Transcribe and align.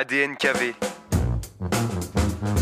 ADNKV. 0.00 0.72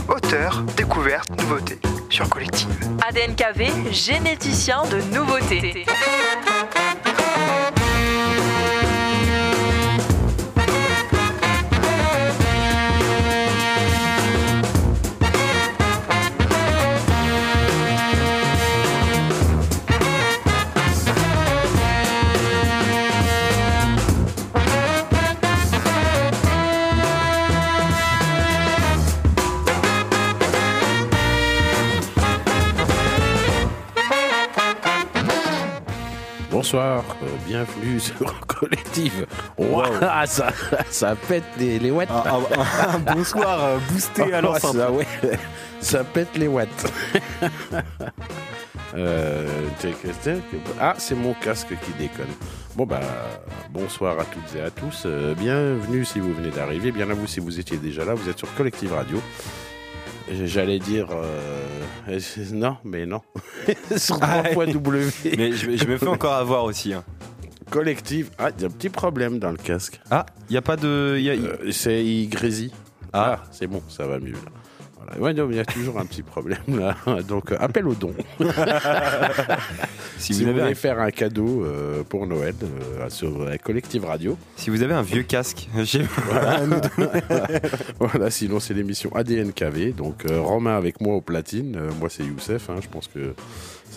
Auteur, 0.09 0.61
découverte, 0.77 1.31
nouveauté 1.41 1.79
sur 2.11 2.29
Collective. 2.29 2.69
ADNKV, 3.09 3.93
généticien 3.93 4.83
de 4.87 5.01
nouveautés. 5.15 5.87
Bonsoir, 36.69 37.03
euh, 37.23 37.27
bienvenue 37.47 37.99
sur 37.99 38.47
Collective. 38.47 39.27
Wow, 39.57 39.85
ah, 40.03 40.27
ça, 40.27 40.53
ça 40.91 41.17
pète 41.17 41.45
les, 41.57 41.79
les 41.79 41.91
watts. 41.91 42.11
Un 42.11 43.15
bonsoir 43.15 43.79
boosté 43.91 44.35
à 44.35 44.61
ça, 44.61 44.91
ouais, 44.93 45.07
ça 45.81 46.05
pète 46.05 46.37
les 46.37 46.47
watts. 46.47 46.93
Euh, 48.95 49.47
ah, 50.79 50.95
c'est 50.99 51.15
mon 51.15 51.33
casque 51.33 51.75
qui 51.87 51.93
déconne. 51.93 52.35
Bon 52.77 52.85
bah, 52.85 53.01
bonsoir 53.71 54.19
à 54.21 54.25
toutes 54.25 54.55
et 54.55 54.61
à 54.61 54.71
tous. 54.71 55.05
Euh, 55.07 55.35
bienvenue 55.35 56.05
si 56.05 56.21
vous 56.21 56.35
venez 56.35 56.51
d'arriver. 56.51 56.93
Bien 56.93 57.09
à 57.09 57.15
vous 57.15 57.27
si 57.27 57.41
vous 57.41 57.59
étiez 57.59 57.79
déjà 57.79 58.05
là. 58.05 58.13
Vous 58.13 58.29
êtes 58.29 58.39
sur 58.39 58.55
Collective 58.57 58.93
Radio. 58.93 59.23
J'allais 60.47 60.79
dire 60.79 61.09
euh, 61.13 62.19
non, 62.53 62.77
mais 62.85 63.07
non. 63.07 63.21
sur 63.97 64.19
Ah, 64.21 64.43
3 64.51 64.67
W. 64.67 65.11
Mais 65.37 65.53
je, 65.53 65.77
je 65.77 65.85
me 65.87 65.97
fais 65.99 66.07
encore 66.09 66.35
avoir 66.35 66.65
aussi. 66.65 66.93
hein. 66.93 67.05
Collective. 67.71 68.31
Ah, 68.39 68.51
il 68.57 68.63
y 68.63 68.65
a 68.65 68.69
un 68.69 68.71
petit 68.71 68.89
problème 68.89 69.39
dans 69.39 69.51
le 69.51 69.57
casque. 69.59 70.01
Ah, 70.11 70.25
il 70.49 70.55
y 70.55 70.57
a 70.57 70.63
pas 70.63 70.77
de. 70.77 71.19
y 71.21 71.29
a- 71.31 71.35
y- 71.35 71.47
Euh, 71.47 71.71
c'est 71.71 72.05
il 72.05 72.29
grésille. 72.29 72.73
Ah. 73.13 73.39
Ah, 73.41 73.45
c'est 73.53 73.67
bon, 73.67 73.83
ça 73.89 74.07
va 74.07 74.19
mieux 74.19 74.33
là. 74.33 74.39
Voilà. 75.17 75.23
Ouais, 75.25 75.35
non, 75.35 75.47
mais 75.47 75.55
il 75.55 75.59
y 75.59 75.61
a 75.61 75.65
toujours 75.65 75.99
un 75.99 76.07
petit 76.07 76.23
problème 76.23 76.59
là. 76.69 76.97
Donc, 77.23 77.53
euh, 77.53 77.57
appel 77.61 77.87
au 77.89 77.95
don. 77.95 78.13
si, 80.19 80.35
Si, 80.35 80.45
vous 80.45 80.51
voulez 80.53 80.63
un, 80.63 80.75
faire 80.75 80.99
un 81.01 81.11
cadeau 81.11 81.65
euh, 81.65 82.03
pour 82.09 82.27
Noël 82.27 82.55
euh, 82.63 83.09
sur 83.09 83.41
euh, 83.43 83.57
Collective 83.63 84.05
Radio, 84.05 84.37
si 84.57 84.71
vous 84.71 84.83
avez 84.83 84.95
un 84.95 85.03
vieux 85.03 85.23
casque, 85.23 85.69
j'ai- 85.83 86.05
voilà. 87.99 88.31
Sinon, 88.31 88.61
c'est 88.61 88.75
l'émission 88.75 89.15
ADNKV. 89.15 89.93
Donc, 89.95 90.25
Romain 90.29 90.77
avec 90.77 91.01
moi 91.01 91.15
au 91.15 91.21
platine. 91.21 91.79
Moi, 91.99 92.09
c'est 92.11 92.25
Youssef. 92.25 92.69
hein. 92.71 92.77
Je 92.83 92.89
pense 92.89 93.09
que 93.09 93.35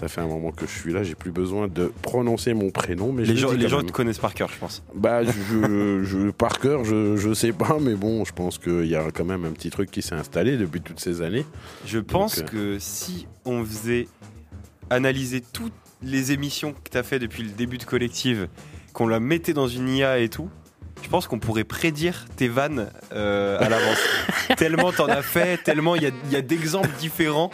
ça 0.02 0.08
fait 0.08 0.22
un 0.22 0.28
moment 0.28 0.52
que 0.52 0.66
je 0.66 0.72
suis 0.72 0.92
là. 0.92 1.04
J'ai 1.04 1.14
plus 1.14 1.30
besoin 1.30 1.68
de 1.68 1.92
prononcer 2.02 2.56
mon 2.56 2.72
prénom, 2.72 3.12
mais 3.14 3.24
les 3.24 3.34
le 3.34 3.36
gens, 3.36 3.52
les 3.52 3.70
gens 3.70 3.84
te 3.84 3.92
connaissent 3.92 4.18
par 4.18 4.34
cœur, 4.34 4.50
je 4.52 4.58
pense. 4.58 4.82
Bah, 4.96 5.24
je, 5.24 5.30
je, 6.04 6.32
par 6.32 6.60
cœur, 6.60 6.84
je, 6.84 7.16
je 7.18 7.34
sais 7.36 7.52
pas, 7.52 7.78
mais 7.80 7.94
bon, 7.94 8.26
je 8.26 8.34
pense 8.34 8.58
qu'il 8.58 8.88
y 8.88 8.96
a 8.96 9.12
quand 9.12 9.26
même 9.26 9.46
un 9.46 9.52
petit 9.52 9.70
truc 9.70 9.92
qui 9.92 10.02
s'est 10.02 10.16
installé 10.16 10.58
depuis 10.58 10.82
toutes 10.82 11.00
ces 11.00 11.22
années. 11.22 11.46
Je 11.86 12.00
pense 12.00 12.40
euh, 12.40 12.42
que 12.42 12.78
si 12.80 13.28
on 13.46 13.64
faisait 13.64 14.08
analyser 14.90 15.42
toutes 15.42 15.72
les 16.02 16.32
émissions 16.32 16.74
que 16.74 16.90
tu 16.90 16.98
as 16.98 17.04
fait 17.04 17.20
depuis 17.20 17.44
le 17.44 17.50
début 17.50 17.78
de 17.78 17.84
Collective, 17.84 18.48
qu'on 18.94 19.08
la 19.08 19.20
mettait 19.20 19.54
dans 19.54 19.68
une 19.68 19.88
IA 19.88 20.18
et 20.18 20.30
tout, 20.30 20.50
pense 21.12 21.28
qu'on 21.28 21.38
pourrait 21.40 21.64
prédire 21.66 22.26
tes 22.38 22.48
vannes 22.48 22.88
euh, 23.14 23.59
à 23.59 23.70
l'avance. 23.70 24.00
tellement 24.58 24.92
t'en 24.92 25.08
as 25.08 25.22
fait, 25.22 25.58
tellement 25.64 25.95
il 25.95 26.03
y 26.03 26.06
a, 26.08 26.12
il 26.28 26.31
y 26.31 26.36
a 26.38 26.42
d'exemples 26.42 26.90
différents. 27.00 27.52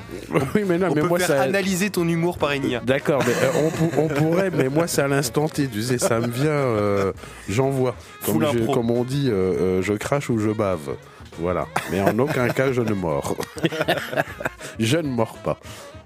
oui, 0.55 0.63
mais 0.65 0.77
non, 0.77 0.87
on 0.91 0.95
mais 0.95 1.01
peut 1.01 1.07
moi, 1.07 1.17
faire 1.19 1.27
ça. 1.27 1.41
analyser 1.41 1.89
ton 1.89 2.07
humour 2.07 2.37
par 2.37 2.51
une 2.51 2.65
IA. 2.69 2.79
D'accord, 2.81 3.21
mais 3.25 3.33
euh, 3.33 3.65
on, 3.65 3.69
pou- 3.71 3.91
on 3.97 4.07
pourrait, 4.07 4.51
mais 4.51 4.69
moi 4.69 4.87
c'est 4.87 5.01
à 5.01 5.07
l'instant 5.07 5.49
T, 5.49 5.67
tu 5.67 5.81
sais, 5.81 5.97
ça 5.97 6.19
me 6.19 6.27
vient, 6.27 6.45
euh, 6.51 7.11
j'envoie. 7.49 7.95
Comme, 8.25 8.91
on 8.91 9.03
dit, 9.03 9.27
euh, 9.29 9.33
euh, 9.33 9.81
je 9.81 9.93
crache 9.93 10.29
ou 10.29 10.37
je 10.39 10.51
bave. 10.51 10.95
Voilà, 11.39 11.67
mais 11.91 11.99
en 12.01 12.17
aucun 12.19 12.47
cas 12.49 12.71
je 12.71 12.81
ne 12.81 12.93
mords. 12.93 13.35
je 14.79 14.97
ne 14.97 15.07
mords 15.09 15.37
pas. 15.43 15.59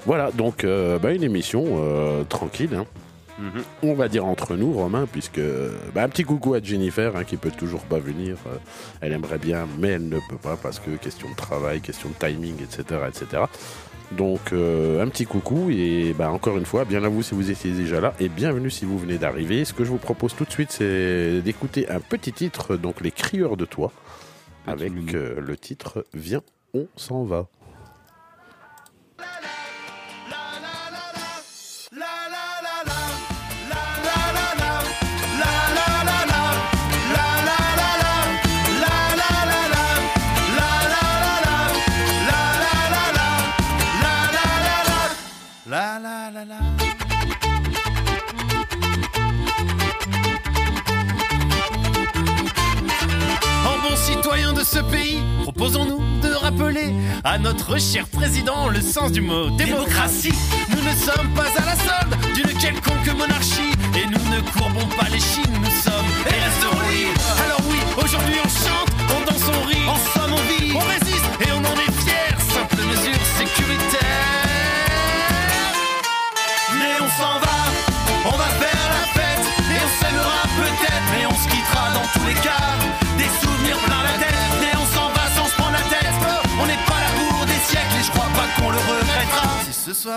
Voilà, 0.06 0.32
donc 0.32 0.64
euh, 0.64 0.98
bah, 1.00 1.12
une 1.12 1.24
émission 1.24 1.64
euh, 1.80 2.24
tranquille, 2.24 2.74
hein. 2.76 2.86
Mhm. 3.42 3.64
on 3.84 3.94
va 3.96 4.08
dire 4.08 4.26
entre 4.26 4.56
nous, 4.56 4.72
Romain, 4.72 5.08
puisque 5.12 5.42
bah, 5.96 6.04
un 6.04 6.10
petit 6.10 6.24
coucou 6.24 6.54
à 6.54 6.62
Jennifer 6.62 7.16
hein, 7.16 7.24
qui 7.24 7.38
peut 7.38 7.50
toujours 7.52 7.82
pas 7.82 7.98
venir. 8.00 8.38
euh, 8.48 8.58
elle 9.02 9.14
aimerait 9.14 9.40
bien, 9.40 9.68
mais 9.80 9.90
elle 9.90 10.08
ne 10.08 10.20
peut 10.30 10.38
pas 10.42 10.58
parce 10.58 10.80
que 10.80 10.92
question 10.92 11.28
de 11.30 11.36
travail, 11.36 11.82
question 11.82 12.10
de 12.10 12.14
timing, 12.16 12.56
etc., 12.62 13.02
etc. 13.08 13.44
Donc 14.12 14.52
euh, 14.52 15.02
un 15.02 15.08
petit 15.08 15.26
coucou 15.26 15.70
et 15.72 16.14
bah, 16.18 16.32
encore 16.32 16.58
une 16.58 16.66
fois, 16.66 16.86
bien 16.86 17.04
à 17.04 17.08
vous 17.10 17.24
si 17.24 17.34
vous 17.34 17.50
étiez 17.50 17.72
déjà 17.72 18.00
là 18.02 18.14
et 18.20 18.30
bienvenue 18.30 18.70
si 18.70 18.86
vous 18.86 19.00
venez 19.00 19.18
d'arriver. 19.18 19.66
Ce 19.66 19.74
que 19.74 19.84
je 19.86 19.90
vous 19.90 19.98
propose 19.98 20.36
tout 20.36 20.46
de 20.46 20.52
suite, 20.52 20.72
c'est 20.72 21.42
d'écouter 21.42 21.90
un 21.90 22.00
petit 22.00 22.34
titre, 22.34 22.76
donc 22.76 23.02
Les 23.02 23.12
Crieurs 23.12 23.58
de 23.58 23.66
Toi, 23.66 23.92
avec 24.68 24.92
euh, 25.16 25.40
le 25.40 25.58
titre 25.58 26.06
Viens, 26.14 26.42
on 26.74 26.88
s'en 26.96 27.24
va. 27.24 27.48
Ce 54.64 54.80
pays, 54.80 55.20
proposons-nous 55.44 56.00
de 56.22 56.34
rappeler 56.34 56.94
à 57.24 57.38
notre 57.38 57.80
cher 57.80 58.06
président 58.08 58.70
le 58.70 58.82
sens 58.82 59.12
du 59.12 59.22
mot 59.22 59.50
démocratie. 59.52 60.34
Nous 60.70 60.82
ne 60.84 60.96
sommes 60.96 61.34
pas 61.34 61.48
à 61.58 61.66
la 61.66 61.76
solde 61.76 62.16
d'une 62.36 62.58
quelconque 62.58 63.18
monarchie 63.18 63.72
et 63.96 64.06
nous 64.06 64.36
ne 64.36 64.42
courbons 64.52 64.88
pas 64.98 65.10
les 65.12 65.20
chines, 65.20 65.54
nous 65.54 65.82
sommes 65.82 66.12
et 66.28 66.40
resterons 66.40 66.90
libres. 66.90 67.22
Alors 67.46 67.62
oui, 67.70 67.80
aujourd'hui 68.04 68.36
on 68.44 68.50
chante, 68.50 68.90
on 69.10 69.26
danse, 69.26 69.50
on 69.50 69.68
rit, 69.68 70.21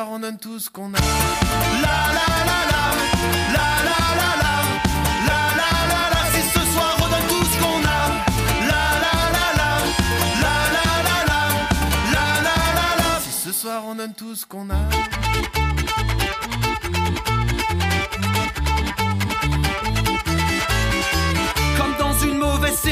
soir 0.05 0.13
on 0.13 0.19
donne 0.19 0.37
tout 0.39 0.59
ce 0.59 0.69
qu'on 0.71 0.93
a. 0.93 0.99
La 0.99 1.03
la 2.17 2.27
la 2.49 2.61
la, 2.73 2.85
la 3.55 3.69
la 3.89 4.01
la 4.21 4.31
la 4.43 4.55
La 5.29 5.41
la 5.59 5.71
la 5.91 6.01
la, 6.13 6.21
si 6.31 6.41
ce 6.53 6.63
soir 6.73 6.95
on 13.87 13.95
donne 13.95 14.15
tout 14.15 14.35
ce 14.35 14.45
qu'on 14.47 14.69
a 14.71 14.75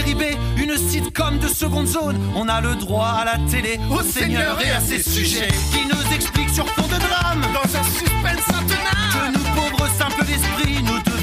série 0.02 0.14
B, 0.14 0.22
une 0.56 0.76
sitcom 0.76 1.38
de 1.38 1.48
seconde 1.48 1.86
zone, 1.86 2.18
on 2.34 2.48
a 2.48 2.60
le 2.60 2.74
droit 2.76 3.08
à 3.20 3.24
la 3.24 3.38
télé, 3.50 3.78
au 3.90 4.02
Seigneur 4.02 4.58
et 4.64 4.70
à 4.70 4.80
ses 4.80 5.02
sujets, 5.02 5.48
qui 5.72 5.86
nous 5.86 6.14
expliquent 6.14 6.50
sur 6.50 6.66
fond 6.68 6.86
de 6.86 6.98
drame, 6.98 7.42
dans 7.54 7.78
un 7.78 7.84
suspense 7.84 8.48
intenable, 8.48 9.32
que 9.32 9.38
nous 9.38 9.44
pauvres 9.54 9.88
simples 9.98 10.24
d'esprit, 10.24 10.82
nous 10.82 10.98
devrions 10.98 11.21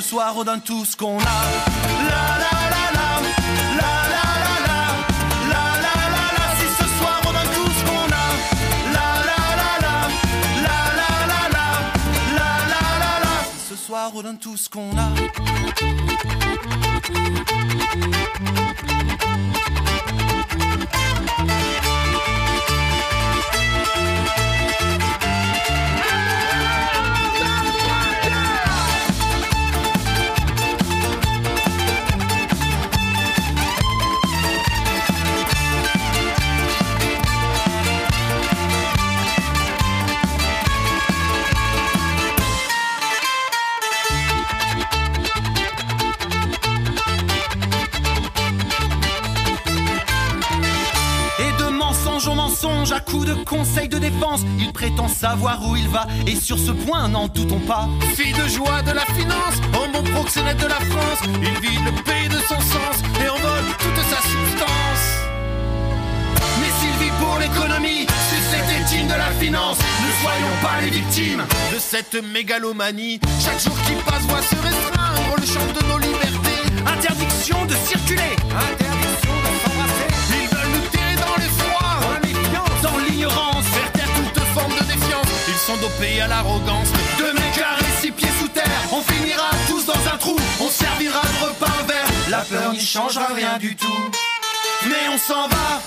ce 0.00 0.08
soir, 0.08 0.34
on 0.36 0.44
donne 0.44 0.60
tout 0.62 0.84
ce 0.84 0.96
qu'on 0.96 1.18
a. 1.18 1.20
La, 1.20 1.30
la, 2.42 2.54
la, 2.72 2.84
la 2.96 3.20
la 3.80 3.92
la 4.12 4.56
la. 4.66 4.80
La 5.50 5.62
la 5.84 5.94
la. 5.98 6.38
Si 6.58 6.66
ce 6.78 6.86
soir 6.98 7.20
on 14.14 14.22
donne 14.22 14.38
tout 14.38 14.56
ce 14.56 14.68
qu'on 14.70 14.96
a. 14.96 15.10
mensonge, 52.62 52.92
à 52.92 53.00
coups 53.00 53.26
de 53.26 53.34
conseils 53.44 53.88
de 53.88 53.98
défense, 53.98 54.40
il 54.58 54.72
prétend 54.72 55.08
savoir 55.08 55.60
où 55.66 55.76
il 55.76 55.88
va, 55.88 56.06
et 56.26 56.36
sur 56.36 56.58
ce 56.58 56.72
point, 56.72 57.08
n'en 57.08 57.28
doutons 57.28 57.60
pas. 57.60 57.88
Fille 58.14 58.32
de 58.32 58.48
joie 58.48 58.82
de 58.82 58.92
la 58.92 59.04
finance, 59.14 59.56
en 59.74 59.90
bon 59.90 60.02
proxénète 60.10 60.58
de 60.58 60.66
la 60.66 60.80
France, 60.80 61.20
il 61.24 61.68
vide 61.68 61.84
le 61.84 62.02
pays 62.02 62.28
de 62.28 62.38
son 62.48 62.60
sens 62.60 62.96
et 63.22 63.28
envole 63.28 63.64
toute 63.78 64.04
sa 64.04 64.20
substance. 64.22 65.04
Mais 66.60 66.70
s'il 66.78 67.04
vit 67.04 67.12
pour 67.18 67.38
l'économie, 67.38 68.06
c'est 68.28 68.56
cette 68.56 68.80
étine 68.80 69.06
de 69.06 69.14
la 69.14 69.30
finance. 69.40 69.78
Ne 69.78 70.22
soyons 70.22 70.56
pas 70.62 70.80
les 70.82 70.90
victimes 70.90 71.44
de 71.72 71.78
cette 71.78 72.22
mégalomanie. 72.32 73.20
Chaque 73.42 73.60
jour 73.60 73.76
qui 73.86 73.94
passe 74.04 74.22
voit 74.22 74.42
se 74.42 74.56
restreindre 74.56 75.36
le 75.38 75.46
champ 75.46 75.80
de 75.80 75.86
nos 75.88 75.98
libertés. 75.98 76.60
Interdiction 76.86 77.64
de 77.66 77.74
circuler, 77.86 78.36
interdiction 78.50 78.99
sont 85.76 86.22
à 86.24 86.26
l'arrogance. 86.26 86.88
Deux 87.18 87.32
mètres 87.32 87.58
carrés, 87.58 87.92
six 88.00 88.10
pieds 88.10 88.28
sous 88.40 88.48
terre. 88.48 88.64
On 88.92 89.02
finira 89.02 89.50
tous 89.68 89.86
dans 89.86 90.12
un 90.12 90.16
trou, 90.16 90.36
on 90.60 90.68
servira 90.68 91.20
de 91.20 91.44
repas 91.44 91.72
un 91.80 91.86
verre. 91.86 92.06
La 92.28 92.38
peur 92.38 92.72
n'y 92.72 92.80
changera 92.80 93.26
rien 93.34 93.58
du 93.58 93.76
tout. 93.76 94.10
Mais 94.88 95.08
on 95.12 95.18
s'en 95.18 95.46
va, 95.48 95.80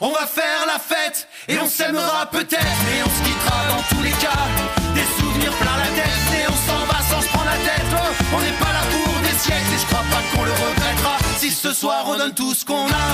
on 0.00 0.10
va 0.10 0.26
faire 0.26 0.66
la 0.66 0.78
fête 0.78 1.28
et 1.48 1.58
on 1.58 1.68
s'aimera 1.68 2.26
peut-être 2.30 2.80
et 2.94 3.02
on 3.04 3.10
se 3.10 3.22
quittera 3.28 3.58
dans 3.68 3.82
tous 3.94 4.02
les 4.02 4.16
cas. 4.24 4.42
Des 4.94 5.06
souvenirs 5.20 5.52
plein 5.52 5.76
la 5.76 5.90
tête 6.02 6.28
et 6.34 6.44
on 6.48 6.58
s'en 6.66 6.84
va 6.86 6.98
sans 7.10 7.20
se 7.22 7.28
prendre 7.28 7.46
la 7.46 7.58
tête. 7.58 7.90
Oh, 7.92 8.36
on 8.36 8.40
n'est 8.40 8.58
pas 8.58 8.72
là 8.72 8.82
pour 8.90 9.14
des 9.22 9.38
siècles 9.38 9.72
et 9.74 9.78
je 9.78 9.86
crois 9.86 10.04
pas 10.10 10.22
qu'on 10.32 10.44
le 10.44 10.52
regrettera. 10.52 11.16
Si 11.38 11.50
ce 11.50 11.72
soir 11.72 12.04
on 12.06 12.16
donne 12.16 12.34
tout 12.34 12.54
ce 12.54 12.64
qu'on 12.64 12.86
a. 12.86 13.08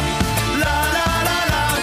La 0.59 0.77
la 0.97 1.07
la, 1.29 1.37
la 1.51 1.74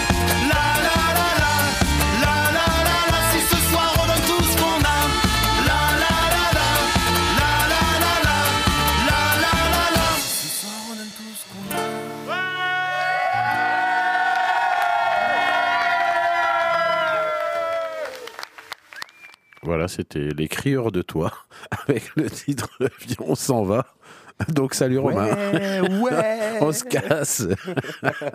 Voilà, 19.64 19.86
c'était 19.86 20.28
Les 20.36 20.48
de 20.90 21.02
Toi, 21.02 21.32
avec 21.86 22.16
le 22.16 22.28
titre 22.28 22.68
Le 22.80 22.88
s'en 23.36 23.62
va. 23.62 23.86
Donc 24.54 24.74
salut 24.74 24.98
Romain. 24.98 25.28
ouais. 26.00 26.42
On 26.60 26.72
se 26.72 26.84
casse. 26.84 27.46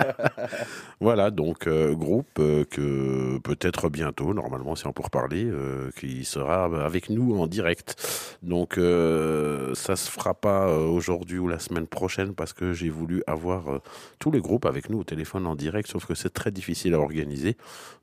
voilà, 0.99 1.31
donc 1.31 1.67
euh, 1.67 1.95
groupe 1.95 2.39
euh, 2.39 2.65
que 2.65 3.37
peut-être 3.39 3.89
bientôt, 3.89 4.33
normalement, 4.33 4.75
si 4.75 4.85
on 4.85 4.91
peut 4.91 5.03
reparler, 5.03 5.45
euh, 5.45 5.91
qui 5.97 6.25
sera 6.25 6.65
avec 6.83 7.09
nous 7.09 7.39
en 7.39 7.47
direct. 7.47 7.95
Donc 8.43 8.77
euh, 8.77 9.73
ça 9.75 9.95
se 9.95 10.11
fera 10.11 10.33
pas 10.33 10.67
aujourd'hui 10.77 11.39
ou 11.39 11.47
la 11.47 11.59
semaine 11.59 11.87
prochaine 11.87 12.33
parce 12.33 12.53
que 12.53 12.73
j'ai 12.73 12.89
voulu 12.89 13.23
avoir 13.27 13.81
tous 14.19 14.31
les 14.31 14.41
groupes 14.41 14.65
avec 14.65 14.89
nous 14.89 14.99
au 14.99 15.03
téléphone 15.03 15.47
en 15.47 15.55
direct, 15.55 15.89
sauf 15.89 16.05
que 16.05 16.15
c'est 16.15 16.33
très 16.33 16.51
difficile 16.51 16.93
à 16.93 16.99
organiser. 16.99 17.55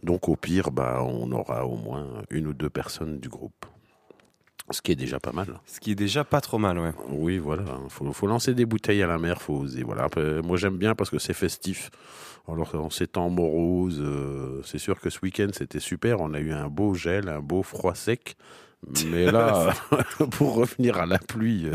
Donc 0.03 0.29
au 0.29 0.37
pire, 0.37 0.71
bah, 0.71 1.03
on 1.07 1.31
aura 1.33 1.67
au 1.67 1.77
moins 1.77 2.07
une 2.31 2.47
ou 2.47 2.55
deux 2.55 2.71
personnes 2.71 3.19
du 3.19 3.29
groupe. 3.29 3.67
Ce 4.71 4.81
qui 4.81 4.93
est 4.93 4.97
déjà 4.97 5.21
pas 5.21 5.33
mal. 5.33 5.61
Ce 5.67 5.79
qui 5.79 5.93
est 5.93 5.95
déjà 5.95 6.25
pas 6.25 6.41
trop 6.41 6.59
mal, 6.59 6.79
ouais. 6.79 6.93
Oui, 7.11 7.39
voilà. 7.39 7.65
Faut, 7.91 8.11
faut 8.13 8.27
lancer 8.27 8.55
des 8.55 8.65
bouteilles 8.65 9.03
à 9.03 9.07
la 9.07 9.19
mer, 9.19 9.43
faut 9.43 9.55
oser. 9.55 9.83
Voilà. 9.83 10.05
Après, 10.05 10.41
moi, 10.43 10.57
j'aime 10.57 10.79
bien 10.79 10.95
parce 10.95 11.11
que 11.11 11.19
c'est 11.19 11.35
festif. 11.35 11.91
Alors, 12.49 12.75
en 12.75 12.91
ces 12.91 13.07
temps 13.07 13.29
moroses, 13.29 14.01
euh, 14.01 14.63
c'est 14.65 14.79
sûr 14.79 15.01
que 15.01 15.11
ce 15.11 15.19
week-end, 15.23 15.49
c'était 15.53 15.81
super. 15.81 16.21
On 16.21 16.33
a 16.35 16.41
eu 16.41 16.53
un 16.53 16.69
beau 16.69 16.95
gel, 16.95 17.29
un 17.29 17.41
beau 17.41 17.63
froid 17.63 17.95
sec. 17.95 18.37
Mais 19.13 19.31
là, 19.31 19.73
pour 20.33 20.55
revenir 20.55 20.99
à 20.99 21.07
la 21.07 21.19
pluie, 21.19 21.67
euh, 21.67 21.75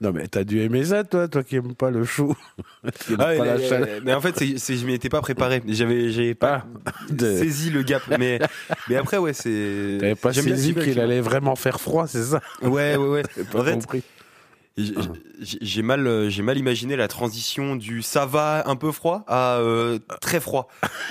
non 0.00 0.12
mais 0.12 0.28
t'as 0.28 0.44
dû 0.44 0.60
aimer 0.60 0.84
ça, 0.84 1.04
toi, 1.04 1.26
toi 1.28 1.42
qui 1.42 1.56
aimes 1.56 1.74
pas 1.74 1.90
le. 1.90 2.02
Qui 3.04 3.12
aime 3.12 3.18
Ah, 3.18 3.34
pas 3.36 3.44
la 3.44 3.56
mais, 3.56 3.68
chaleur. 3.68 3.88
mais 4.04 4.14
en 4.14 4.20
fait, 4.20 4.34
c'est, 4.38 4.58
c'est- 4.58 4.76
je 4.76 4.86
m'y 4.86 4.94
étais 4.94 5.08
pas 5.08 5.20
préparé. 5.20 5.62
J'avais, 5.68 6.10
j'avais 6.10 6.34
pas 6.34 6.64
de- 7.10 7.36
saisi 7.38 7.70
le 7.70 7.82
gap. 7.82 8.02
Mais, 8.18 8.38
mais 8.88 8.96
après, 8.96 9.16
ouais, 9.18 9.32
c'est. 9.32 9.98
T'avais 10.00 10.14
pas 10.14 10.32
j'aime 10.32 10.44
saisi 10.44 10.74
qu'il 10.74 11.00
allait 11.00 11.20
vraiment 11.20 11.56
faire 11.56 11.80
froid, 11.80 12.06
c'est 12.06 12.22
ça 12.24 12.40
Ouais, 12.62 12.96
ouais, 12.96 13.08
ouais. 13.08 13.22
Pas 13.52 13.60
En 13.60 13.64
fait, 13.64 13.72
compris. 13.72 14.02
J'ai- 14.76 14.94
j'ai 15.60 15.82
mal, 15.82 16.06
euh, 16.06 16.30
j'ai 16.30 16.42
mal 16.42 16.56
imaginé 16.58 16.96
la 16.96 17.08
transition 17.08 17.76
du 17.76 18.02
ça 18.02 18.24
va 18.26 18.62
un 18.68 18.76
peu 18.76 18.92
froid 18.92 19.24
à 19.26 19.56
euh, 19.58 19.98
très 20.20 20.40
froid. 20.40 20.68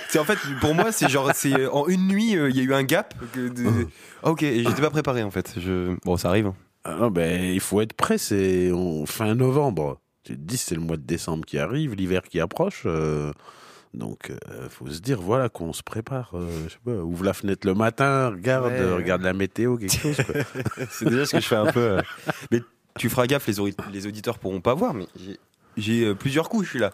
C'est 0.10 0.20
en 0.20 0.24
fait, 0.24 0.38
pour 0.62 0.74
moi, 0.74 0.92
c'est 0.92 1.10
genre, 1.10 1.32
c'est 1.34 1.68
en 1.68 1.88
une 1.88 2.08
nuit, 2.08 2.36
euh, 2.38 2.50
il 2.50 2.56
y 2.58 2.60
a 2.60 2.64
eu 2.64 2.74
un 2.74 2.84
gap. 2.84 3.14
de- 3.36 3.88
Ah, 4.24 4.30
ok, 4.32 4.40
j'étais 4.42 4.82
pas 4.82 4.90
préparé 4.90 5.24
en 5.24 5.32
fait. 5.32 5.54
Je... 5.58 5.96
Bon, 6.06 6.18
ça 6.18 6.30
arrive. 6.30 6.48
hein. 6.48 6.56
Ah 6.86 6.96
non, 6.96 7.12
ben, 7.12 7.44
il 7.44 7.60
faut 7.60 7.82
être 7.82 7.94
prêt, 7.94 8.18
c'est 8.18 8.72
on- 8.72 9.06
fin 9.06 9.36
novembre. 9.36 10.00
Tu 10.24 10.34
te 10.36 10.42
dis, 10.42 10.58
c'est 10.58 10.76
le 10.76 10.82
mois 10.82 10.98
de 10.98 11.04
décembre 11.06 11.46
qui 11.46 11.58
arrive, 11.58 11.96
l'hiver 11.96 12.22
qui 12.24 12.40
approche. 12.40 12.84
euh, 12.86 13.32
donc, 13.94 14.30
euh, 14.30 14.70
faut 14.70 14.88
se 14.88 15.00
dire, 15.00 15.20
voilà, 15.20 15.50
qu'on 15.50 15.74
se 15.74 15.82
prépare. 15.84 16.32
euh, 16.36 16.48
je 16.68 16.74
sais 16.74 16.80
pas, 16.86 16.92
ouvre 16.92 17.26
la 17.26 17.34
fenêtre 17.34 17.66
le 17.68 17.74
matin, 17.74 18.30
regarde, 18.30 18.68
Ouais. 18.68 18.80
euh, 18.80 18.96
regarde 18.96 19.24
la 19.24 19.34
météo, 19.34 19.78
quelque 19.78 19.98
chose. 19.98 20.18
C'est 20.92 21.06
déjà 21.10 21.26
ce 21.26 21.32
que 21.32 21.40
je 21.42 21.48
fais 21.48 21.56
un 21.56 21.72
peu. 21.72 21.80
euh. 21.80 22.02
Mais 22.52 22.62
tu 23.00 23.10
feras 23.10 23.26
gaffe, 23.26 23.48
les, 23.48 23.56
les 23.92 24.06
auditeurs 24.08 24.38
pourront 24.38 24.62
pas 24.62 24.76
voir, 24.76 24.94
mais 24.94 25.06
j'ai- 25.78 26.06
euh, 26.06 26.14
plusieurs 26.14 26.50
couches, 26.50 26.66
je 26.66 26.70
suis 26.72 26.80
là. 26.80 26.92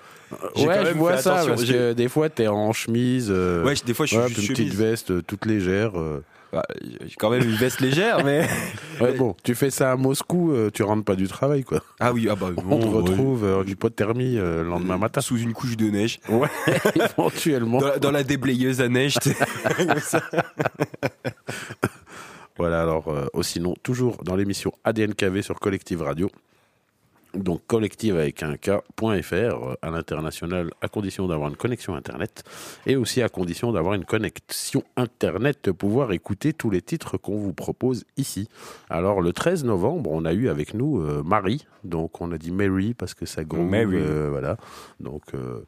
Ouais, 0.56 0.86
je 0.86 0.94
vois 0.98 1.18
ça, 1.18 1.44
parce 1.46 1.66
que 1.66 1.94
des 1.94 2.08
fois, 2.08 2.30
t'es 2.30 2.48
en 2.48 2.72
chemise. 2.72 3.28
euh, 3.32 3.66
Ouais, 3.66 3.74
des 3.86 3.94
fois, 3.94 4.06
je 4.06 4.10
suis 4.12 4.18
voilà, 4.18 4.30
juste 4.30 4.42
une 4.42 4.48
petite 4.54 4.68
chemise. 4.68 4.80
veste 4.80 5.12
euh, 5.12 5.22
toute 5.26 5.46
légère. 5.46 6.00
euh. 6.00 6.24
Bah, 6.54 6.64
j'ai 6.82 7.16
quand 7.18 7.30
même 7.32 7.42
une 7.44 7.56
veste 7.56 7.82
légère, 7.82 8.24
mais. 8.24 8.48
Ouais, 9.02 9.12
bon, 9.14 9.36
tu 9.44 9.56
fais 9.56 9.72
ça 9.72 9.92
à 9.92 9.96
Moscou, 9.98 10.52
euh, 10.54 10.70
tu 10.72 10.82
rentres 10.84 11.04
pas 11.04 11.16
du 11.18 11.28
travail, 11.28 11.64
quoi. 11.66 11.82
Ah 12.00 12.14
oui, 12.14 12.28
ah 12.30 12.36
bah, 12.36 12.52
On 12.58 12.62
bon, 12.62 12.80
te 12.80 12.86
ouais. 12.86 12.92
retrouve 12.94 13.44
en 13.44 13.64
hypothermie 13.66 14.36
le 14.36 14.64
lendemain 14.64 14.98
matin. 14.98 15.20
Sous 15.20 15.38
une 15.38 15.52
couche 15.54 15.76
de 15.76 15.90
neige. 15.90 16.20
Ouais, 16.30 16.48
éventuellement. 16.96 17.80
Dans 17.80 17.98
dans 18.00 18.12
la 18.12 18.24
déblayeuse 18.24 18.80
à 18.82 18.88
neige. 18.88 19.16
tu 19.22 19.32
sais. 19.32 19.36
Comme 19.86 20.00
ça. 20.00 20.22
Voilà, 22.58 22.82
alors, 22.82 23.10
euh, 23.10 23.26
oh, 23.34 23.44
sinon, 23.44 23.74
toujours 23.84 24.24
dans 24.24 24.36
l'émission 24.36 24.72
ADNKV 24.84 25.42
sur 25.42 25.60
Collective 25.60 26.02
Radio. 26.02 26.30
Donc, 27.36 27.62
collective 27.68 28.16
avec 28.16 28.44
un 28.44 28.56
K.fr 28.56 29.34
euh, 29.34 29.76
à 29.82 29.90
l'international, 29.92 30.72
à 30.82 30.88
condition 30.88 31.28
d'avoir 31.28 31.50
une 31.50 31.58
connexion 31.58 31.94
Internet 31.96 32.44
et 32.86 32.96
aussi 32.96 33.22
à 33.22 33.30
condition 33.30 33.72
d'avoir 33.74 33.94
une 33.94 34.06
connexion 34.06 34.84
Internet, 34.96 35.60
de 35.66 35.72
pouvoir 35.72 36.14
écouter 36.14 36.54
tous 36.54 36.70
les 36.70 36.82
titres 36.82 37.18
qu'on 37.18 37.38
vous 37.38 37.54
propose 37.54 38.06
ici. 38.18 38.48
Alors, 38.90 39.22
le 39.22 39.34
13 39.34 39.66
novembre, 39.66 40.12
on 40.14 40.24
a 40.26 40.34
eu 40.34 40.48
avec 40.48 40.74
nous 40.74 41.02
euh, 41.02 41.24
Marie. 41.24 41.68
Donc, 41.84 42.22
on 42.22 42.32
a 42.32 42.38
dit 42.38 42.52
Mary 42.52 42.94
parce 42.94 43.14
que 43.14 43.26
ça 43.26 43.44
groove. 43.44 43.70
Mary. 43.70 43.98
euh, 43.98 44.30
voilà. 44.32 44.58
Donc, 45.02 45.24
euh, 45.34 45.66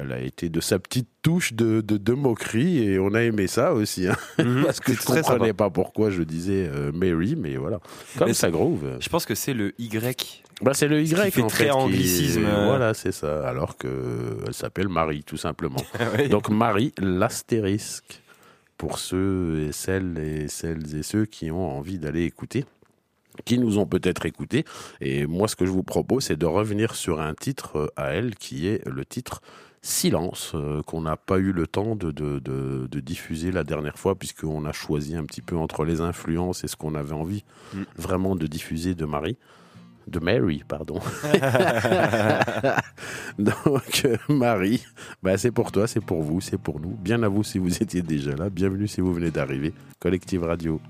elle 0.00 0.12
a 0.12 0.20
été 0.20 0.48
de 0.48 0.60
sa 0.60 0.78
petite 0.78 1.08
touche 1.22 1.52
de, 1.52 1.80
de, 1.80 1.96
de 1.96 2.12
moquerie 2.12 2.78
et 2.82 2.98
on 2.98 3.14
a 3.14 3.22
aimé 3.22 3.46
ça 3.46 3.72
aussi. 3.74 4.06
hein. 4.08 4.16
Parce 4.64 4.80
que 4.80 4.92
je 4.92 5.00
très 5.02 5.20
comprenais 5.22 5.52
pas 5.52 5.70
pourquoi 5.70 6.10
je 6.10 6.22
disais 6.22 6.68
euh, 6.72 6.92
Mary, 6.92 7.36
mais 7.36 7.56
voilà. 7.56 7.80
Comme 8.18 8.28
Mais 8.28 8.34
ça 8.34 8.50
groove. 8.50 8.86
Je 9.00 9.08
pense 9.08 9.26
que 9.26 9.34
c'est 9.34 9.54
le 9.54 9.72
Y. 9.78 10.42
Bah, 10.62 10.72
c'est 10.74 10.88
le 10.88 11.02
Y 11.02 11.24
qui 11.26 11.30
fait 11.30 11.42
en 11.42 11.46
très 11.46 11.64
fait, 11.64 11.70
qui- 11.70 11.76
anglicisme, 11.76 12.44
euh. 12.44 12.66
Voilà, 12.66 12.94
c'est 12.94 13.12
ça. 13.12 13.46
Alors 13.48 13.76
que 13.76 13.88
elle 14.46 14.54
s'appelle 14.54 14.88
Marie, 14.88 15.22
tout 15.24 15.36
simplement. 15.38 15.82
Donc 16.30 16.48
Marie, 16.50 16.92
l'astérisque. 17.00 18.22
Pour 18.76 18.98
ceux 18.98 19.66
et 19.68 19.72
celles 19.72 20.16
et 20.16 20.48
celles 20.48 20.96
et 20.96 21.02
ceux 21.02 21.26
qui 21.26 21.50
ont 21.50 21.76
envie 21.78 21.98
d'aller 21.98 22.24
écouter 22.24 22.64
qui 23.44 23.58
nous 23.58 23.78
ont 23.78 23.86
peut-être 23.86 24.26
écoutés. 24.26 24.64
Et 25.00 25.24
moi, 25.26 25.48
ce 25.48 25.56
que 25.56 25.64
je 25.64 25.70
vous 25.70 25.82
propose, 25.82 26.24
c'est 26.24 26.36
de 26.36 26.44
revenir 26.46 26.94
sur 26.94 27.20
un 27.20 27.32
titre 27.34 27.76
euh, 27.76 27.86
à 27.96 28.08
elle, 28.08 28.34
qui 28.34 28.66
est 28.66 28.86
le 28.86 29.04
titre 29.04 29.40
Silence, 29.82 30.52
euh, 30.54 30.82
qu'on 30.82 31.00
n'a 31.00 31.16
pas 31.16 31.38
eu 31.38 31.52
le 31.52 31.66
temps 31.66 31.96
de, 31.96 32.10
de, 32.10 32.38
de- 32.38 32.86
de 32.90 33.00
diffuser 33.00 33.50
la 33.50 33.64
dernière 33.64 33.98
fois, 33.98 34.14
puisqu'on 34.14 34.66
a 34.66 34.72
choisi 34.72 35.16
un 35.16 35.24
petit 35.24 35.40
peu 35.40 35.56
entre 35.56 35.84
les 35.84 36.02
influences 36.02 36.64
et 36.64 36.68
ce 36.68 36.76
qu'on 36.76 36.94
avait 36.94 37.14
envie 37.14 37.44
Mm. 37.74 37.78
vraiment 37.96 38.36
de 38.36 38.46
diffuser 38.46 38.94
de 38.94 39.04
Marie. 39.06 39.38
De 40.06 40.18
Mary, 40.18 40.64
pardon. 40.66 40.98
Donc, 43.38 44.02
euh, 44.04 44.16
Marie, 44.28 44.84
bah, 45.22 45.38
c'est 45.38 45.52
pour 45.52 45.70
toi, 45.72 45.86
c'est 45.86 46.00
pour 46.04 46.22
vous, 46.22 46.40
c'est 46.40 46.58
pour 46.58 46.80
nous. 46.80 46.96
Bien 46.96 47.22
à 47.22 47.28
vous 47.28 47.44
si 47.44 47.58
vous 47.58 47.82
étiez 47.82 48.02
déjà 48.02 48.34
là. 48.34 48.50
Bienvenue 48.50 48.88
si 48.88 49.00
vous 49.00 49.14
venez 49.14 49.30
d'arriver. 49.30 49.72
Collective 49.98 50.42
Radio. 50.42 50.80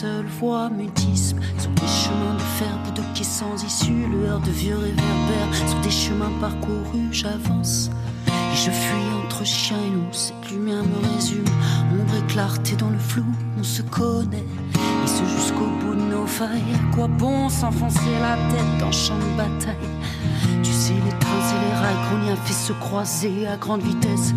Seule 0.00 0.26
voix. 0.40 0.68
Mutisme 0.68 1.38
sur 1.58 1.70
des 1.70 1.86
chemins 1.86 2.34
de 2.34 2.48
fer 2.58 2.74
bloqués 2.84 3.24
sans 3.24 3.54
issue, 3.64 4.06
lueur 4.08 4.40
de 4.40 4.50
vieux 4.50 4.76
réverbères. 4.76 5.54
Sur 5.54 5.80
des 5.80 5.90
chemins 5.90 6.32
parcourus, 6.40 7.08
j'avance. 7.12 7.90
Et 8.26 8.56
je 8.56 8.70
fuis 8.70 9.08
entre 9.24 9.44
chien 9.44 9.78
et 9.86 9.90
loup, 9.90 10.12
cette 10.12 10.50
lumière 10.50 10.82
me 10.82 11.14
résume. 11.14 11.44
Ombre 11.92 12.14
et 12.18 12.32
clarté 12.32 12.76
dans 12.76 12.90
le 12.90 12.98
flou, 12.98 13.24
on 13.58 13.62
se 13.62 13.80
connaît. 13.82 14.44
Et 14.74 15.06
ce 15.06 15.24
jusqu'au 15.34 15.70
bout 15.80 15.94
de 15.94 16.02
nos 16.02 16.26
failles. 16.26 16.76
Quoi 16.94 17.08
bon 17.08 17.48
s'enfoncer 17.48 18.18
la 18.20 18.36
tête 18.50 18.78
dans 18.80 18.92
champ 18.92 19.16
de 19.16 19.36
bataille? 19.38 19.74
Tu 20.62 20.72
sais, 20.72 20.92
les 20.92 21.18
trains 21.18 21.48
et 21.54 21.68
les 21.68 21.74
rails 21.74 22.02
qu'on 22.10 22.28
y 22.28 22.30
a 22.32 22.36
fait 22.36 22.52
se 22.52 22.72
croiser 22.74 23.46
à 23.46 23.56
grande 23.56 23.82
vitesse 23.82 24.34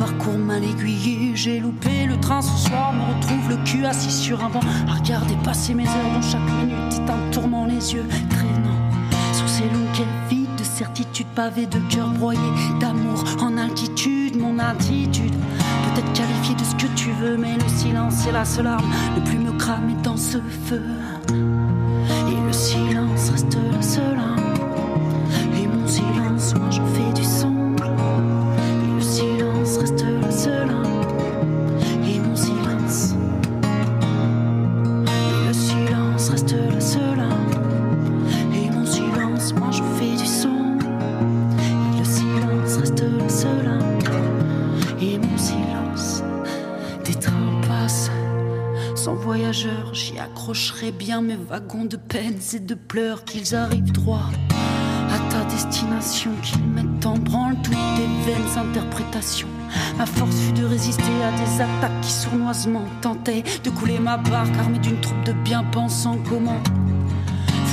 parcours 0.00 0.38
mal 0.38 0.64
aiguillés. 0.64 1.32
J'ai 1.34 1.60
loupé 1.60 2.06
le 2.06 2.18
train 2.18 2.40
ce 2.40 2.68
soir, 2.68 2.92
me 2.94 3.14
retrouve 3.14 3.50
le 3.50 3.56
cul 3.64 3.84
assis 3.84 4.10
sur 4.10 4.42
un 4.42 4.48
banc 4.48 4.60
à 4.88 4.94
regarder 4.94 5.36
passer 5.44 5.74
mes 5.74 5.86
heures 5.86 6.12
dont 6.14 6.22
chaque 6.22 6.50
minute 6.58 6.94
est 6.94 7.10
un 7.10 7.30
tourment, 7.30 7.66
les 7.66 7.92
yeux 7.92 8.06
traînant 8.30 8.80
sur 9.34 9.48
ces 9.48 9.64
longues 9.64 9.92
quais 9.92 10.06
vides 10.30 10.56
de 10.56 10.64
certitude 10.64 11.26
pavées 11.34 11.66
de 11.66 11.78
cœurs 11.94 12.08
broyés, 12.08 12.40
d'amour 12.80 13.24
en 13.40 13.58
altitude, 13.58 14.36
mon 14.36 14.58
attitude. 14.58 15.34
Peut-être 15.94 16.12
qualifié 16.14 16.54
de 16.54 16.64
ce 16.64 16.74
que 16.76 16.90
tu 16.96 17.10
veux, 17.12 17.36
mais 17.36 17.54
le 17.54 17.68
silence 17.68 18.26
est 18.26 18.32
la 18.32 18.46
seule 18.46 18.68
arme, 18.68 18.90
ne 19.16 19.20
plus 19.20 19.38
me 19.38 19.52
cramer 19.52 19.96
dans 20.02 20.16
ce 20.16 20.38
feu. 20.66 20.82
Wagons 51.50 51.84
de 51.84 51.96
peines 51.96 52.38
et 52.52 52.60
de 52.60 52.74
pleurs 52.74 53.24
qu'ils 53.24 53.56
arrivent 53.56 53.90
droit 53.90 54.30
à 54.54 55.18
ta 55.32 55.44
destination, 55.46 56.30
qu'ils 56.44 56.62
mettent 56.62 57.04
en 57.04 57.18
branle 57.18 57.56
toutes 57.64 57.72
tes 57.72 58.30
vaines 58.30 58.68
interprétations. 58.68 59.48
Ma 59.98 60.06
force 60.06 60.36
fut 60.36 60.52
de 60.52 60.64
résister 60.64 61.02
à 61.24 61.32
des 61.32 61.60
attaques 61.60 62.00
qui 62.02 62.12
sournoisement 62.12 62.84
tentaient 63.00 63.42
de 63.64 63.70
couler 63.70 63.98
ma 63.98 64.16
barque 64.16 64.56
armée 64.60 64.78
d'une 64.78 65.00
troupe 65.00 65.24
de 65.24 65.32
bien-pensants. 65.32 66.18
Comment 66.28 66.60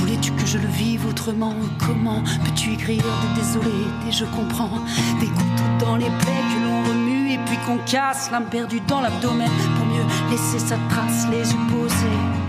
voulais-tu 0.00 0.32
que 0.32 0.44
je 0.44 0.58
le 0.58 0.66
vive 0.66 1.06
autrement? 1.06 1.54
Comment 1.86 2.24
peux-tu 2.44 2.72
écrire 2.72 3.04
des 3.04 3.40
désolés, 3.40 3.86
des 4.04 4.10
je 4.10 4.24
comprends, 4.24 4.80
des 5.20 5.26
couteaux 5.26 5.86
dans 5.86 5.94
les 5.94 6.10
plaies 6.18 6.44
que 6.52 6.64
l'on 6.64 6.82
remue 6.82 7.30
et 7.30 7.38
puis 7.46 7.58
qu'on 7.64 7.78
casse, 7.86 8.28
l'âme 8.32 8.46
perdue 8.50 8.80
dans 8.88 9.00
l'abdomen 9.00 9.50
pour 9.76 9.86
mieux 9.86 10.32
laisser 10.32 10.58
sa 10.58 10.76
trace, 10.88 11.28
les 11.30 11.48
yeux 11.52 11.66
posés? 11.70 12.47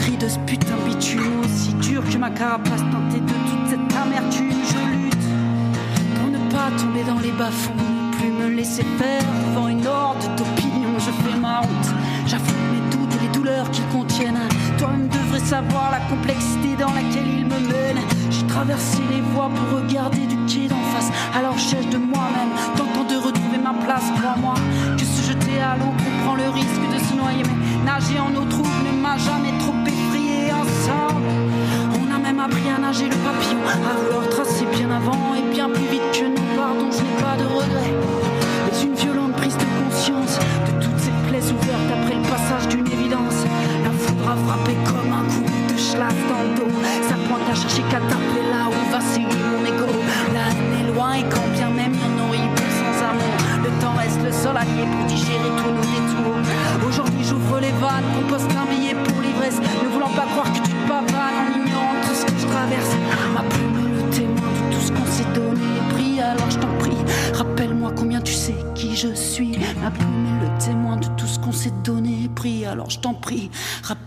Cri 0.00 0.16
de 0.16 0.28
ce 0.28 0.38
putain 0.40 0.76
bitume 0.86 1.40
aussi 1.44 1.74
dur 1.74 2.02
que 2.08 2.16
ma 2.16 2.30
carapace 2.30 2.84
teintée 2.92 3.20
de 3.20 3.36
toute 3.48 3.66
cette 3.68 3.96
amertume. 3.96 4.50
Je 4.72 4.80
lutte 4.96 5.26
pour 6.16 6.28
ne 6.30 6.38
pas 6.50 6.70
tomber 6.78 7.04
dans 7.04 7.20
les 7.20 7.32
bas-fonds, 7.32 7.72
plus 8.12 8.30
me 8.30 8.48
laisser 8.56 8.84
faire 8.98 9.22
devant 9.46 9.68
une 9.68 9.86
horde 9.86 10.24
d'opinions. 10.36 10.98
Je 10.98 11.12
fais 11.22 11.36
ma 11.38 11.60
honte, 11.60 11.90
j'affronte 12.26 12.66
mes 12.74 12.84
doutes 12.90 13.14
et 13.16 13.26
les 13.26 13.32
douleurs 13.32 13.70
qu'ils 13.70 13.88
contiennent. 13.88 14.48
Toi-même 14.78 15.08
devrais 15.08 15.44
savoir 15.54 15.90
la 15.90 16.00
complexité 16.08 16.76
dans 16.78 16.92
laquelle 16.92 17.28
ils 17.38 17.46
me 17.46 17.60
mènent. 17.72 18.04
J'ai 18.30 18.46
traversé 18.46 18.98
les 19.10 19.20
voies 19.32 19.50
pour 19.54 19.80
regarder 19.80 20.24
du 20.26 20.36
quai 20.46 20.68
d'en 20.68 20.82
face, 20.92 21.10
à 21.36 21.42
la 21.42 21.50
recherche 21.50 21.88
de 21.88 21.98
moi-même, 21.98 22.52
tentant 22.76 23.04
de 23.04 23.16
retrouver 23.16 23.58
ma 23.58 23.74
place. 23.84 24.06
Crois-moi 24.18 24.54
que 24.96 25.04
se 25.04 25.22
jeter 25.28 25.60
à 25.60 25.76
l'eau 25.76 25.92
comprend 26.04 26.36
le 26.36 26.48
risque 26.50 26.86
de 26.94 26.98
se 27.06 27.14
noyer, 27.14 27.42
mais 27.44 27.84
nager 27.84 28.18
en 28.18 28.34
eau 28.34 28.44
trouble 28.46 28.70
ne 28.86 29.02
m'a 29.02 29.16
jamais 29.18 29.52
trop 29.58 29.74
On 30.62 32.14
a 32.14 32.18
même 32.18 32.40
appris 32.40 32.68
à 32.68 32.78
nager 32.78 33.04
le 33.04 33.16
papillon, 33.16 33.60
à 33.66 34.04
vouloir 34.04 34.28
tracer 34.28 34.66
bien 34.66 34.90
avant 34.90 35.34
et 35.34 35.54
bien 35.54 35.68
plus 35.70 35.86
vite 35.86 36.02
que 36.12 36.24
nous. 36.26 36.39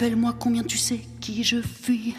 Rappelle-moi 0.03 0.35
combien 0.37 0.63
tu 0.63 0.77
sais 0.77 0.99
qui 1.21 1.45
je 1.45 1.61
fuis. 1.61 2.13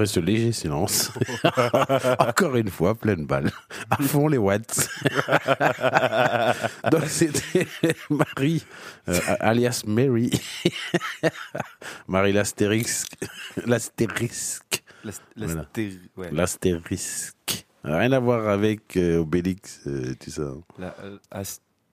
Après 0.00 0.06
ce 0.14 0.20
léger 0.20 0.52
silence, 0.52 1.12
encore 2.18 2.56
une 2.56 2.70
fois, 2.70 2.94
pleine 2.94 3.26
balle. 3.26 3.50
À 3.90 4.02
fond 4.02 4.28
les 4.28 4.38
watts. 4.38 4.88
Donc 6.90 7.04
c'était 7.06 7.66
Marie, 8.08 8.64
euh, 9.10 9.18
alias 9.40 9.82
Mary. 9.86 10.30
Marie 12.08 12.32
l'astérisque. 12.32 13.12
L'astérisque. 13.66 14.82
Voilà. 15.36 15.66
ouais, 16.16 16.30
L'astérisque. 16.32 17.66
Rien 17.84 18.12
à 18.12 18.20
voir 18.20 18.48
avec 18.48 18.96
euh, 18.96 19.18
Obélix, 19.18 19.80
euh, 19.86 20.14
tout 20.18 20.30
ça. 20.30 20.50
la- 20.78 20.96
euh, 21.04 21.18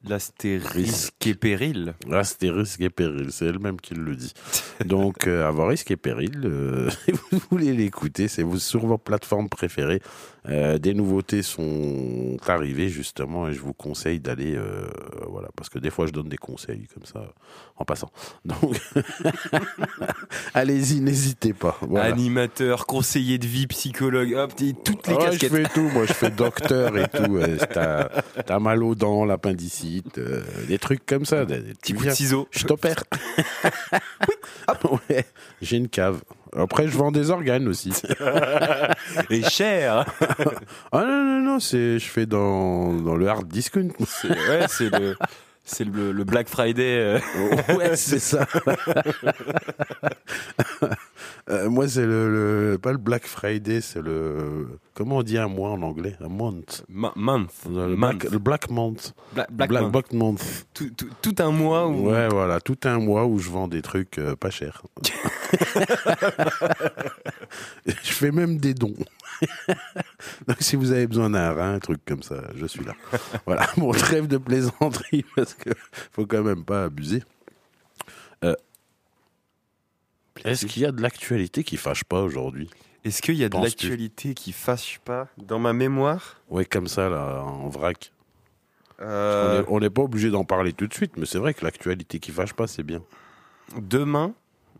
L'astérisque 0.08 1.26
et 1.28 1.34
péril. 1.34 1.94
Astérisque 2.12 2.82
et 2.82 2.90
péril, 2.90 3.28
c'est 3.32 3.46
elle-même 3.46 3.80
qui 3.82 3.94
le 3.96 4.16
dit. 4.16 4.34
Donc, 4.86 5.28
euh, 5.28 5.48
avoir 5.48 5.70
risque 5.70 5.92
et 5.92 5.98
péril, 5.98 6.42
euh, 6.46 6.90
si 7.06 7.12
vous 7.32 7.40
voulez 7.50 7.74
l'écouter, 7.74 8.28
c'est 8.28 8.44
vous- 8.44 8.60
sur 8.60 8.86
vos 8.86 8.98
plateformes 8.98 9.50
préférées. 9.50 10.02
Euh, 10.50 10.78
des 10.78 10.94
nouveautés 10.94 11.42
sont 11.44 12.38
arrivées 12.48 12.88
justement 12.90 13.48
et 13.50 13.54
je 13.54 13.60
vous 13.60 13.74
conseille 13.74 14.20
d'aller, 14.22 14.56
euh, 14.56 14.88
voilà, 15.30 15.50
parce 15.56 15.68
que 15.70 15.78
des 15.78 15.90
fois 15.90 16.08
je 16.08 16.12
donne 16.14 16.30
des 16.30 16.38
conseils 16.38 16.88
comme 16.94 17.06
ça 17.06 17.34
en 17.76 17.84
passant. 17.86 18.10
Donc, 18.46 18.80
allez-y, 20.54 21.02
n'hésitez 21.02 21.54
pas. 21.54 21.78
Voilà. 21.82 22.06
Animateur, 22.14 22.86
conseiller 22.86 23.38
de 23.38 23.46
vie, 23.48 23.68
psychologue, 23.68 24.34
hop, 24.34 24.54
toutes 24.86 25.08
les 25.08 25.14
Ouais, 25.16 25.26
je 25.34 25.38
casquettes. 25.40 25.52
fais 25.52 25.74
tout, 25.74 25.90
moi 25.90 26.06
je 26.06 26.14
fais 26.14 26.32
docteur 26.32 26.98
et 26.98 27.08
tout. 27.10 27.38
euh, 27.38 27.58
T'as 27.74 28.08
t'as 28.44 28.60
mal 28.60 28.84
aux 28.84 28.96
dents, 28.96 29.26
l'appendicite, 29.26 30.18
euh, 30.18 30.42
des 30.68 30.80
trucs 30.80 31.06
comme 31.06 31.26
ça. 31.26 31.46
Des, 31.46 31.60
des 31.60 31.74
Petit 31.74 31.92
tu 31.92 31.94
coup 31.94 32.00
de 32.00 32.04
viens, 32.06 32.16
ciseau. 32.16 32.48
Je 32.52 32.66
t'opère. 32.66 33.04
Ouais, 35.10 35.26
j'ai 35.62 35.78
une 35.78 35.88
cave. 35.88 36.22
Après, 36.56 36.88
je 36.88 36.98
vends 36.98 37.12
des 37.12 37.30
organes 37.32 37.68
aussi. 37.68 37.92
Et 39.30 39.44
cher. 39.44 40.06
Ah 40.92 41.02
non, 41.06 41.24
non, 41.24 41.42
non, 41.42 41.60
c'est, 41.60 42.00
je 42.00 42.08
fais 42.10 42.26
dans, 42.26 42.94
dans 42.94 43.16
le 43.16 43.28
hard 43.28 43.48
discount. 43.48 43.90
C'est 44.08 44.30
ouais, 44.30 44.66
c'est 44.70 44.90
le, 44.90 45.18
c'est 45.66 45.84
le, 45.84 46.12
le 46.12 46.24
Black 46.24 46.48
Friday. 46.48 46.98
euh. 47.00 47.76
Ouais, 47.76 47.96
c'est 47.96 48.20
ça. 48.20 48.46
Euh, 51.50 51.70
moi, 51.70 51.88
c'est 51.88 52.06
le, 52.06 52.72
le- 52.72 52.78
pas 52.78 52.92
le 52.92 52.98
Black 52.98 53.26
Friday, 53.26 53.80
c'est 53.80 54.02
le, 54.02 54.68
comment 54.94 55.18
on 55.18 55.24
dit 55.24 55.38
un 55.38 55.48
mois 55.48 55.70
en 55.70 55.82
anglais? 55.82 56.18
Un 56.20 56.28
month. 56.28 56.84
Ma- 56.90 57.14
month. 57.16 57.52
Le 57.70 57.96
Month. 57.96 58.18
Black, 58.20 58.32
le 58.32 58.38
Black 58.40 58.70
Month. 58.70 59.14
Bla- 59.34 59.48
Black, 59.50 59.70
Black, 59.90 60.12
month. 60.12 60.66
Tout, 60.74 60.90
tout- 60.90 61.10
tout 61.22 61.36
un 61.40 61.52
mois 61.52 61.88
où. 61.88 62.10
Ouais, 62.10 62.28
voilà, 62.28 62.60
tout 62.60 62.78
un 62.84 63.00
mois 63.00 63.26
où 63.26 63.40
je 63.40 63.50
vends 63.50 63.70
des 63.70 63.82
trucs 63.82 64.18
euh, 64.18 64.36
pas 64.36 64.50
chers. 64.50 64.82
je 67.86 68.12
fais 68.12 68.32
même 68.32 68.58
des 68.58 68.74
dons. 68.74 68.94
Donc 70.48 70.58
si 70.60 70.76
vous 70.76 70.92
avez 70.92 71.08
besoin 71.08 71.30
d'un 71.30 71.52
rein, 71.54 71.76
un 71.76 71.80
truc 71.80 72.02
comme 72.06 72.24
ça, 72.24 72.42
je 72.56 72.66
suis 72.66 72.84
là. 72.84 72.94
Voilà, 73.46 73.68
mon 73.78 73.92
trêve 73.92 74.28
de 74.28 74.38
plaisanterie 74.38 75.24
parce 75.36 75.54
que 75.54 75.70
faut 76.12 76.26
quand 76.26 76.44
même 76.44 76.64
pas 76.66 76.86
abuser. 76.86 77.24
Euh, 78.44 78.56
Est-ce 80.48 80.66
qu'il 80.66 80.82
y 80.82 80.86
a 80.86 80.92
de 80.92 81.02
l'actualité 81.02 81.64
qui 81.64 81.78
fâche 81.78 82.04
pas 82.04 82.22
aujourd'hui? 82.22 82.70
Est-ce 83.04 83.22
qu'il 83.22 83.36
y 83.36 83.44
a 83.44 83.50
de 83.50 83.58
l'actualité 83.58 84.34
qui 84.34 84.52
fâche 84.52 85.00
pas 85.04 85.28
dans 85.38 85.60
ma 85.60 85.74
mémoire? 85.74 86.42
Ouais, 86.50 86.66
comme 86.66 86.88
ça 86.88 87.10
là, 87.10 87.44
en 87.44 87.70
vrac. 87.70 88.12
Euh, 89.00 89.64
On 89.68 89.80
n'est 89.80 89.90
pas 89.90 90.02
obligé 90.02 90.30
d'en 90.30 90.44
parler 90.44 90.74
tout 90.74 90.88
de 90.88 90.94
suite, 90.94 91.18
mais 91.18 91.26
c'est 91.26 91.38
vrai 91.38 91.54
que 91.54 91.64
l'actualité 91.64 92.20
qui 92.20 92.32
fâche 92.32 92.54
pas, 92.54 92.68
c'est 92.68 92.84
bien. 92.84 93.04
Demain, 93.78 94.34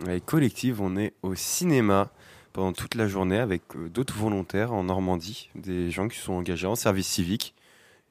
avec 0.06 0.26
Collective, 0.26 0.82
on 0.82 0.98
est 0.98 1.14
au 1.22 1.36
cinéma 1.36 2.10
pendant 2.54 2.74
toute 2.74 2.96
la 2.96 3.08
journée 3.08 3.38
avec 3.38 3.62
euh, 3.76 3.90
d'autres 3.90 4.16
volontaires 4.16 4.74
en 4.74 4.86
Normandie, 4.86 5.50
des 5.56 5.92
gens 5.92 6.08
qui 6.08 6.18
sont 6.18 6.34
engagés 6.34 6.68
en 6.68 6.76
service 6.76 7.08
civique. 7.08 7.54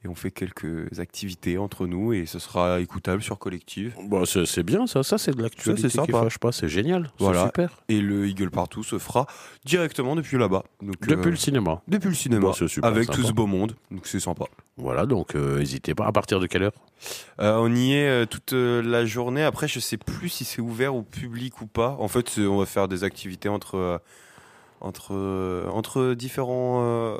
Et 0.07 0.09
on 0.09 0.15
fait 0.15 0.31
quelques 0.31 0.99
activités 0.99 1.57
entre 1.57 1.85
nous 1.85 2.13
et 2.13 2.25
ce 2.25 2.39
sera 2.39 2.79
écoutable 2.79 3.21
sur 3.21 3.37
Collective. 3.37 3.93
Bon, 4.07 4.23
c'est 4.25 4.63
bien 4.63 4.87
ça, 4.87 5.03
ça 5.03 5.17
c'est 5.17 5.35
de 5.35 5.41
l'actualité 5.41 5.89
qui 5.89 5.93
sympa. 5.95 6.21
fâche 6.21 6.37
pas, 6.37 6.53
c'est 6.53 6.69
génial, 6.69 7.11
Voilà. 7.19 7.45
super. 7.47 7.81
Et 7.89 7.99
le 7.99 8.25
Eagle 8.27 8.49
Partout 8.49 8.83
se 8.83 8.97
fera 8.99 9.27
directement 9.65 10.15
depuis 10.15 10.37
là-bas. 10.37 10.63
Donc, 10.81 10.95
Depuis 11.01 11.27
euh, 11.27 11.31
le 11.31 11.35
cinéma. 11.35 11.81
depuis 11.89 12.07
le 12.09 12.15
cinéma. 12.15 12.47
Bah, 12.47 12.53
super 12.67 12.85
avec 12.89 13.03
sympa. 13.05 13.15
tout 13.17 13.23
ce 13.27 13.33
beau 13.33 13.47
monde. 13.47 13.75
Donc 13.91 14.07
c'est 14.07 14.21
sympa. 14.21 14.45
Voilà, 14.77 15.05
donc 15.05 15.35
euh, 15.35 15.59
n'hésitez 15.59 15.93
pas. 15.93 16.05
À 16.05 16.11
partir 16.13 16.39
de 16.39 16.47
quelle 16.47 16.63
heure? 16.63 16.71
Euh, 17.41 17.57
on 17.59 17.75
y 17.75 17.93
est 17.93 18.07
euh, 18.07 18.25
toute 18.25 18.53
euh, 18.53 18.81
la 18.81 19.05
journée. 19.05 19.43
Après, 19.43 19.67
je 19.67 19.79
sais 19.81 19.97
plus 19.97 20.29
si 20.29 20.45
c'est 20.45 20.61
ouvert 20.61 20.95
au 20.95 21.01
public 21.03 21.59
ou 21.61 21.67
pas. 21.67 21.97
En 21.99 22.07
fait, 22.07 22.37
on 22.37 22.57
va 22.59 22.65
faire 22.65 22.87
des 22.87 23.03
activités 23.03 23.49
entre 23.49 23.75
euh, 23.75 23.97
entre 24.81 25.65
entre 25.71 26.13
différents 26.13 26.81
euh, 26.83 27.17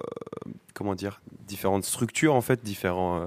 comment 0.73 0.95
dire 0.95 1.21
différentes 1.47 1.85
structures 1.85 2.35
en 2.35 2.41
fait, 2.41 2.63
différents 2.63 3.21
euh, 3.21 3.25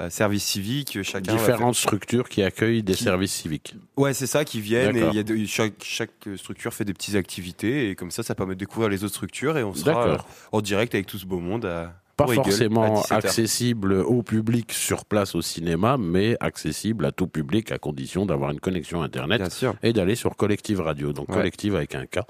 euh, 0.00 0.10
services 0.10 0.44
civiques. 0.44 1.02
Chacun 1.02 1.32
Différentes 1.36 1.74
structures 1.74 2.28
qui 2.28 2.42
accueillent 2.42 2.82
des 2.82 2.94
Qui- 2.94 3.04
services 3.04 3.32
civiques. 3.34 3.74
Ouais, 3.96 4.14
c'est 4.14 4.26
ça 4.26 4.44
qui 4.44 4.60
viennent 4.60 4.96
et 4.96 5.00
D'accord. 5.00 5.14
il 5.14 5.16
y 5.16 5.20
a 5.20 5.22
de- 5.22 5.44
chaque 5.46 5.74
chaque 5.82 6.10
structure 6.36 6.72
fait 6.72 6.84
des 6.84 6.94
petites 6.94 7.16
activités 7.16 7.90
et 7.90 7.94
comme 7.94 8.10
ça, 8.10 8.22
ça 8.22 8.34
permet 8.34 8.54
de 8.54 8.60
découvrir 8.60 8.88
les 8.88 9.04
autres 9.04 9.14
structures 9.14 9.58
et 9.58 9.62
on 9.64 9.74
sera 9.74 10.16
en 10.52 10.60
direct 10.62 10.94
avec 10.94 11.06
tout 11.06 11.18
ce 11.18 11.26
beau 11.26 11.38
monde. 11.38 11.66
à- 11.66 11.94
Pas 12.26 12.32
Eagle, 12.32 12.44
forcément 12.44 12.94
17 13.00 13.12
heures. 13.12 13.18
accessible 13.18 13.92
au 13.94 14.22
public 14.22 14.72
sur 14.72 15.04
place 15.04 15.34
au 15.34 15.42
cinéma, 15.42 15.96
mais 15.98 16.36
accessible 16.40 17.04
à 17.04 17.12
tout 17.12 17.26
public 17.26 17.72
à 17.72 17.78
condition 17.78 18.26
d'avoir 18.26 18.50
une 18.50 18.60
connexion 18.60 19.02
Internet 19.02 19.42
et 19.82 19.92
d'aller 19.92 20.14
sur 20.14 20.36
Collective 20.36 20.80
Radio. 20.80 21.12
Donc 21.12 21.28
Ouais. 21.28 21.36
Collective 21.36 21.74
avec 21.76 21.94
un 21.94 22.06
K, 22.06 22.20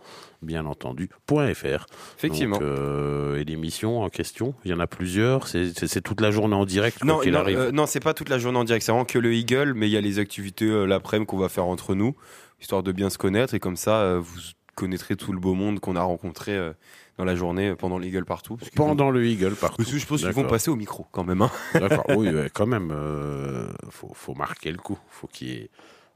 bien 0.43 0.67
entendu, 0.67 1.09
.fr. 1.29 1.87
effectivement. 2.17 2.57
Donc, 2.59 2.63
euh, 2.67 3.37
et 3.39 3.45
l'émission 3.45 4.03
en 4.03 4.09
question, 4.09 4.55
il 4.65 4.71
y 4.71 4.75
en 4.75 4.81
a 4.81 4.87
plusieurs. 4.87 5.47
C'est- 5.49 6.01
toute 6.03 6.21
la 6.21 6.31
journée 6.31 6.55
en 6.57 6.65
direct 6.65 7.05
Non, 7.05 7.21
non, 7.25 7.45
euh, 7.47 7.71
non, 7.73 7.87
c'est 7.87 8.01
pas 8.01 8.15
toute 8.15 8.29
la 8.29 8.39
journée 8.39 8.59
en 8.59 8.65
direct, 8.65 8.85
c'est 8.85 8.93
vraiment 8.93 9.05
que 9.05 9.19
le 9.19 9.33
Eagle, 9.35 9.75
mais 9.75 9.89
il 9.89 9.93
y 9.93 9.97
a 9.97 10.01
les 10.01 10.19
activités 10.19 10.65
euh, 10.67 10.85
l'après-midi 10.87 11.27
qu'on 11.27 11.39
va 11.39 11.49
faire 11.49 11.67
entre 11.67 11.95
nous, 11.95 12.15
histoire 12.61 12.83
de 12.83 12.93
bien 12.93 13.11
se 13.11 13.19
connaître, 13.19 13.55
et 13.55 13.59
comme 13.61 13.77
ça, 13.77 13.97
euh, 14.01 14.21
vous 14.23 14.39
connaîtrez 14.77 15.17
tout 15.17 15.33
le 15.33 15.39
beau 15.41 15.55
monde 15.55 15.79
qu'on 15.81 15.95
a 15.97 16.03
rencontré 16.03 16.57
dans 17.21 17.27
la 17.27 17.37
journée 17.37 17.75
pendant 17.77 17.99
l'Eagle 17.99 18.25
partout. 18.25 18.57
Parce 18.57 18.71
qu'ils 18.71 18.79
vont- 18.79 18.89
Pendant 18.89 19.11
le 19.11 19.25
Eagle 19.27 19.55
partout. 19.55 19.77
Parce 19.77 19.91
que 19.93 19.99
je 19.99 20.07
pense 20.07 20.21
qu'ils 20.23 20.31
vont 20.31 20.45
passer 20.49 20.71
au 20.71 20.77
micro 20.77 21.07
quand 21.13 21.23
même. 21.25 21.43
hein. 21.43 21.51
D'accord, 21.75 22.05
oui, 22.17 22.31
quand 22.55 22.67
même, 22.67 22.91
euh, 22.93 23.69
faut, 23.91 24.11
faut 24.15 24.35
marquer 24.35 24.73
le 24.73 24.79
coup. 24.79 24.99
Faut 25.11 25.27
qu'il 25.27 25.49
y 25.49 25.53
ait, 25.53 25.71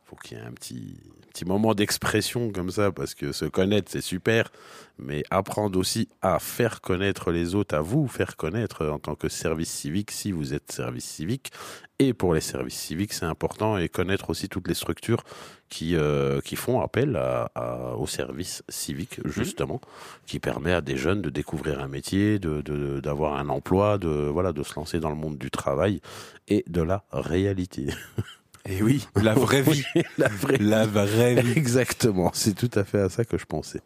faut 0.05 0.17
qu'il 0.17 0.37
y 0.37 0.41
ait 0.41 0.45
un 0.45 0.53
petit, 0.53 0.97
petit 1.33 1.45
moment 1.47 1.75
d'expression 1.75 2.51
comme 2.53 2.71
ça, 2.71 2.93
parce 2.93 3.15
que 3.15 3.33
se 3.33 3.47
connaître, 3.47 3.91
c'est 3.91 4.03
super, 4.03 4.51
mais 4.99 5.23
apprendre 5.31 5.79
aussi 5.79 6.09
à 6.21 6.39
faire 6.39 6.81
connaître 6.83 7.31
les 7.33 7.55
autres, 7.55 7.75
à 7.75 7.81
vous 7.81 8.07
faire 8.07 8.37
connaître 8.37 8.87
en 8.87 8.99
tant 8.99 9.15
que 9.15 9.29
service 9.31 9.71
civique, 9.71 10.11
si 10.11 10.31
vous 10.31 10.53
êtes 10.53 10.71
service 10.71 11.07
civique. 11.07 11.53
Et 11.99 12.13
pour 12.13 12.35
les 12.35 12.41
services 12.43 12.79
civiques, 12.79 13.13
c'est 13.15 13.25
important, 13.25 13.79
et 13.79 13.89
connaître 13.89 14.29
aussi 14.29 14.49
toutes 14.49 14.69
les 14.69 14.75
structures 14.75 15.23
qui, 15.71 15.97
euh, 15.97 16.41
qui 16.43 16.55
font 16.57 16.81
appel 16.83 17.17
à, 17.17 17.51
à- 17.55 17.95
au 17.97 18.07
service 18.07 18.63
civique, 18.69 19.21
justement, 19.25 19.81
qui 20.27 20.39
permet 20.41 20.73
à 20.73 20.81
des 20.83 20.97
jeunes 20.99 21.23
de 21.23 21.31
découvrir 21.31 21.81
un 21.81 21.89
métier, 21.89 22.39
de, 22.39 22.61
de- 22.61 23.01
d'avoir 23.01 23.37
un 23.37 23.49
emploi, 23.49 23.97
de, 23.99 24.09
voilà, 24.09 24.53
de 24.53 24.63
se 24.63 24.75
lancer 24.75 25.01
dans 25.01 25.11
le 25.11 25.17
monde 25.17 25.39
du 25.39 25.51
travail 25.51 26.01
et 26.47 26.63
de 26.69 26.83
la 26.83 27.05
réalité. 27.11 27.87
Et 28.69 28.83
oui, 28.83 29.07
la 29.21 29.35
vraie 29.35 29.63
vie. 29.71 29.85
la 30.19 30.29
vraie 30.29 30.57
la 30.59 30.87
vraie 30.87 31.35
vie. 31.43 31.53
Exactement, 31.57 32.31
c'est 32.35 32.55
tout 32.55 32.71
à 32.79 32.85
fait 32.85 33.01
à 33.01 33.09
ça 33.09 33.25
que 33.25 33.37
je 33.39 33.45
pensais. 33.45 33.81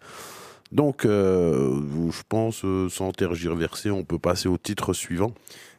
Donc, 0.71 1.05
euh, 1.07 1.81
je 2.11 2.23
pense, 2.29 2.63
euh, 2.65 2.89
sans 2.91 3.11
tergiverser, 3.13 3.91
on 3.91 4.05
peut 4.05 4.19
passer 4.19 4.49
au 4.49 4.59
titre 4.59 4.93
suivant. 4.93 5.33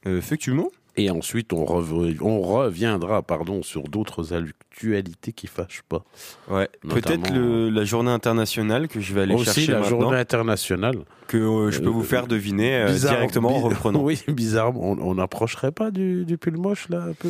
Euh, 0.07 0.17
effectivement. 0.17 0.69
Et 0.97 1.11
ensuite, 1.11 1.53
on, 1.53 1.63
rev- 1.63 2.17
on 2.21 2.41
reviendra 2.41 3.21
pardon, 3.21 3.61
sur 3.63 3.83
d'autres 3.83 4.33
actualités 4.33 5.31
qui 5.31 5.47
fâchent 5.47 5.83
pas. 5.87 6.03
Ouais. 6.49 6.67
Notamment- 6.83 7.21
Peut-être 7.23 7.69
la 7.73 7.83
journée 7.85 8.09
internationale 8.11 8.87
que 8.89 8.99
je 8.99 9.13
vais 9.13 9.21
aller 9.21 9.35
Aussi, 9.35 9.45
chercher 9.45 9.71
la 9.71 9.79
maintenant, 9.81 9.99
journée 10.01 10.17
internationale. 10.17 10.95
que 11.27 11.37
euh, 11.37 11.71
je 11.71 11.79
peux 11.79 11.87
vous 11.89 12.03
faire 12.03 12.27
deviner 12.27 12.85
Bizarre- 12.87 13.13
directement 13.15 13.55
en 13.55 13.59
reprenant. 13.69 14.01
Oui, 14.01 14.21
bizarrement. 14.27 14.81
On 14.91 14.97
on 14.99 15.15
n'approcherait 15.15 15.71
pas 15.71 15.91
du, 15.91 16.25
du 16.25 16.37
pull 16.37 16.57
moche, 16.57 16.89
là, 16.89 17.03
un 17.03 17.13
peu? 17.13 17.29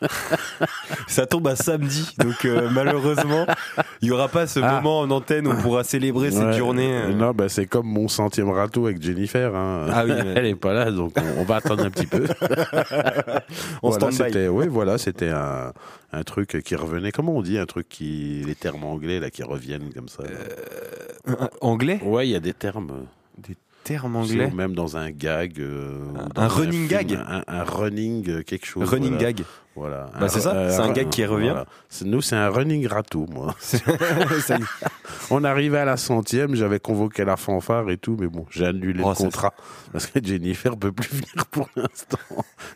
Ça 1.08 1.26
tombe 1.26 1.46
à 1.48 1.56
samedi, 1.56 2.14
donc 2.18 2.44
euh, 2.44 2.68
malheureusement, 2.70 3.46
il 4.02 4.08
y 4.08 4.10
aura 4.10 4.28
pas 4.28 4.46
ce 4.46 4.60
Ah. 4.62 4.76
moment 4.76 5.00
en 5.00 5.10
antenne 5.10 5.46
où 5.46 5.50
on 5.52 5.56
pourra 5.56 5.84
célébrer 5.84 6.30
cette 6.30 6.52
journée. 6.54 6.92
euh. 6.92 7.12
Non, 7.12 7.32
bah, 7.32 7.48
c'est 7.48 7.66
comme 7.66 7.86
mon 7.86 8.08
centième 8.08 8.50
râteau 8.50 8.86
avec 8.86 9.02
Jennifer. 9.02 9.54
hein. 9.54 9.86
Ah 9.92 10.04
oui, 10.04 10.12
Elle 10.36 10.46
est 10.46 10.54
pas 10.54 10.72
là, 10.72 10.90
donc 10.90 11.12
on, 11.16 11.40
on 11.40 11.44
va 11.44 11.56
attendre 11.56 11.84
un 11.84 11.90
petit 11.90 12.06
peu. 12.06 12.24
En 13.82 13.90
voilà, 13.90 14.10
c'était, 14.12 14.48
oui, 14.48 14.66
voilà, 14.68 14.98
c'était 14.98 15.30
un, 15.30 15.72
un 16.12 16.22
truc 16.22 16.62
qui 16.64 16.74
revenait. 16.76 17.12
Comment 17.12 17.36
on 17.36 17.42
dit 17.42 17.58
un 17.58 17.66
truc 17.66 17.88
qui, 17.88 18.42
les 18.46 18.54
termes 18.54 18.84
anglais 18.84 19.18
là 19.20 19.30
qui 19.30 19.42
reviennent 19.42 19.92
comme 19.94 20.08
ça. 20.08 20.22
Euh, 20.22 21.34
Anglais? 21.60 22.00
Ouais, 22.04 22.28
il 22.28 22.30
y 22.30 22.36
a 22.36 22.40
des 22.40 22.52
termes. 22.52 23.06
Terme 23.84 24.16
Ou 24.16 24.20
anglais 24.20 24.50
Même 24.50 24.74
dans 24.74 24.96
un 24.96 25.10
gag. 25.10 25.58
euh, 25.58 25.98
Un- 26.36 26.48
running 26.48 26.72
film, 26.72 26.88
gag. 26.88 27.12
Un, 27.14 27.42
un 27.48 27.64
running 27.64 28.28
euh, 28.30 28.42
quelque 28.42 28.66
chose. 28.66 28.88
Running 28.88 29.14
voilà. 29.14 29.32
gag. 29.32 29.44
Voilà. 29.76 30.10
Bah, 30.20 30.28
c'est 30.28 30.40
ça, 30.40 30.68
c'est 30.70 30.80
un 30.80 30.92
gag 30.92 31.08
qui 31.08 31.24
revient. 31.24 31.48
voilà. 31.50 31.66
Nous, 32.04 32.20
c'est 32.20 32.36
un 32.36 32.48
running 32.50 32.86
râteau, 32.86 33.26
moi. 33.30 33.54
On 35.30 35.44
arrivait 35.44 35.78
à 35.78 35.84
la 35.84 35.96
centième, 35.96 36.54
j'avais 36.54 36.80
convoqué 36.80 37.24
la 37.24 37.36
fanfare 37.36 37.88
et 37.90 37.96
tout, 37.96 38.16
mais 38.18 38.26
bon, 38.26 38.46
j'ai 38.50 38.66
annulé 38.66 39.00
Oh, 39.04 39.10
le 39.10 39.14
contrat 39.14 39.54
parce 39.92 40.06
que 40.06 40.18
Jennifer 40.22 40.76
peut 40.76 40.92
plus 40.92 41.08
venir 41.12 41.46
pour 41.50 41.68
l'instant. 41.76 42.18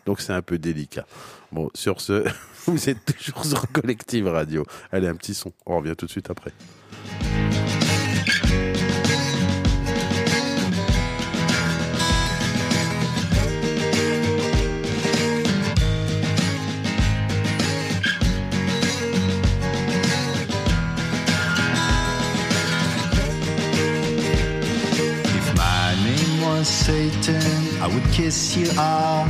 Donc 0.05 0.21
c'est 0.21 0.33
un 0.33 0.41
peu 0.41 0.57
délicat. 0.57 1.05
Bon, 1.51 1.69
sur 1.73 1.99
ce, 2.01 2.23
vous 2.65 2.89
êtes 2.89 3.05
toujours 3.05 3.45
sur 3.45 3.71
Collective 3.71 4.27
Radio. 4.27 4.65
Allez, 4.91 5.07
un 5.07 5.15
petit 5.15 5.33
son. 5.33 5.51
On 5.65 5.77
revient 5.77 5.95
tout 5.97 6.05
de 6.05 6.11
suite 6.11 6.29
après. 6.29 6.51
President, 26.85 27.81
I 27.81 27.87
would 27.87 28.03
kiss 28.13 28.55
you 28.55 28.69
all. 28.77 29.25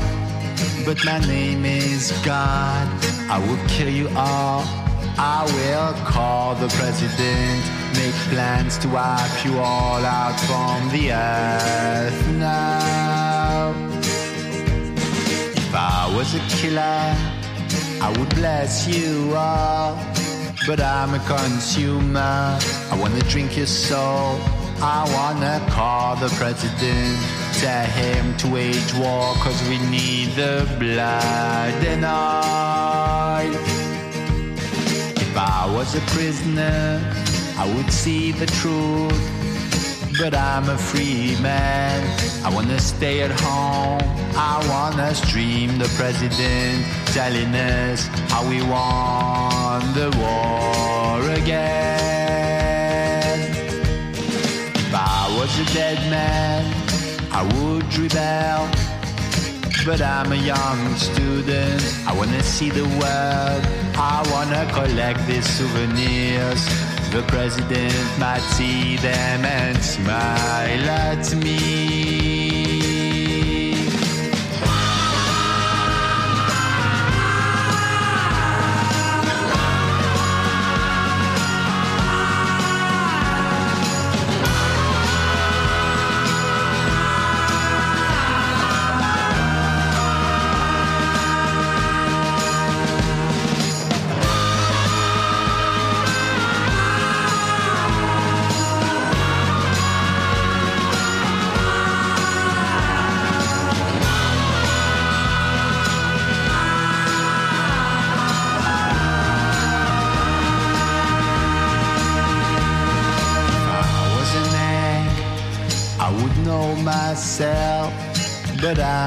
But 0.86 1.04
my 1.06 1.20
name 1.20 1.64
is 1.64 2.12
God, 2.24 2.86
I 3.30 3.40
will 3.40 3.68
kill 3.70 3.88
you 3.88 4.10
all. 4.10 4.64
I 5.18 5.46
will 5.56 5.94
call 6.06 6.56
the 6.56 6.68
president, 6.80 7.64
make 7.96 8.14
plans 8.30 8.78
to 8.80 8.90
wipe 8.90 9.46
you 9.46 9.58
all 9.60 10.04
out 10.04 10.38
from 10.48 10.90
the 10.90 11.14
earth 11.14 12.28
now. 12.34 13.74
If 15.56 15.74
I 15.74 16.14
was 16.14 16.36
a 16.36 16.44
killer, 16.58 17.16
I 18.06 18.14
would 18.18 18.36
bless 18.36 18.86
you 18.86 19.34
all. 19.34 19.98
But 20.68 20.82
I'm 20.82 21.14
a 21.14 21.20
consumer, 21.20 22.60
I 22.92 22.98
wanna 23.00 23.22
drink 23.30 23.56
your 23.56 23.68
soul. 23.68 24.42
I 24.82 25.08
wanna 25.16 25.66
call 25.72 26.18
the 26.18 26.28
president, 26.36 27.18
tell 27.60 27.86
him 27.86 28.36
to 28.38 28.48
wage 28.48 28.94
war, 28.96 29.34
cause 29.36 29.62
we 29.70 29.78
need 29.90 30.30
the 30.36 30.66
blood 30.78 31.74
and 31.86 32.04
oil. 32.04 33.54
If 35.16 35.38
I 35.38 35.66
was 35.74 35.96
a 35.96 36.02
prisoner, 36.14 37.02
I 37.58 37.66
would 37.76 37.92
see 37.92 38.32
the 38.32 38.46
truth. 38.46 39.14
But 40.20 40.34
I'm 40.34 40.70
a 40.70 40.78
free 40.78 41.38
man. 41.42 42.02
I 42.46 42.50
wanna 42.54 42.80
stay 42.80 43.22
at 43.22 43.32
home. 43.32 44.02
I 44.38 44.56
wanna 44.70 45.14
stream 45.14 45.78
the 45.78 45.90
president 45.96 46.86
telling 47.08 47.54
us 47.56 48.08
how 48.32 48.48
we 48.48 48.62
won 48.62 49.94
the 49.94 50.10
war 50.22 51.22
again. 51.42 52.36
If 54.76 54.94
I 54.94 55.36
was 55.38 55.60
a 55.60 55.66
dead 55.74 56.00
man, 56.10 56.85
I 57.38 57.44
would 57.56 57.84
rebel. 57.98 58.70
But 59.86 60.02
I'm 60.02 60.32
a 60.32 60.38
young 60.38 60.96
student. 60.96 61.84
I 62.08 62.14
wanna 62.18 62.42
see 62.42 62.70
the 62.70 62.88
world. 63.02 63.62
I 63.98 64.24
wanna 64.32 64.64
collect 64.72 65.20
these 65.28 65.46
souvenirs. 65.46 66.62
The 67.12 67.24
president 67.28 67.94
might 68.18 68.46
see 68.56 68.96
them 68.96 69.44
and 69.44 69.78
smile 69.84 70.90
at 70.90 71.36
me. 71.36 72.35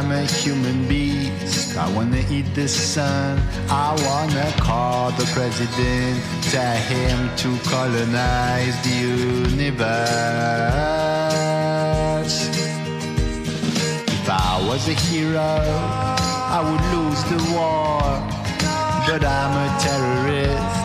I'm 0.08 0.14
a 0.14 0.24
human 0.24 0.88
beast. 0.88 1.76
I 1.76 1.86
wanna 1.92 2.24
eat 2.30 2.54
the 2.54 2.66
sun. 2.66 3.38
I 3.68 3.92
wanna 4.06 4.50
call 4.56 5.10
the 5.10 5.26
president, 5.36 6.24
tell 6.44 6.76
him 6.92 7.28
to 7.36 7.58
colonize 7.68 8.74
the 8.84 8.88
universe. 8.88 9.98
If 14.08 14.30
I 14.30 14.64
was 14.66 14.88
a 14.88 14.94
hero, 14.94 15.60
I 16.56 16.60
would 16.64 16.84
lose 16.96 17.22
the 17.32 17.40
war. 17.52 18.00
But 19.06 19.22
I'm 19.26 19.54
a 19.66 19.68
terrorist. 19.78 20.76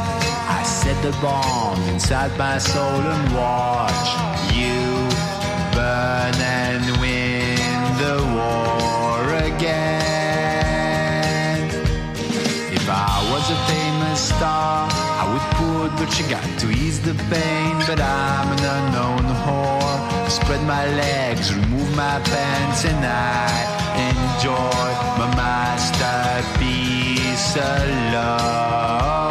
I 0.58 0.64
set 0.64 1.02
the 1.02 1.14
bomb 1.22 1.82
inside 1.88 2.38
my 2.38 2.58
soul 2.58 3.00
and 3.14 3.34
watch 3.34 4.10
you 4.52 4.84
burn 5.72 6.63
star, 14.44 14.92
I 15.22 15.24
would 15.32 15.48
put 15.60 15.90
what 16.00 16.12
you 16.20 16.26
got 16.28 16.48
to 16.62 16.68
ease 16.70 17.00
the 17.10 17.16
pain. 17.32 17.74
But 17.88 18.00
I'm 18.02 18.48
an 18.56 18.64
unknown 18.78 19.26
whore. 19.44 19.98
Spread 20.38 20.64
my 20.76 20.86
legs, 21.04 21.46
remove 21.56 21.90
my 21.96 22.18
pants, 22.32 22.82
and 22.92 23.02
I 23.06 23.50
enjoy 24.12 24.88
my 25.20 25.28
masterpiece 25.44 26.76
alone. 27.56 29.23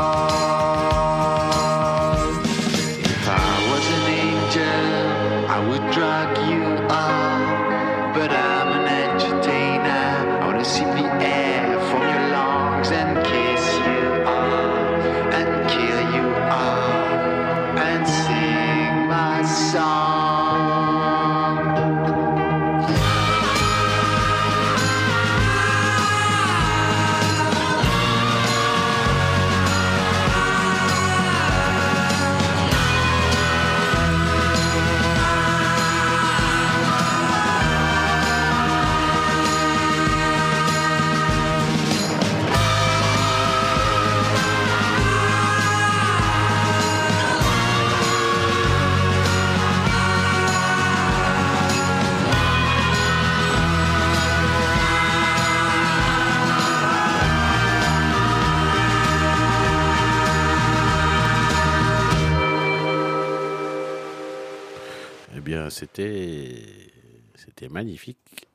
Bien, 65.62 65.70
c'était 65.70 66.90
c'était 67.36 67.68
magnifique. 67.68 68.48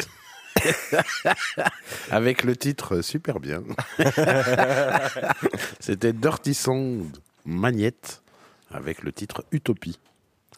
Avec 2.11 2.43
le 2.43 2.57
titre 2.57 3.01
super 3.01 3.39
bien. 3.39 3.63
c'était 5.79 6.11
Dirty 6.11 6.53
Sound 6.53 7.17
Magnette 7.45 8.21
avec 8.71 9.03
le 9.03 9.13
titre 9.13 9.45
Utopie. 9.53 9.97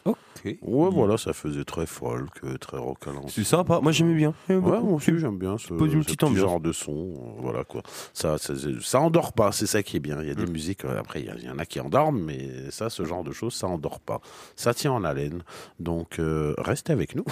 Ok. 0.06 0.16
Ouais, 0.44 0.88
voilà, 0.90 1.18
ça 1.18 1.34
faisait 1.34 1.64
très 1.64 1.84
folk, 1.84 2.40
très 2.60 2.78
rock 2.78 2.98
à 3.06 3.10
l'ancienne. 3.12 3.28
C'est 3.30 3.44
sympa. 3.44 3.80
Moi, 3.82 3.92
j'aimais 3.92 4.14
bien. 4.14 4.32
Ouais, 4.48 4.56
moi 4.58 4.94
aussi 4.94 5.12
j'aime 5.18 5.36
bien 5.38 5.58
ce, 5.58 5.74
pose 5.74 5.92
une 5.92 6.00
ce 6.02 6.06
petite 6.06 6.20
petit 6.20 6.24
ambiance. 6.24 6.48
genre 6.48 6.60
de 6.60 6.72
son. 6.72 6.92
euh, 7.12 7.40
voilà 7.42 7.64
quoi. 7.64 7.82
Ça, 8.14 8.38
ça, 8.38 8.54
ça 8.80 9.00
endort 9.00 9.34
pas, 9.34 9.52
c'est 9.52 9.66
ça 9.66 9.82
qui 9.82 9.98
est 9.98 10.00
bien. 10.00 10.22
Il 10.22 10.28
y 10.28 10.30
a 10.30 10.34
des 10.34 10.46
Mm. 10.46 10.50
musiques, 10.50 10.84
euh, 10.86 10.98
après 10.98 11.20
il 11.20 11.44
y 11.44 11.50
en 11.50 11.58
a 11.58 11.66
qui 11.66 11.78
endorment, 11.80 12.18
mais 12.24 12.70
ça, 12.70 12.88
ce 12.88 13.04
genre 13.04 13.22
de 13.22 13.32
choses, 13.32 13.52
ça 13.54 13.66
endort 13.66 14.00
pas. 14.00 14.20
Ça 14.56 14.72
tient 14.72 14.92
en 14.92 15.04
haleine. 15.04 15.42
Donc 15.78 16.18
euh, 16.18 16.54
restez 16.56 16.92
avec 16.94 17.14
nous. 17.14 17.24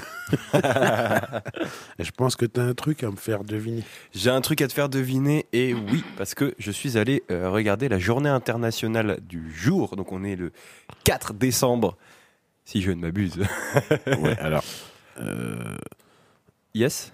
Et 0.43 2.05
je 2.05 2.11
pense 2.11 2.37
que 2.37 2.45
tu 2.45 2.61
as 2.61 2.65
un 2.65 2.75
truc 2.75 3.03
à 3.05 3.11
me 3.11 3.17
faire 3.17 3.45
deviner. 3.45 3.83
J'ai 4.13 4.31
un 4.31 4.41
truc 4.43 4.61
à 4.61 4.69
te 4.69 4.73
faire 4.75 4.89
deviner 4.91 5.47
et 5.55 5.73
oui, 5.75 6.05
parce 6.19 6.35
que 6.35 6.55
je 6.59 6.71
suis 6.71 6.99
allé 6.99 7.23
euh, 7.31 7.51
regarder 7.51 7.89
la 7.89 7.99
journée 7.99 8.29
internationale 8.29 9.19
du 9.27 9.51
jour. 9.55 9.97
Donc 9.97 10.13
on 10.13 10.25
est 10.25 10.37
le 10.37 10.53
4 11.05 11.33
décembre, 11.33 11.97
si 12.69 12.83
je 12.83 12.91
ne 12.91 13.01
m'abuse. 13.01 13.43
Ouais, 14.21 14.39
alors. 14.39 14.65
euh, 15.21 15.77
Yes 16.75 17.13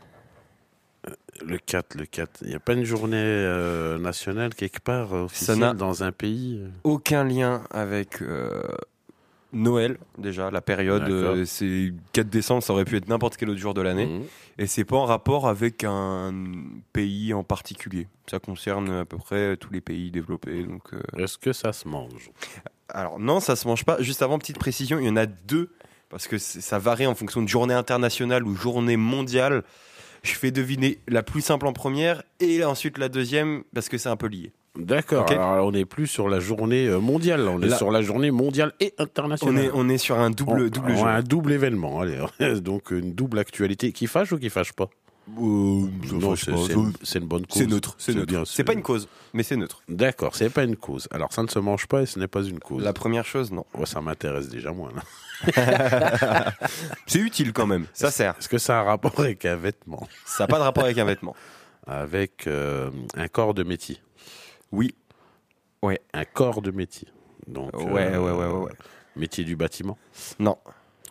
le 1.45 1.59
4, 1.59 1.97
le 1.97 2.07
4. 2.07 2.43
Il 2.43 2.49
n'y 2.49 2.55
a 2.55 2.61
pas 2.61 2.75
une 2.75 2.85
journée 2.85 3.17
euh, 3.19 3.99
nationale 3.99 4.55
quelque 4.55 4.81
part 4.81 5.13
euh, 5.13 5.19
Ça 5.19 5.25
officielle 5.25 5.75
dans 5.75 6.03
un 6.05 6.13
pays 6.13 6.61
euh 6.63 6.69
Aucun 6.85 7.25
lien 7.25 7.65
avec 7.71 8.23
euh, 8.23 8.63
Noël, 9.53 9.99
déjà, 10.17 10.51
la 10.51 10.61
période, 10.61 11.09
euh, 11.09 11.45
c'est 11.45 11.93
4 12.13 12.29
décembre, 12.29 12.63
ça 12.63 12.73
aurait 12.73 12.85
pu 12.85 12.97
être 12.97 13.09
n'importe 13.09 13.37
quel 13.37 13.51
autre 13.51 13.61
jour 13.61 13.75
de 13.75 13.83
l'année. 13.83 14.07
Mhm. 14.07 14.25
Et 14.59 14.67
c'est 14.67 14.85
pas 14.85 14.97
en 14.97 15.05
rapport 15.05 15.49
avec 15.49 15.85
un 15.85 16.33
pays 16.93 17.35
en 17.35 17.45
particulier. 17.45 18.07
Ça 18.31 18.39
concerne 18.39 18.91
à 18.91 19.05
peu 19.05 19.19
près 19.19 19.57
tous 19.57 19.73
les 19.73 19.81
pays 19.81 20.11
développés. 20.11 20.65
Donc, 20.65 20.95
euh, 20.95 21.01
Est-ce 21.19 21.37
que 21.39 21.53
ça 21.53 21.73
se 21.73 21.87
mange? 21.89 22.31
Alors 22.89 23.19
non, 23.19 23.41
ça 23.41 23.57
se 23.57 23.67
mange 23.67 23.85
pas. 23.85 24.01
Juste 24.01 24.23
avant, 24.23 24.39
petite 24.39 24.59
précision, 24.59 24.99
il 24.99 25.07
y 25.07 25.09
en 25.09 25.17
a 25.17 25.27
deux 25.27 25.73
parce 26.11 26.29
que 26.29 26.39
ça 26.39 26.79
varie 26.79 27.07
en 27.07 27.15
fonction 27.15 27.43
de 27.43 27.49
journée 27.49 27.75
internationale 27.75 28.45
ou 28.47 28.55
journée 28.55 28.97
mondiale. 28.97 29.63
Je 30.23 30.33
fais 30.35 30.51
deviner 30.51 30.99
la 31.09 31.23
plus 31.23 31.41
simple 31.43 31.67
en 31.67 31.73
première 31.73 32.23
et 32.41 32.65
ensuite 32.65 32.99
la 32.99 33.09
deuxième 33.09 33.63
parce 33.75 33.89
que 33.89 33.99
c'est 33.99 34.09
un 34.09 34.17
peu 34.17 34.27
lié. 34.29 34.53
D'accord. 34.77 35.31
Alors 35.31 35.67
on 35.69 35.73
n'est 35.73 35.85
plus 35.85 36.07
sur 36.09 36.29
la 36.29 36.41
journée 36.41 36.87
euh, 36.89 36.99
mondiale, 36.99 37.47
on 37.47 37.63
est 37.63 37.71
sur 37.71 37.91
la 37.93 38.03
journée 38.03 38.31
mondiale 38.33 38.73
et 38.81 38.93
On 38.99 39.05
internationale. 39.05 39.65
est, 39.67 39.71
on 39.73 39.89
est 39.89 39.99
sur 39.99 40.19
un 40.19 40.31
double, 40.31 40.63
On- 40.63 40.69
double 40.69 40.93
on 40.93 40.97
jeu. 40.97 41.05
a 41.07 41.11
un 41.17 41.23
double 41.23 41.53
événement, 41.53 42.01
allez. 42.01 42.19
donc 42.61 42.91
une 42.91 43.13
double 43.15 43.39
actualité 43.39 43.93
qui 43.93 44.07
fâche 44.09 44.33
ou 44.33 44.39
qui 44.39 44.51
fâche 44.51 44.73
pas? 44.73 44.89
Fâche 46.21 46.45
c'est 47.03 47.19
une, 47.19 47.27
bonne 47.27 47.47
cause. 47.47 47.59
C'est 47.59 47.67
neutre, 47.67 47.95
c'est 47.99 48.15
neutre. 48.15 48.27
bien, 48.27 48.45
C'est 48.45 48.65
pas 48.65 48.73
une 48.73 48.83
cause, 48.83 49.09
mais 49.33 49.43
c'est 49.43 49.57
neutre. 49.57 49.83
D'accord, 49.89 50.35
c'est 50.37 50.51
pas 50.51 50.65
une 50.65 50.77
cause. 50.77 51.09
Alors 51.11 51.33
ça 51.33 51.43
ne 51.43 51.49
se 51.49 51.59
mange 51.59 51.87
pas 51.87 52.03
et 52.03 52.07
ce 52.07 52.19
n'est 52.19 52.29
pas 52.29 52.43
une 52.43 52.61
cause. 52.61 52.83
La 52.83 52.93
première 52.93 53.25
chose, 53.25 53.51
non. 53.51 53.65
Ouais, 53.75 53.87
ça 53.87 54.01
m'intéresse 54.01 54.49
déjà 54.49 54.73
moins. 54.73 54.91
C'est 57.07 57.19
utile 57.19 57.53
quand 57.53 57.67
même. 57.67 57.87
Ça 57.93 58.11
sert. 58.11 58.35
Est-ce 58.39 58.49
que 58.49 58.59
ça 58.59 58.79
a 58.79 58.83
un 58.83 58.85
rapport 58.85 59.19
avec 59.19 59.45
un 59.45 59.57
vêtement? 59.57 60.07
Ça 60.25 60.45
n'a 60.45 60.49
pas 60.49 60.59
de 60.59 60.63
rapport 60.63 60.85
avec 60.85 60.99
un 60.99 61.05
vêtement. 61.05 61.35
Avec 61.87 62.47
euh, 62.47 62.91
un 63.15 63.29
corps 63.29 63.53
de 63.55 63.63
métier 63.63 64.01
Oui. 64.73 64.95
Un 66.15 66.25
corps 66.25 66.63
de 66.63 66.71
métier. 66.71 67.09
Donc, 67.47 67.75
Ouais, 67.75 68.07
euh, 68.15 68.19
ouais, 68.19 68.33
ouais, 68.33 68.47
ouais, 68.47 68.65
ouais. 68.65 68.73
Métier 69.17 69.45
du 69.45 69.55
bâtiment, 69.55 69.99
Non, 70.39 70.59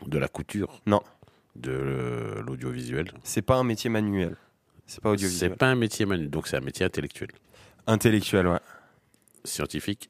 de 0.05 0.17
la 0.17 0.27
couture, 0.27 0.81
Non. 0.85 1.01
De 1.55 1.71
euh, 1.71 2.41
l'audiovisuel. 2.41 3.11
c'est 3.23 3.41
pas 3.41 3.55
un 3.57 3.63
métier 3.63 3.89
manuel. 3.89 4.35
C'est 4.87 5.01
pas 5.01 5.09
C'est 5.09 5.13
audiovisuel. 5.13 5.55
pas 5.55 5.67
un 5.67 5.75
métier 5.75 6.05
manuel, 6.05 6.29
donc 6.29 6.47
c'est 6.47 6.57
un 6.57 6.61
métier 6.61 6.85
intellectuel. 6.85 7.29
Intellectuel, 7.87 8.47
ouais. 8.47 8.59
Scientifique 9.43 10.09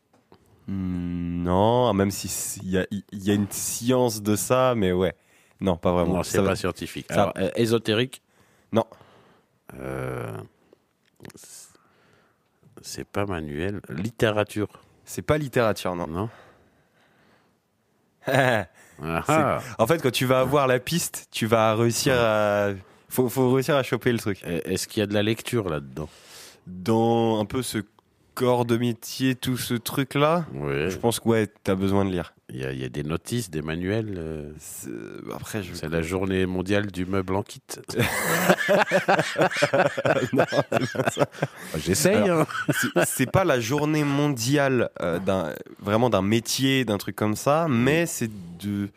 Hmm, 0.67 1.43
Non, 1.43 1.93
même 1.93 2.09
si 2.11 2.59
il 2.63 2.69
y 2.69 2.77
a, 2.77 2.87
il 2.91 3.03
y 3.23 3.29
a 3.31 3.33
une 3.33 3.51
science 3.51 4.21
de 4.21 4.35
ça, 4.37 4.73
mais 4.75 4.93
ouais. 4.93 5.13
Non, 5.59 5.75
pas 5.75 5.91
vraiment. 5.91 6.13
Non, 6.15 6.23
c'est 6.23 6.37
pas 6.37 6.43
va- 6.45 6.55
scientifique. 6.55 7.07
ça- 7.09 7.15
Alors, 7.23 7.33
euh, 7.37 7.49
ésotérique 7.55 8.21
Non. 8.71 8.85
Euh, 9.77 10.37
c'est 12.81 13.03
pas 13.07 13.25
manuel. 13.25 13.81
Littérature 13.89 14.69
C'est 15.03 15.21
pas 15.21 15.37
littérature, 15.37 15.95
non. 15.97 16.07
Non 16.07 16.29
Ah, 19.01 19.23
ah. 19.27 19.59
en 19.77 19.87
fait, 19.87 20.01
quand 20.01 20.11
tu 20.11 20.25
vas 20.25 20.41
avoir 20.41 20.67
la 20.67 20.79
piste, 20.79 21.27
tu 21.31 21.45
vas 21.45 21.75
réussir 21.75 22.15
à. 22.17 22.69
Faut, 23.09 23.29
faut 23.29 23.51
réussir 23.51 23.75
à 23.75 23.83
choper 23.83 24.11
le 24.11 24.19
truc. 24.19 24.43
Est-ce 24.43 24.87
qu'il 24.87 25.01
y 25.01 25.03
a 25.03 25.07
de 25.07 25.13
la 25.13 25.23
lecture 25.23 25.69
là-dedans? 25.69 26.09
Dans 26.65 27.39
un 27.39 27.45
peu 27.45 27.61
ce 27.61 27.79
corps 28.33 28.65
de 28.65 28.77
métier, 28.77 29.35
tout 29.35 29.57
ce 29.57 29.73
truc-là, 29.73 30.45
je 30.89 30.97
pense 30.97 31.19
que 31.19 31.27
ouais, 31.29 31.47
t'as 31.63 31.75
besoin 31.75 32.05
de 32.05 32.11
lire. 32.11 32.33
Il 32.49 32.59
y, 32.59 32.65
a- 32.65 32.71
il 32.71 32.79
y 32.79 32.83
a 32.85 32.89
des 32.89 33.03
notices, 33.03 33.49
des 33.49 33.61
manuels. 33.61 34.13
euh, 34.17 34.51
C'est- 34.59 34.89
Après, 35.33 35.63
je. 35.63 35.73
C'est 35.73 35.89
la 35.89 36.01
journée 36.01 36.45
mondiale 36.45 36.91
du 36.91 37.05
meuble 37.05 37.35
en 37.35 37.41
kit. 37.43 37.61
Non, 40.33 40.45
c'est 40.81 40.93
pas 41.03 41.09
ça. 41.11 41.25
J'essaye. 41.77 42.29
hein. 42.29 42.45
C'est- 42.69 43.05
c'est 43.05 43.31
pas 43.31 43.43
la 43.43 43.59
journée 43.59 44.03
mondiale 44.03 44.89
euh, 45.01 45.19
d'un 45.19 45.53
vraiment 45.79 46.09
d'un 46.09 46.21
métier, 46.21 46.85
d'un 46.85 46.97
truc 46.97 47.15
comme 47.15 47.35
ça, 47.35 47.67
mais 47.69 48.05
c'est 48.05 48.29
de, 48.59 48.89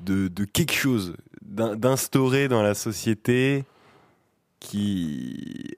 de 0.00 0.28
de 0.28 0.44
quelque 0.44 0.72
chose 0.74 1.14
d'in- 1.42 1.76
d'instaurer 1.76 2.48
dans 2.48 2.62
la 2.62 2.74
société 2.74 3.64
qui 4.60 5.76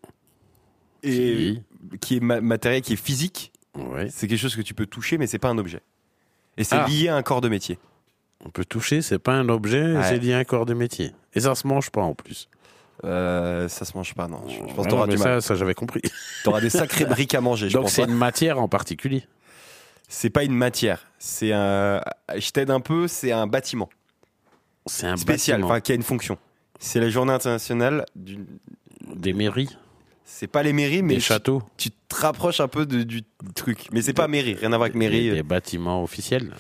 Qui 2.00 2.16
est 2.16 2.20
ma- 2.20 2.40
matériel, 2.40 2.82
qui 2.82 2.92
est 2.94 3.02
physique. 3.02 3.52
Ouais. 3.76 4.08
C'est 4.10 4.26
quelque 4.28 4.38
chose 4.38 4.56
que 4.56 4.62
tu 4.62 4.74
peux 4.74 4.86
toucher, 4.86 5.16
mais 5.18 5.26
c'est 5.26 5.38
pas 5.38 5.48
un 5.48 5.58
objet. 5.58 5.80
Et 6.56 6.64
c'est 6.64 6.76
Ah. 6.76 6.86
lié 6.86 7.08
à 7.08 7.16
un 7.16 7.22
corps 7.22 7.40
de 7.40 7.48
métier. 7.48 7.78
On 8.44 8.50
peut 8.50 8.64
toucher, 8.64 9.02
c'est 9.02 9.18
pas 9.18 9.32
un 9.34 9.48
objet, 9.48 9.96
Ouais. 9.96 10.02
c'est 10.04 10.18
lié 10.18 10.32
à 10.34 10.38
un 10.38 10.44
corps 10.44 10.66
de 10.66 10.74
métier. 10.74 11.12
Et 11.34 11.40
ça 11.40 11.54
se 11.54 11.66
mange 11.66 11.90
pas 11.90 12.02
en 12.02 12.14
plus. 12.14 12.48
Euh, 13.04 13.68
ça 13.68 13.84
se 13.86 13.96
mange 13.96 14.14
pas, 14.14 14.28
non. 14.28 14.42
Je, 14.48 14.54
je 14.56 14.74
pense 14.74 14.84
que 14.86 14.90
t'auras 14.90 15.06
du 15.06 15.16
mal. 15.16 15.40
ça, 15.40 15.48
ça 15.48 15.54
j'avais 15.54 15.72
compris. 15.74 16.02
T'auras 16.44 16.60
des 16.60 16.68
sacrés 16.70 17.04
briques 17.06 17.34
à 17.34 17.40
manger. 17.40 17.70
je 17.70 17.78
Donc 17.78 17.88
c'est 17.88 18.04
pas. 18.04 18.08
une 18.10 18.16
matière 18.16 18.58
en 18.60 18.68
particulier. 18.68 19.24
C'est 20.08 20.28
pas 20.30 20.42
une 20.44 20.54
matière. 20.54 21.06
C'est 21.18 21.52
un. 21.52 22.02
Je 22.36 22.50
t'aide 22.50 22.70
un 22.70 22.80
peu. 22.80 23.08
C'est 23.08 23.32
un 23.32 23.46
bâtiment. 23.46 23.88
C'est 24.86 25.06
un 25.06 25.16
spécial, 25.16 25.58
bâtiment. 25.58 25.68
enfin 25.70 25.80
qui 25.80 25.92
a 25.92 25.94
une 25.94 26.02
fonction. 26.02 26.36
C'est 26.78 27.00
la 27.00 27.08
journée 27.10 27.32
internationale 27.32 28.04
du. 28.16 28.38
Des 29.14 29.32
mairies, 29.32 29.68
C'est 30.32 30.46
pas 30.46 30.62
les 30.62 30.72
mairies, 30.72 31.02
mais 31.02 31.14
tu, 31.16 31.20
châteaux, 31.20 31.62
tu 31.76 31.90
te 31.90 32.14
rapproches 32.14 32.60
un 32.60 32.68
peu 32.68 32.86
de- 32.86 33.02
du 33.02 33.22
truc. 33.54 33.88
Mais 33.92 34.00
c'est 34.00 34.12
pas 34.14 34.26
mairie, 34.28 34.54
rien 34.54 34.72
à 34.72 34.76
voir 34.76 34.82
avec 34.86 34.94
mairie. 34.94 35.30
des 35.30 35.42
bâtiments 35.42 36.02
officiels. 36.02 36.54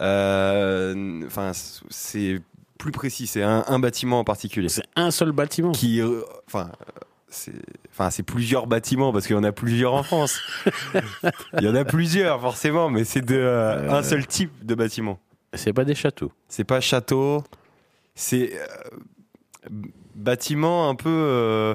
Euh, 0.00 1.22
Enfin, 1.26 1.52
c'est 1.90 2.40
plus 2.78 2.92
précis. 2.92 3.26
C'est 3.26 3.42
un, 3.42 3.64
un 3.66 3.78
bâtiment 3.78 4.20
en 4.20 4.24
particulier 4.24 4.68
C'est 4.68 4.84
un 4.94 5.10
seul 5.10 5.32
bâtiment. 5.32 5.72
qui, 5.72 6.00
euh, 6.00 6.20
enfin, 6.46 6.70
c'est, 7.28 7.52
enfin, 7.90 8.10
c'est 8.10 8.22
plusieurs 8.22 8.66
bâtiments 8.66 9.12
parce 9.12 9.26
qu'il 9.26 9.34
y 9.34 9.38
en 9.38 9.44
a 9.44 9.52
plusieurs 9.52 9.94
en 9.94 10.02
France. 10.02 10.38
Il 11.58 11.64
y 11.64 11.68
en 11.68 11.74
a 11.74 11.84
plusieurs 11.84 12.40
forcément, 12.40 12.90
mais 12.90 13.04
c'est 13.04 13.22
de 13.24 13.34
euh, 13.36 13.90
un 13.90 14.02
seul 14.02 14.26
type 14.26 14.52
de 14.64 14.74
bâtiment. 14.74 15.18
C'est 15.54 15.72
pas 15.72 15.84
des 15.84 15.94
châteaux. 15.94 16.30
C'est 16.48 16.64
pas 16.64 16.80
château, 16.80 17.42
c'est 18.14 18.52
euh, 18.54 19.68
bâtiment 20.14 20.88
un 20.90 20.94
peu. 20.94 21.08
euh, 21.10 21.74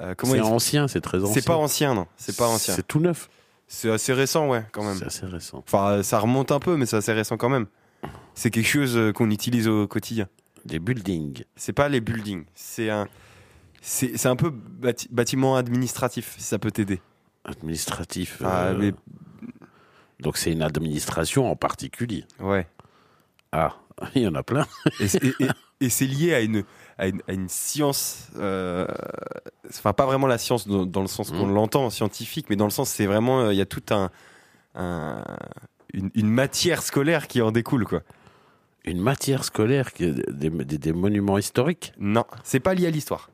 euh, 0.00 0.14
comment 0.16 0.32
C'est 0.32 0.38
il- 0.38 0.42
ancien, 0.44 0.88
c'est 0.88 1.00
très 1.00 1.22
ancien. 1.22 1.34
C'est 1.34 1.46
pas 1.46 1.56
ancien, 1.56 1.94
non. 1.94 2.06
C'est 2.16 2.36
pas 2.36 2.48
ancien. 2.48 2.74
C'est 2.74 2.86
tout 2.86 3.00
neuf. 3.00 3.28
C'est 3.66 3.90
assez 3.90 4.12
récent, 4.12 4.48
ouais, 4.48 4.64
quand 4.72 4.84
même. 4.84 4.96
C'est 4.98 5.06
assez 5.06 5.26
récent. 5.26 5.64
Enfin, 5.66 6.02
ça 6.02 6.18
remonte 6.18 6.52
un 6.52 6.60
peu, 6.60 6.76
mais 6.76 6.86
c'est 6.86 6.96
assez 6.96 7.12
récent 7.12 7.36
quand 7.36 7.48
même. 7.48 7.66
C'est 8.34 8.50
quelque 8.50 8.66
chose 8.68 8.96
euh, 8.96 9.12
qu'on 9.12 9.30
utilise 9.30 9.68
au 9.68 9.86
quotidien. 9.88 10.28
Des 10.66 10.78
buildings. 10.78 11.44
C'est 11.56 11.72
pas 11.72 11.88
les 11.88 12.00
buildings. 12.00 12.44
C'est 12.54 12.90
un. 12.90 13.08
C'est 13.80 14.16
c'est 14.16 14.28
un 14.28 14.36
peu 14.36 14.50
bâti- 14.50 15.08
bâtiment 15.10 15.56
administratif, 15.56 16.34
si 16.38 16.44
ça 16.44 16.58
peut 16.58 16.70
t'aider. 16.70 17.00
Administratif. 17.44 18.40
Ah, 18.44 18.66
euh, 18.68 18.76
mais- 18.78 18.94
Donc 20.20 20.36
c'est 20.36 20.52
une 20.52 20.62
administration 20.62 21.50
en 21.50 21.56
particulier. 21.56 22.24
Ouais. 22.40 22.66
Ah, 23.52 23.76
il 24.14 24.22
y 24.22 24.26
en 24.28 24.34
a 24.34 24.42
plein. 24.42 24.66
Et, 25.00 25.08
c'est- 25.08 25.24
et- 25.24 25.34
et- 25.40 25.48
et 25.80 25.88
c'est 25.88 26.06
lié 26.06 26.34
à 26.34 26.40
une, 26.40 26.64
à 26.98 27.08
une, 27.08 27.22
à 27.28 27.32
une 27.32 27.48
science. 27.48 28.28
euh, 28.36 28.86
Enfin, 29.70 29.92
pas 29.92 30.06
vraiment 30.06 30.26
la 30.26 30.38
science 30.38 30.68
dans, 30.68 30.86
dans 30.86 31.00
le 31.00 31.06
sens 31.08 31.30
qu'on 31.30 31.46
Mhm. 31.46 31.54
l'entend 31.54 31.90
scientifique, 31.90 32.46
mais 32.50 32.56
dans 32.56 32.64
le 32.66 32.70
sens, 32.70 32.88
c'est 32.90 33.06
vraiment. 33.06 33.40
euh, 33.40 33.52
Il 33.52 33.56
y 33.56 33.62
a 33.62 33.66
tout 33.66 33.82
un. 33.90 34.10
un- 34.74 35.24
une, 35.92 36.10
une 36.14 36.28
matière 36.28 36.82
scolaire 36.82 37.28
qui 37.28 37.40
en 37.40 37.52
découle, 37.52 37.84
quoi. 37.86 38.02
Une 38.84 39.00
matière 39.00 39.44
scolaire, 39.44 39.92
qui 39.92 40.10
des, 40.12 40.50
des- 40.50 40.78
des 40.78 40.92
monuments 40.92 41.38
historiques? 41.38 41.92
Non, 41.98 42.24
c'est 42.42 42.60
pas 42.60 42.74
lié 42.74 42.86
à 42.88 42.90
l'histoire. 42.90 43.30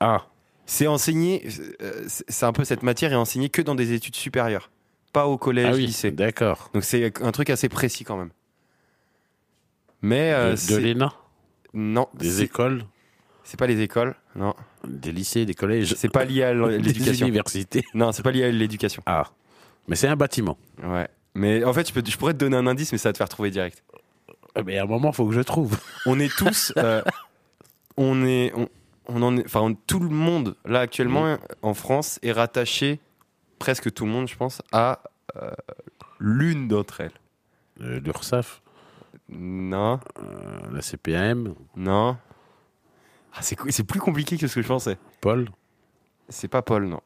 Ah, 0.00 0.26
C'est 0.66 0.86
enseigné. 0.88 1.46
euh, 1.82 2.04
c'est 2.06 2.44
un 2.46 2.52
peu 2.52 2.64
cette 2.64 2.82
matière 2.82 3.12
est 3.12 3.16
enseignée 3.16 3.48
que 3.48 3.62
dans 3.62 3.74
des 3.76 3.92
études 3.92 4.16
supérieures, 4.16 4.70
pas 5.12 5.26
au 5.26 5.38
collège, 5.38 5.68
ah 5.70 5.74
oui, 5.76 5.86
lycée. 5.86 6.10
d'accord. 6.10 6.70
Donc 6.74 6.84
c'est 6.84 7.12
un 7.22 7.32
truc 7.32 7.48
assez 7.50 7.68
précis 7.68 8.04
quand 8.04 8.16
même. 8.16 8.30
Mais 10.02 10.32
euh, 10.32 10.54
de 10.56 10.74
de 10.74 10.76
l'ENA, 10.78 11.12
non, 11.74 12.08
des 12.14 12.42
écoles, 12.42 12.84
c'est 13.50 13.56
pas 13.58 13.66
les 13.66 13.80
écoles, 13.80 14.14
non. 14.36 14.54
des 14.86 15.10
lycées, 15.10 15.44
des 15.44 15.54
collèges, 15.54 15.94
C'est 15.96 16.08
pas 16.08 16.24
lié 16.24 16.44
à 16.44 16.54
des 16.54 16.78
l'éducation. 16.78 17.26
universités. 17.26 17.82
Non, 17.94 18.12
c'est 18.12 18.22
pas 18.22 18.30
lié 18.30 18.44
à 18.44 18.50
l'éducation. 18.52 19.02
Ah, 19.06 19.24
mais 19.88 19.96
c'est 19.96 20.06
un 20.06 20.14
bâtiment. 20.14 20.56
Ouais. 20.84 21.08
Mais 21.34 21.64
en 21.64 21.72
fait, 21.72 21.88
je, 21.88 21.92
peux, 21.92 22.02
je 22.06 22.16
pourrais 22.16 22.32
te 22.32 22.38
donner 22.38 22.56
un 22.56 22.68
indice, 22.68 22.92
mais 22.92 22.98
ça 22.98 23.08
va 23.08 23.12
te 23.12 23.18
faire 23.18 23.28
trouver 23.28 23.50
direct. 23.50 23.82
Mais 24.64 24.78
à 24.78 24.84
un 24.84 24.86
moment, 24.86 25.10
faut 25.10 25.26
que 25.26 25.34
je 25.34 25.40
trouve. 25.40 25.76
On 26.06 26.20
est 26.20 26.32
tous, 26.32 26.72
euh, 26.76 27.02
on 27.96 28.24
est, 28.24 28.52
on, 28.54 28.68
on 29.08 29.20
en 29.22 29.36
est, 29.36 29.44
enfin, 29.44 29.74
tout 29.88 29.98
le 29.98 30.10
monde 30.10 30.54
là 30.64 30.78
actuellement 30.78 31.36
en 31.62 31.74
France 31.74 32.20
est 32.22 32.30
rattaché, 32.32 33.00
presque 33.58 33.92
tout 33.92 34.04
le 34.04 34.12
monde, 34.12 34.28
je 34.28 34.36
pense, 34.36 34.62
à 34.70 35.00
euh, 35.42 35.50
l'une 36.20 36.68
d'entre 36.68 37.00
elles. 37.00 37.12
Euh, 37.80 37.98
L'URSSAF, 37.98 38.62
Non, 39.28 39.98
la 40.72 40.82
CPAM, 40.82 41.54
non. 41.74 42.16
Ah, 43.34 43.38
c'est 43.42 43.56
c'est 43.70 43.84
plus 43.84 44.00
compliqué 44.00 44.36
que 44.36 44.46
ce 44.46 44.54
que 44.56 44.62
je 44.62 44.68
pensais. 44.68 44.98
Paul, 45.20 45.48
C'est 46.28 46.48
pas 46.48 46.62
Paul, 46.62 46.86
non. 46.86 47.00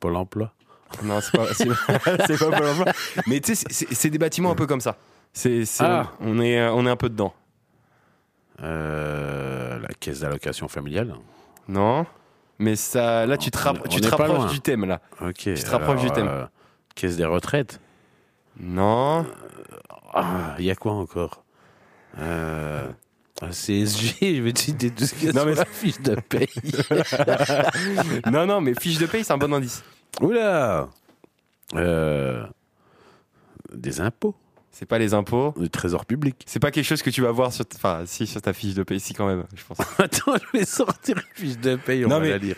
Pôle 0.00 0.16
emploi. 0.16 0.52
Non, 1.02 1.20
c'est 1.20 1.32
pas, 1.36 1.46
c'est 1.54 1.68
c'est 2.26 2.38
pas 2.38 2.56
Pôle 2.58 2.66
emploi. 2.68 2.92
Mais 3.26 3.40
tu 3.40 3.54
sais, 3.54 3.64
c'est- 3.68 3.72
c'est 3.86 3.94
c'est 3.94 4.10
des 4.10 4.18
bâtiments 4.18 4.50
un 4.50 4.54
peu 4.56 4.66
comme 4.66 4.80
ça. 4.80 4.96
C'est, 5.32 5.64
c'est- 5.64 5.84
Ah. 5.84 6.10
on, 6.20 6.40
est, 6.40 6.66
on 6.68 6.84
est 6.86 6.90
un 6.90 6.96
peu 6.96 7.08
dedans. 7.08 7.32
Euh, 8.60 9.78
la 9.80 9.88
caisse 10.00 10.20
d'allocation 10.20 10.68
familiale. 10.68 11.14
Non 11.68 12.06
Mais 12.58 12.74
ça, 12.74 13.24
là, 13.26 13.36
tu 13.36 13.50
te, 13.50 13.58
On- 13.58 13.60
rapp- 13.62 13.82
on 13.84 13.88
tu 13.88 14.00
n'est 14.00 14.08
te 14.08 14.14
rapproches 14.14 14.50
du 14.50 14.60
thème, 14.60 14.84
là. 14.84 15.00
Ok. 15.20 15.34
Tu 15.36 15.54
te 15.54 15.70
rapproches 15.70 16.00
du 16.02 16.10
thème. 16.10 16.26
euh, 16.28 16.46
caisse 16.96 17.16
des 17.16 17.24
retraites. 17.24 17.80
Non. 18.58 19.24
Ah, 20.12 20.56
il 20.58 20.64
y 20.64 20.70
a 20.70 20.74
quoi 20.74 20.92
encore? 20.92 21.44
Euh, 22.18 22.88
CSG, 23.50 24.16
je 24.36 24.42
vais 24.42 24.52
te 24.52 24.58
citer 24.60 24.90
tout 24.90 25.04
ce 25.06 25.14
qu'il 25.14 25.26
y 25.26 25.28
a 25.30 25.32
Non, 25.32 25.40
sur 25.42 25.50
mais- 25.50 25.54
la 25.54 25.64
fiche 25.64 26.00
de 26.00 26.14
paye. 26.16 26.48
non, 28.30 28.46
non, 28.46 28.60
mais 28.60 28.74
fiche 28.74 28.98
de 28.98 29.06
paye, 29.06 29.24
c'est 29.24 29.32
un 29.32 29.38
bon 29.38 29.52
indice. 29.52 29.82
Oula 30.20 30.88
Euh, 31.74 32.44
Des 33.72 34.00
impôts, 34.00 34.34
C'est 34.70 34.86
pas 34.86 34.98
les 34.98 35.14
impôts. 35.14 35.54
du 35.56 35.70
trésor 35.70 36.04
public. 36.06 36.42
C'est 36.46 36.58
pas 36.60 36.70
quelque 36.70 36.84
chose 36.86 37.02
que 37.02 37.10
tu 37.10 37.22
vas 37.22 37.30
voir 37.30 37.52
sur, 37.52 37.64
enfin, 37.76 38.02
si 38.06 38.26
sur 38.26 38.40
ta 38.42 38.52
fiche 38.52 38.74
de 38.74 38.82
paye, 38.82 38.98
si 39.00 39.14
quand 39.14 39.26
même, 39.26 39.44
je 39.54 39.62
pense. 39.64 39.78
Attends, 39.98 40.34
je 40.52 40.58
vais 40.58 40.64
sortir 40.64 41.16
une 41.18 41.34
fiche 41.46 41.58
de 41.58 41.76
paye, 41.76 42.04
on 42.04 42.08
Non, 42.08 42.16
va 42.16 42.22
mais- 42.22 42.30
la 42.30 42.38
lire. 42.38 42.56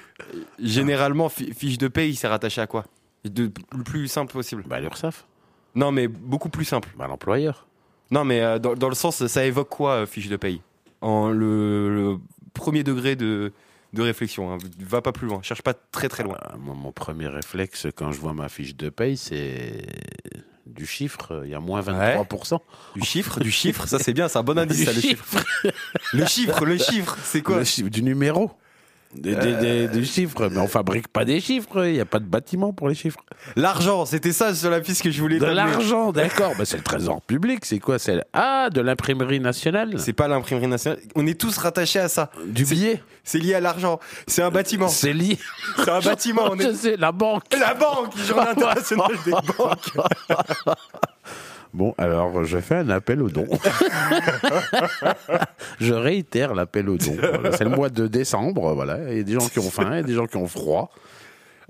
Généralement, 0.58 1.28
fi- 1.28 1.52
fiche 1.52 1.78
de 1.78 1.88
paye, 1.88 2.14
c'est 2.14 2.28
rattaché 2.28 2.60
à 2.60 2.66
quoi? 2.66 2.84
De, 3.24 3.50
Le 3.76 3.82
plus 3.84 4.08
simple 4.08 4.32
possible. 4.32 4.64
Bah, 4.66 4.80
l'URSSAF, 4.80 5.26
Non, 5.74 5.92
mais 5.92 6.08
beaucoup 6.08 6.48
plus 6.48 6.64
simple. 6.64 6.88
bah, 6.96 7.06
l'employeur. 7.06 7.66
Non, 8.10 8.24
mais 8.24 8.40
euh, 8.40 8.58
dans, 8.58 8.74
dans 8.74 8.88
le 8.88 8.94
sens, 8.94 9.24
ça 9.26 9.44
évoque 9.44 9.68
quoi, 9.68 9.92
euh, 10.02 10.06
fiche 10.06 10.28
de 10.28 10.36
paye? 10.36 10.62
En 11.00 11.28
le, 11.30 11.94
le 11.94 12.18
premier 12.52 12.82
degré 12.84 13.16
de, 13.16 13.52
de 13.92 14.02
réflexion. 14.02 14.52
hein. 14.52 14.58
Va 14.80 15.00
pas 15.02 15.12
plus 15.12 15.26
loin, 15.26 15.40
cherche 15.42 15.62
pas 15.62 15.74
très 15.74 16.08
très 16.08 16.22
loin. 16.22 16.36
Ah, 16.42 16.56
mon 16.58 16.92
premier 16.92 17.26
réflexe 17.26 17.86
quand 17.94 18.12
je 18.12 18.20
vois 18.20 18.34
ma 18.34 18.48
fiche 18.48 18.76
de 18.76 18.88
paye, 18.90 19.16
c'est 19.16 19.86
du 20.66 20.86
chiffre. 20.86 21.42
Il 21.44 21.50
y 21.50 21.54
a 21.54 21.60
moins 21.60 21.80
23%. 21.80 22.58
Du 22.94 23.02
chiffre, 23.02 23.40
du 23.40 23.50
chiffre, 23.50 23.86
ça 23.86 23.98
c'est 23.98 24.12
bien, 24.12 24.28
c'est 24.28 24.38
un 24.38 24.42
bon 24.42 24.58
indice, 24.62 24.84
ça, 24.84 24.92
le 24.92 25.00
chiffre. 25.00 25.24
Le 26.12 26.26
chiffre, 26.26 26.64
le 26.64 26.78
chiffre, 26.78 27.16
c'est 27.24 27.42
quoi? 27.42 27.58
Le 27.58 27.64
chiffre 27.64 27.88
du 27.88 28.02
numéro. 28.02 28.50
Des, 29.12 29.34
des- 29.34 29.54
des- 29.56 29.88
des 29.88 30.04
chiffres, 30.04 30.48
mais 30.52 30.58
on 30.58 30.68
fabrique 30.68 31.08
pas 31.08 31.24
des 31.24 31.40
chiffres, 31.40 31.84
il 31.84 31.94
n'y 31.94 32.00
a 32.00 32.04
pas 32.04 32.20
de 32.20 32.24
bâtiment 32.26 32.72
pour 32.72 32.88
les 32.88 32.94
chiffres. 32.94 33.18
L'argent, 33.56 34.06
c'était 34.06 34.30
ça 34.30 34.54
sur 34.54 34.70
la 34.70 34.80
piste 34.80 35.02
que 35.02 35.10
je 35.10 35.20
voulais 35.20 35.40
De 35.40 35.46
l'argent, 35.46 36.12
d'accord. 36.12 36.52
Bah, 36.56 36.64
c'est 36.64 36.76
le 36.76 36.84
trésor 36.84 37.20
public, 37.22 37.64
c'est 37.64 37.80
quoi 37.80 37.98
c'est 37.98 38.14
le- 38.14 38.22
Ah, 38.32 38.68
de 38.72 38.80
l'imprimerie 38.80 39.40
nationale? 39.40 39.94
C'est 39.98 40.12
pas 40.12 40.28
l'imprimerie 40.28 40.68
nationale. 40.68 41.00
On 41.16 41.26
est 41.26 41.38
tous 41.38 41.58
rattachés 41.58 41.98
à 41.98 42.08
ça. 42.08 42.30
Du 42.46 42.64
billet? 42.64 43.02
C'est 43.24 43.38
lié 43.38 43.54
à 43.54 43.60
l'argent. 43.60 43.98
C'est 44.28 44.42
un 44.42 44.50
bâtiment. 44.50 44.86
C'est 44.88 45.12
lié. 45.12 45.38
C'est 45.76 45.90
un 45.90 46.00
bâtiment. 46.00 46.42
On 46.52 46.56
Je 46.56 46.68
est... 46.68 46.74
sais, 46.74 46.96
la 46.96 47.10
banque. 47.10 47.42
La 47.58 47.74
banque, 47.74 48.16
journée 48.16 48.48
internationale 48.50 49.16
des 49.24 49.32
banques. 49.32 49.90
Bon, 51.72 51.94
alors 51.98 52.44
je 52.44 52.58
fais 52.58 52.76
un 52.76 52.90
appel 52.90 53.22
aux 53.22 53.28
dons. 53.28 53.46
je 55.80 55.94
réitère 55.94 56.54
l'appel 56.54 56.88
dons. 56.96 57.16
Voilà, 57.18 57.52
c'est 57.52 57.64
le 57.64 57.70
mois 57.70 57.90
de 57.90 58.06
décembre, 58.06 58.74
voilà. 58.74 58.98
Il 59.10 59.18
y 59.18 59.20
a 59.20 59.22
des 59.22 59.34
gens 59.34 59.48
qui 59.48 59.60
ont 59.60 59.70
faim, 59.70 59.90
il 59.92 59.96
y 59.96 60.00
a 60.00 60.02
des 60.02 60.14
gens 60.14 60.26
qui 60.26 60.36
ont 60.36 60.48
froid. 60.48 60.90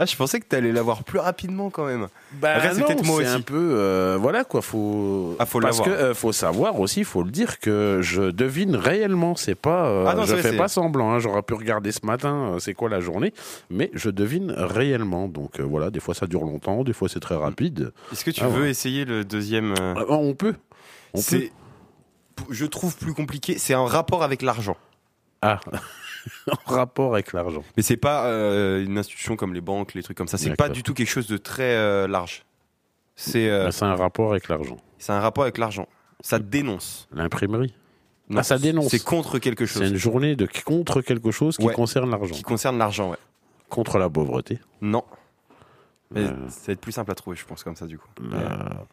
Ah, 0.02 0.06
je 0.06 0.16
pensais 0.16 0.40
que 0.40 0.46
t'allais 0.46 0.72
l'avoir 0.72 1.04
plus 1.04 1.18
rapidement 1.18 1.68
quand 1.68 1.84
même. 1.84 2.08
Bah, 2.32 2.54
Après, 2.54 2.72
c'est 2.72 2.80
non, 2.80 2.86
peut-être 2.86 3.04
moi 3.04 3.18
c'est 3.18 3.26
aussi. 3.26 3.34
un 3.36 3.40
peu, 3.42 3.74
euh, 3.74 4.16
voilà 4.18 4.44
quoi, 4.44 4.62
faut. 4.62 5.36
Ah, 5.38 5.44
faut 5.44 5.60
parce 5.60 5.82
que 5.82 5.90
euh, 5.90 6.14
faut 6.14 6.32
savoir 6.32 6.80
aussi, 6.80 7.04
faut 7.04 7.22
le 7.22 7.30
dire 7.30 7.58
que 7.60 7.98
je 8.00 8.30
devine 8.30 8.76
réellement. 8.76 9.36
C'est 9.36 9.54
pas, 9.54 9.86
euh, 9.88 10.06
Ah 10.08 10.14
non, 10.14 10.22
je 10.24 10.34
c'est- 10.36 10.40
fais 10.42 10.50
c'est- 10.52 10.56
pas 10.56 10.68
semblant. 10.68 11.10
hein, 11.12 11.18
J'aurais 11.18 11.42
pu 11.42 11.52
regarder 11.52 11.92
ce 11.92 12.06
matin, 12.06 12.56
c'est 12.60 12.72
quoi 12.72 12.88
la 12.88 13.00
journée, 13.00 13.34
mais 13.68 13.90
je 13.92 14.08
devine 14.08 14.52
réellement. 14.56 15.28
Donc 15.28 15.60
voilà, 15.60 15.90
des 15.90 16.00
fois 16.00 16.14
ça 16.14 16.26
dure 16.26 16.44
longtemps, 16.44 16.82
des 16.82 16.94
fois 16.94 17.10
c'est 17.10 17.20
très 17.20 17.36
rapide. 17.36 17.92
Est-ce 18.10 18.24
que 18.24 18.30
tu 18.30 18.40
Ah, 18.42 18.48
veux 18.48 18.62
ouais. 18.62 18.70
essayer 18.70 19.04
le 19.04 19.22
deuxième 19.26 19.74
Ah, 19.78 20.04
on 20.08 20.32
peut, 20.32 20.54
on 21.12 21.18
peut. 21.18 21.22
C'est, 21.22 21.52
je 22.48 22.64
trouve 22.64 22.96
plus 22.96 23.12
compliqué. 23.12 23.58
C'est 23.58 23.74
un 23.74 23.84
rapport 23.84 24.22
avec 24.22 24.40
l'argent. 24.40 24.78
Ah, 25.42 25.60
en 26.66 26.72
rapport 26.72 27.14
avec 27.14 27.32
l'argent. 27.32 27.62
Mais 27.76 27.82
c'est 27.82 27.96
pas 27.96 28.26
euh, 28.26 28.84
une 28.84 28.98
institution 28.98 29.36
comme 29.36 29.54
les 29.54 29.60
banques, 29.60 29.94
les 29.94 30.02
trucs 30.02 30.16
comme 30.16 30.28
ça. 30.28 30.38
C'est 30.38 30.54
pas 30.56 30.68
du 30.68 30.82
tout 30.82 30.94
quelque 30.94 31.08
chose 31.08 31.26
de 31.28 31.36
très 31.36 31.74
euh, 31.76 32.06
large. 32.08 32.44
C'est, 33.16 33.48
euh, 33.50 33.70
C'est 33.70 33.84
un 33.84 33.94
rapport 33.96 34.30
avec 34.30 34.48
l'argent. 34.48 34.76
c'est 34.98 35.12
un 35.12 35.20
rapport 35.20 35.44
avec 35.44 35.58
l'argent. 35.58 35.86
Ça 36.20 36.38
dénonce. 36.38 37.08
L'imprimerie. 37.12 37.74
Non, 38.28 38.40
Ah, 38.40 38.42
ça 38.42 38.58
dénonce. 38.58 38.88
C'est 38.88 39.02
contre 39.04 39.38
quelque 39.38 39.66
C'est 39.66 39.80
chose 39.80 39.90
une 39.90 39.96
journée 39.96 40.36
de 40.36 40.46
contre 40.64 41.00
quelque 41.02 41.30
chose 41.30 41.56
qui 41.56 41.66
Ouais. 41.66 41.74
concerne 41.74 42.10
l'argent. 42.10 42.34
qui 42.34 42.42
concerne 42.42 42.78
l'argent. 42.78 43.10
Ouais. 43.10 43.16
Contre 43.68 43.98
la 43.98 44.08
pauvreté. 44.08 44.58
Non. 44.80 45.04
Mais 46.12 46.20
Euh. 46.22 46.48
ça 46.48 46.66
va 46.68 46.72
être 46.74 46.80
plus 46.80 46.92
simple 46.92 47.10
à 47.10 47.14
trouver, 47.14 47.36
je 47.36 47.44
pense, 47.44 47.62
comme 47.64 47.76
ça, 47.76 47.86
du 47.86 47.98
coup. 47.98 48.08
La, 48.30 48.84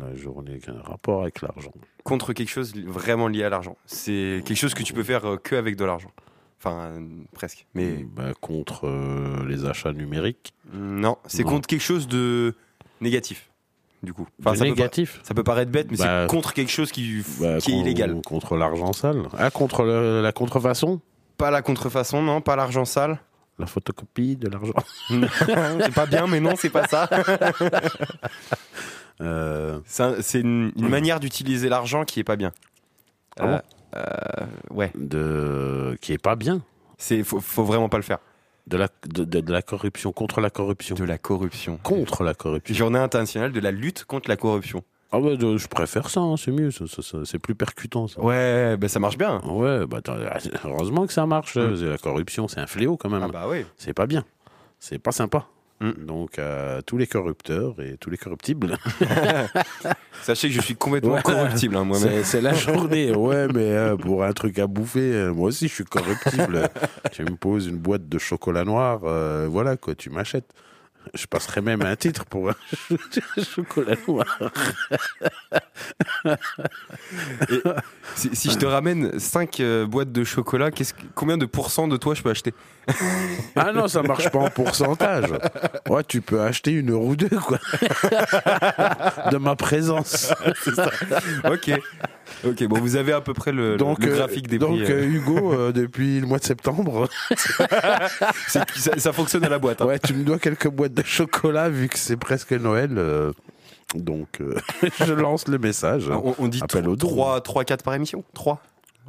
la 0.00 0.14
journée 0.16 0.58
qui 0.58 0.70
a 0.70 0.74
un 0.74 0.80
rapport 0.82 1.22
avec 1.22 1.40
l'argent. 1.42 1.72
Contre 2.04 2.32
quelque 2.32 2.48
chose 2.50 2.74
vraiment 2.84 3.28
lié 3.28 3.44
à 3.44 3.48
l'argent. 3.48 3.76
C'est 3.86 4.42
quelque 4.44 4.56
chose 4.58 4.74
que 4.74 4.82
tu 4.82 4.92
peux 4.92 5.02
faire 5.04 5.22
que 5.42 5.54
avec 5.56 5.76
de 5.76 5.84
l'argent. 5.84 6.10
Enfin, 6.58 6.92
presque. 7.32 7.66
Mais 7.74 8.04
Bah, 8.16 8.32
contre 8.40 8.86
euh, 8.86 9.46
les 9.46 9.66
achats 9.66 9.92
numériques. 9.92 10.52
non, 10.72 11.18
c'est 11.26 11.44
contre 11.44 11.66
quelque 11.68 11.82
chose 11.82 12.08
de 12.08 12.54
négatif, 13.00 13.50
du 14.02 14.12
coup. 14.14 14.26
De 14.38 14.44
ça, 14.44 14.52
peut, 14.52 14.64
négatif. 14.70 15.20
ça 15.22 15.34
peut 15.34 15.44
paraître 15.44 15.70
bête, 15.70 15.88
mais 15.90 15.96
Bah, 15.98 16.22
c'est 16.22 16.30
contre 16.34 16.54
quelque 16.54 16.70
chose 16.72 16.90
qui, 16.92 17.22
Bah, 17.40 17.58
qui 17.58 17.72
est 17.72 17.78
illégal. 17.80 18.20
Contre 18.24 18.56
l'argent 18.56 18.92
sale. 18.92 19.22
Ah, 19.38 19.50
contre 19.50 19.82
le- 19.84 20.22
la 20.22 20.32
contrefaçon? 20.32 21.00
Pas 21.36 21.50
la 21.50 21.60
contrefaçon, 21.62 22.22
non, 22.22 22.40
pas 22.40 22.56
l'argent 22.56 22.84
sale. 22.86 23.18
La 23.58 23.66
photocopie 23.66 24.36
de 24.36 24.48
l'argent. 24.48 24.72
c'est 25.80 25.94
pas 25.94 26.06
bien, 26.06 26.26
mais 26.26 26.40
non, 26.40 26.54
c'est 26.56 26.70
pas 26.70 26.86
ça. 26.88 27.08
Euh, 29.22 29.80
C'est 29.86 30.02
un- 30.02 30.16
c'est 30.20 30.40
une, 30.40 30.72
une 30.76 30.88
manière 30.88 31.20
d'utiliser 31.20 31.68
l'argent 31.68 32.04
qui 32.04 32.20
est 32.20 32.24
pas 32.24 32.36
bien. 32.36 32.52
Ah 33.38 33.44
Euh, 33.44 33.54
euh, 33.56 33.58
ouais, 34.70 34.92
de... 34.96 35.96
Qui 36.00 36.12
est 36.12 36.18
pas 36.22 36.36
bien. 36.36 36.62
c'est 36.98 37.22
faut, 37.22 37.40
faut 37.40 37.64
vraiment 37.64 37.88
pas 37.88 37.96
le 37.98 38.02
faire. 38.02 38.18
De 38.66 38.76
la, 38.76 38.88
de, 39.06 39.24
de- 39.24 39.40
de 39.40 39.52
la 39.52 39.62
corruption. 39.62 40.10
Contre 40.12 40.40
la 40.40 40.50
corruption. 40.50 40.96
De 40.96 41.04
la 41.04 41.18
corruption. 41.18 41.78
Contre 41.84 42.24
la 42.24 42.34
corruption. 42.34 42.74
Journée 42.74 42.98
internationale 42.98 43.52
de 43.52 43.60
la 43.60 43.70
lutte 43.70 44.04
contre 44.04 44.28
la 44.28 44.36
corruption. 44.36 44.82
Ah 45.12 45.20
bah, 45.20 45.36
de- 45.36 45.56
je 45.56 45.68
préfère 45.68 46.10
ça, 46.10 46.18
hein, 46.20 46.36
c'est 46.36 46.50
mieux. 46.50 46.72
ça- 46.72 46.86
ça- 46.88 47.00
ça- 47.02 47.18
c'est 47.24 47.38
plus 47.38 47.54
percutant, 47.54 48.08
ça. 48.08 48.20
Ouais, 48.20 48.76
bah 48.76 48.88
ça 48.88 48.98
marche 48.98 49.16
bien. 49.18 49.40
Ouais, 49.44 49.86
bah, 49.86 50.00
heureusement 50.64 51.06
que 51.06 51.12
ça 51.12 51.26
marche. 51.26 51.56
Mm. 51.56 51.90
La 51.90 51.98
corruption, 51.98 52.48
c'est 52.48 52.58
un 52.58 52.66
fléau 52.66 52.96
quand 52.96 53.08
même. 53.08 53.22
Ah 53.22 53.28
bah 53.28 53.46
oui. 53.48 53.64
C'est 53.76 53.94
pas 53.94 54.06
bien. 54.08 54.24
C'est 54.80 54.98
pas 54.98 55.12
sympa. 55.12 55.46
Mm. 55.80 56.06
Donc, 56.06 56.38
euh, 56.38 56.80
tous 56.86 56.96
les 56.96 57.06
corrupteurs 57.06 57.74
et 57.80 57.96
tous 57.98 58.08
les 58.10 58.16
corruptibles, 58.16 58.76
Sachez 60.22 60.48
que 60.48 60.54
je 60.54 60.60
suis 60.60 60.74
complètement 60.74 61.12
Ouais. 61.14 61.22
corruptible 61.22 61.76
hein, 61.76 61.84
moi-même. 61.84 62.08
c'est 62.08 62.24
c'est 62.24 62.40
la 62.40 62.54
journée. 62.54 63.12
Ouais, 63.14 63.46
mais 63.48 63.70
euh, 63.72 63.96
pour 63.96 64.24
un 64.24 64.32
truc 64.32 64.58
à 64.58 64.66
bouffer, 64.66 65.12
euh, 65.12 65.32
moi 65.32 65.48
aussi, 65.48 65.68
je 65.68 65.74
suis 65.74 65.84
corruptible. 65.84 66.68
tu 67.12 67.22
me 67.24 67.36
poses 67.36 67.66
une 67.66 67.76
boîte 67.76 68.08
de 68.08 68.18
chocolat 68.18 68.64
noir, 68.64 69.00
euh, 69.04 69.46
voilà 69.50 69.76
quoi, 69.76 69.94
tu 69.94 70.10
m'achètes. 70.10 70.50
Je 71.14 71.26
passerais 71.26 71.60
même 71.62 71.82
un 71.82 71.96
titre 71.96 72.24
pour 72.26 72.50
un 72.50 72.54
chocolat 73.54 73.94
noir. 74.06 74.38
Si, 78.14 78.34
si 78.34 78.50
je 78.50 78.56
te 78.58 78.66
ramène 78.66 79.18
5 79.18 79.60
boîtes 79.88 80.12
de 80.12 80.24
chocolat, 80.24 80.70
qu'est-ce 80.70 80.94
que- 80.94 81.02
combien 81.14 81.36
de 81.38 81.46
pourcents 81.46 81.88
de 81.88 81.96
toi 81.96 82.14
je 82.14 82.22
peux 82.22 82.30
acheter? 82.30 82.54
Ah 83.56 83.72
non, 83.72 83.88
ça 83.88 84.02
marche 84.02 84.30
pas 84.30 84.38
en 84.38 84.50
pourcentage. 84.50 85.30
Ouais, 85.88 86.04
tu 86.04 86.20
peux 86.20 86.40
acheter 86.40 86.72
une 86.72 86.90
heure 86.90 87.02
ou 87.02 87.16
deux, 87.16 87.28
quoi. 87.28 87.58
De 89.30 89.36
ma 89.38 89.56
présence. 89.56 90.32
Ok. 91.44 91.70
Ok, 92.46 92.64
bon, 92.64 92.78
vous 92.80 92.96
avez 92.96 93.12
à 93.12 93.20
peu 93.20 93.34
près 93.34 93.52
le, 93.52 93.76
Donc, 93.76 94.02
le 94.04 94.12
euh, 94.12 94.16
graphique 94.16 94.48
des 94.48 94.58
donc 94.58 94.80
prix. 94.82 94.92
euh, 94.92 95.02
euh, 95.02 95.06
Hugo, 95.06 95.52
euh, 95.52 95.72
depuis 95.72 96.20
le 96.20 96.26
mois 96.26 96.38
de 96.38 96.44
septembre, 96.44 97.08
ça, 98.48 98.64
ça 98.98 99.12
fonctionne 99.12 99.44
à 99.44 99.48
la 99.48 99.58
boîte. 99.58 99.80
hein. 99.82 99.86
ouais, 99.86 99.98
tu 99.98 100.14
me 100.14 100.24
dois 100.24 100.38
quelques 100.38 100.68
boîtes 100.68 100.94
de 100.94 101.02
chocolat 101.02 101.68
vu 101.68 101.88
que 101.88 101.98
c'est 101.98 102.16
presque 102.16 102.52
Noël. 102.52 102.90
euh, 102.96 103.32
donc, 103.94 104.40
euh, 104.40 104.54
je 105.06 105.12
lance 105.12 105.48
le 105.48 105.58
message. 105.58 106.08
On, 106.10 106.34
on 106.38 106.48
dit 106.48 106.60
Appel 106.62 106.88
au 106.88 106.96
don. 106.96 107.08
3, 107.08 107.40
3, 107.40 107.64
4 107.64 107.82
par 107.84 107.94
émission? 107.94 108.24
3 108.34 108.60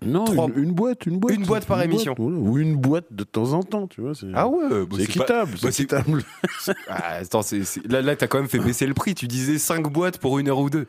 Non, 0.05 0.23
trois- 0.25 0.47
une, 0.55 0.63
une 0.65 0.71
boîte, 0.71 1.05
une 1.07 1.17
boîte. 1.19 1.35
Une 1.35 1.43
boîte 1.45 1.65
par 1.65 1.81
émission. 1.81 2.13
voilà. 2.17 2.37
Ou 2.37 2.57
une 2.59 2.75
boîte 2.75 3.05
de 3.11 3.23
temps 3.23 3.53
en 3.53 3.63
temps, 3.63 3.87
tu 3.87 4.01
vois. 4.01 4.13
C'est 4.13 4.27
Ah 4.35 4.47
ouais 4.47 4.69
bah 4.85 4.95
c'est 4.97 5.03
équitable. 5.03 5.51
bah 5.53 5.57
c'est 5.71 5.83
équitable. 5.83 6.23
Ah, 6.87 7.13
attends, 7.21 7.41
c'est- 7.41 7.63
c'est- 7.63 7.85
là, 7.91 8.01
là 8.01 8.15
t'as 8.15 8.27
quand 8.27 8.37
même 8.37 8.47
fait 8.49 8.59
baisser 8.59 8.85
le 8.85 8.93
prix. 8.93 9.15
Tu 9.15 9.27
disais 9.27 9.57
5 9.57 9.87
boîtes 9.91 10.19
pour 10.19 10.37
une 10.39 10.47
heure 10.49 10.59
ou 10.59 10.69
deux. 10.69 10.85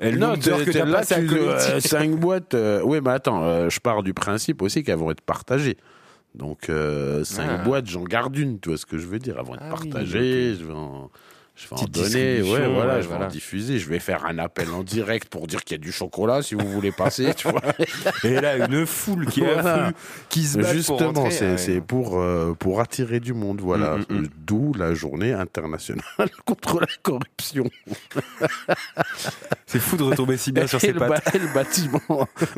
Et 0.00 0.10
le 0.10 0.18
Non, 0.18 0.34
t'es- 0.34 0.50
que 0.64 0.70
t'as 0.72 0.84
là, 0.84 0.98
à 0.98 1.04
tu- 1.04 1.26
collecter. 1.26 1.72
euh, 1.72 1.80
cinq 1.80 2.10
boîtes. 2.16 2.52
euh, 2.54 2.80
oui, 2.84 3.00
mais 3.02 3.10
attends, 3.12 3.42
euh, 3.44 3.70
je 3.70 3.80
pars 3.80 4.02
du 4.02 4.12
principe 4.12 4.60
aussi 4.62 4.82
qu'elles 4.82 4.98
vont 4.98 5.10
être 5.10 5.22
partagées. 5.22 5.76
Donc, 6.34 6.68
euh, 6.68 7.24
cinq 7.24 7.48
Ah. 7.48 7.56
boîtes, 7.64 7.86
j'en 7.86 8.04
garde 8.04 8.36
une, 8.36 8.60
tu 8.60 8.68
vois 8.68 8.76
ce 8.78 8.84
que 8.84 8.98
je 8.98 9.06
veux 9.06 9.18
dire. 9.18 9.36
Elles 9.38 9.46
vont 9.46 9.54
être 9.54 9.62
Ah 9.64 9.74
oui, 9.80 9.88
partagées, 9.88 10.54
je 10.60 10.64
vais 10.66 10.72
en, 10.74 11.10
je 11.56 11.68
vais 11.68 11.80
en 11.80 11.84
donner, 11.86 12.42
ouais, 12.42 12.68
voilà, 12.68 12.96
ouais, 12.96 13.02
je 13.02 13.08
vais 13.08 13.14
voilà. 13.14 13.26
en 13.26 13.28
diffuser. 13.28 13.78
Je 13.78 13.88
vais 13.88 13.98
faire 13.98 14.26
un 14.26 14.38
appel 14.38 14.68
en 14.70 14.82
direct 14.82 15.28
pour 15.30 15.46
dire 15.46 15.64
qu'il 15.64 15.78
y 15.78 15.80
a 15.80 15.82
du 15.82 15.90
chocolat 15.90 16.42
si 16.42 16.54
vous 16.54 16.68
voulez 16.70 16.92
passer, 16.92 17.32
tu 17.34 17.48
vois. 17.48 17.62
Et 18.24 18.40
là, 18.40 18.56
une 18.66 18.84
foule 18.84 19.26
qui 19.26 19.40
Voilà. 19.40 19.84
afflue, 19.86 19.94
qui 20.28 20.44
se 20.44 20.58
bat 20.58 20.72
Justement, 20.74 21.30
c'est 21.30 21.56
c'est 21.56 21.80
pour, 21.80 22.20
euh, 22.20 22.52
pour 22.58 22.80
attirer 22.80 23.20
du 23.20 23.32
monde, 23.32 23.60
voilà. 23.62 23.96
Mm, 23.96 24.04
mm, 24.10 24.18
mm. 24.20 24.28
D'où 24.46 24.74
la 24.74 24.92
journée 24.92 25.32
internationale 25.32 26.02
contre 26.44 26.78
la 26.80 26.86
corruption. 27.02 27.64
C'est 29.66 29.78
fou 29.80 29.96
de 29.96 30.02
retomber 30.02 30.36
si 30.36 30.52
bien 30.52 30.66
sur 30.66 30.80
ses 30.80 30.92
pattes. 30.92 31.08
ba- 31.08 31.20
et 31.34 31.38
le 31.38 31.52
bâtiment, 31.54 32.00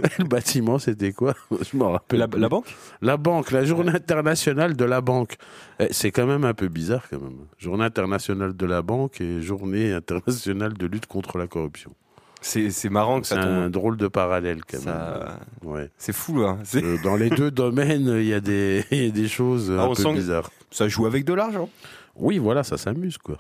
et 0.03 0.09
le 0.23 0.25
bâtiment, 0.25 0.79
c'était 0.79 1.13
quoi? 1.13 1.35
Je 1.51 1.77
m'en 1.77 1.93
rappelle. 1.93 2.19
La 2.19 2.49
banque? 2.49 2.67
La 3.01 3.17
banque, 3.17 3.51
la 3.53 3.65
journée 3.65 3.93
internationale 3.93 4.77
de 4.77 4.85
la 4.85 5.01
banque. 5.01 5.37
Eh, 5.81 5.87
C'est 5.93 6.11
quand 6.11 6.27
même 6.27 6.45
un 6.45 6.55
peu 6.55 6.69
bizarre 6.69 7.05
quand 7.09 7.21
même. 7.21 7.39
Journée 7.59 7.85
internationale 7.85 8.57
de 8.57 8.67
la 8.67 8.83
banque 8.83 8.88
et 9.21 9.43
journée 9.43 9.93
internationale 9.93 10.73
de 10.75 10.87
lutte 10.87 11.07
contre 11.07 11.39
la 11.39 11.47
corruption. 11.47 11.93
C'est 12.41 12.89
marrant 12.89 13.21
que 13.21 13.27
C'est 13.27 13.35
ça 13.35 13.43
un 13.43 13.69
drôle 13.69 13.97
de 13.97 14.07
parallèle 14.07 14.65
quand 14.65 14.79
Ça- 14.79 15.37
même. 15.63 15.73
Ouais. 15.73 15.91
C'est 15.99 16.13
fou, 16.13 16.43
hein. 16.43 16.59
Euh, 16.77 16.97
Dans 17.03 17.17
les 17.17 17.31
deux 17.31 17.51
domaines, 17.51 18.07
il 18.19 18.27
y 18.27 18.33
a 18.35 18.41
des, 18.41 18.85
il 18.93 19.05
y 19.05 19.09
a 19.09 19.11
des 19.11 19.27
choses 19.29 19.73
Ah, 19.77 19.85
un 19.85 19.95
peu 19.95 20.13
bizarres. 20.13 20.51
Ça 20.71 20.87
joue 20.89 21.07
avec 21.07 21.25
de 21.25 21.35
l'argent. 21.35 21.69
Oui, 22.15 22.39
voilà, 22.39 22.63
ça 22.65 22.77
s'amuse, 22.77 23.19
quoi. 23.19 23.39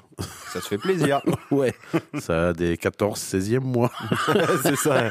Ça 0.52 0.60
se 0.60 0.68
fait 0.68 0.78
plaisir. 0.78 1.20
Ouais, 1.50 1.74
ça 2.18 2.48
a 2.48 2.52
des 2.52 2.76
14, 2.76 3.18
16e 3.20 3.60
mois, 3.60 3.90
c'est 4.62 4.76
ça. 4.76 5.10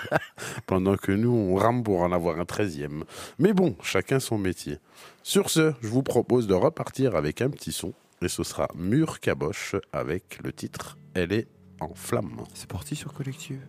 pendant 0.67 0.95
que 0.95 1.11
nous, 1.11 1.31
on 1.33 1.55
rame 1.55 1.81
pour 1.83 2.01
en 2.01 2.11
avoir 2.11 2.39
un 2.39 2.43
13e. 2.43 3.03
Mais 3.39 3.53
bon, 3.53 3.75
chacun 3.81 4.19
son 4.19 4.37
métier. 4.37 4.77
Sur 5.23 5.49
ce, 5.49 5.73
je 5.81 5.87
vous 5.87 6.03
propose 6.03 6.45
de 6.47 6.53
repartir 6.53 7.15
avec 7.15 7.41
un 7.41 7.49
petit 7.49 7.71
son, 7.73 7.93
et 8.21 8.27
ce 8.27 8.43
sera 8.43 8.67
Mur 8.75 9.19
Caboche 9.19 9.75
avec 9.91 10.39
le 10.43 10.51
titre 10.51 10.97
Elle 11.13 11.31
est 11.31 11.47
en 11.79 11.93
flamme. 11.93 12.43
C'est 12.53 12.69
parti 12.69 12.95
sur 12.95 13.13
Collective. 13.13 13.61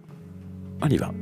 On 0.80 0.88
y 0.88 0.96
va. 0.96 1.12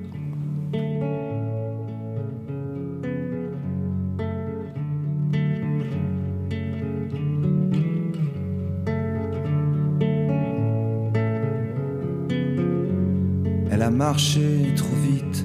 Elle 13.71 13.83
a 13.83 13.91
marché 13.91 14.73
trop 14.77 14.95
vite, 14.95 15.45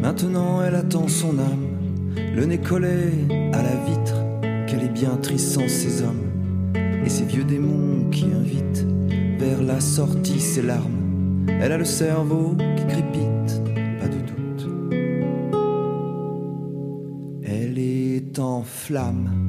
maintenant 0.00 0.62
elle 0.62 0.76
attend 0.76 1.08
son 1.08 1.38
âme. 1.38 1.66
Le 2.16 2.44
nez 2.46 2.58
collé 2.58 3.26
à 3.52 3.62
la 3.62 3.76
vitre, 3.84 4.14
qu'elle 4.66 4.84
est 4.84 4.92
bien 4.92 5.16
triste 5.16 5.52
sans 5.54 5.68
ses 5.68 6.02
hommes. 6.02 6.25
Et 7.06 7.08
ces 7.08 7.24
vieux 7.24 7.44
démons 7.44 8.10
qui 8.10 8.24
invitent 8.24 8.84
vers 9.38 9.62
la 9.62 9.78
sortie 9.78 10.40
ses 10.40 10.62
larmes. 10.62 11.46
Elle 11.60 11.70
a 11.70 11.78
le 11.78 11.84
cerveau 11.84 12.56
qui 12.76 12.84
crépite, 12.84 13.62
pas 14.00 14.08
de 14.08 14.18
doute. 14.18 14.68
Elle 17.44 17.78
est 17.78 18.38
en 18.40 18.64
flamme. 18.64 19.45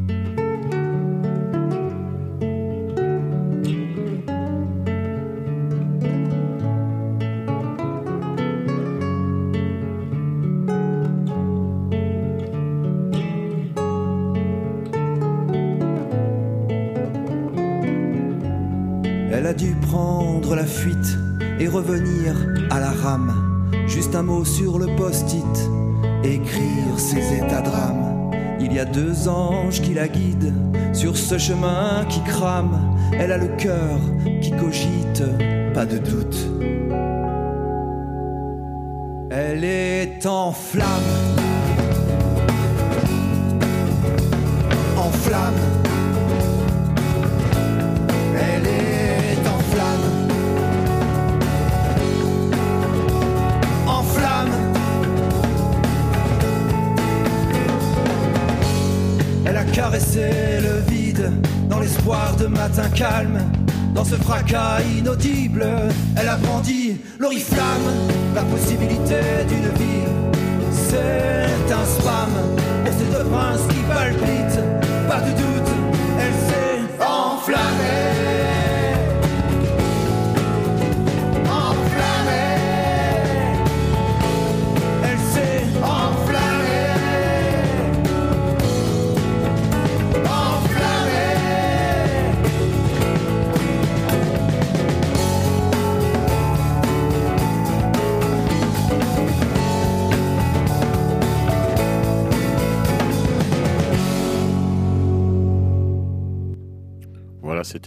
Juste 23.88 24.16
un 24.16 24.24
mot 24.24 24.44
sur 24.44 24.80
le 24.80 24.88
post-it, 24.98 25.70
écrire 26.26 26.98
ses 26.98 27.38
états 27.38 27.62
d'âme. 27.62 28.32
Il 28.60 28.74
y 28.74 28.80
a 28.80 28.86
deux 28.86 29.30
anges 29.30 29.82
qui 29.82 29.94
la 29.94 30.10
guident 30.10 30.54
sur 30.92 31.16
ce 31.16 31.38
chemin 31.38 32.06
qui 32.10 32.22
crame. 32.24 32.98
Elle 33.14 33.32
a 33.32 33.38
le 33.38 33.48
cœur 33.56 34.00
qui 34.42 34.52
cogite, 34.52 35.24
pas 35.74 35.86
de 35.86 36.00
doute. 36.00 36.38
Elle 39.30 39.64
est 39.64 40.26
en 40.26 40.52
flamme. 40.52 41.37
Ce 64.10 64.16
fracas 64.16 64.80
inaudible, 64.98 65.66
elle 66.16 66.30
a 66.30 66.38
brandi 66.38 66.98
l'oriflamme, 67.20 67.88
la 68.34 68.44
possibilité 68.44 69.20
d'une 69.50 69.70
vie. 69.78 71.27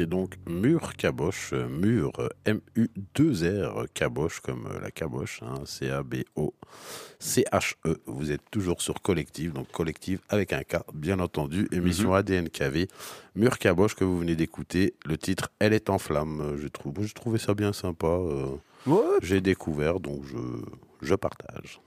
C'était 0.00 0.08
donc 0.10 0.36
Mur 0.48 0.96
Caboche, 0.96 1.50
euh, 1.52 1.68
Mur 1.68 2.12
euh, 2.20 2.28
M-U-2-R 2.46 3.84
Caboche, 3.92 4.40
comme 4.40 4.66
euh, 4.66 4.80
la 4.80 4.90
caboche, 4.90 5.42
hein, 5.42 5.56
C-A-B-O-C-H-E. 5.66 6.48
Vous 8.06 8.32
êtes 8.32 8.40
toujours 8.50 8.80
sur 8.80 9.02
Collective, 9.02 9.52
donc 9.52 9.70
Collective 9.70 10.20
avec 10.30 10.54
un 10.54 10.62
K, 10.62 10.76
bien 10.94 11.20
entendu, 11.20 11.68
émission 11.70 12.14
ADNKV. 12.14 12.88
Mur 13.34 13.58
Caboche 13.58 13.94
que 13.94 14.04
vous 14.04 14.18
venez 14.18 14.36
d'écouter, 14.36 14.94
le 15.04 15.18
titre 15.18 15.50
Elle 15.58 15.74
est 15.74 15.90
en 15.90 15.98
flamme. 15.98 16.56
Je 16.56 16.68
trouvais 17.12 17.38
ça 17.38 17.52
bien 17.52 17.74
sympa. 17.74 18.06
euh, 18.06 18.56
J'ai 19.22 19.42
découvert, 19.42 20.00
donc 20.00 20.24
je, 20.24 20.38
je 21.02 21.14
partage. 21.14 21.78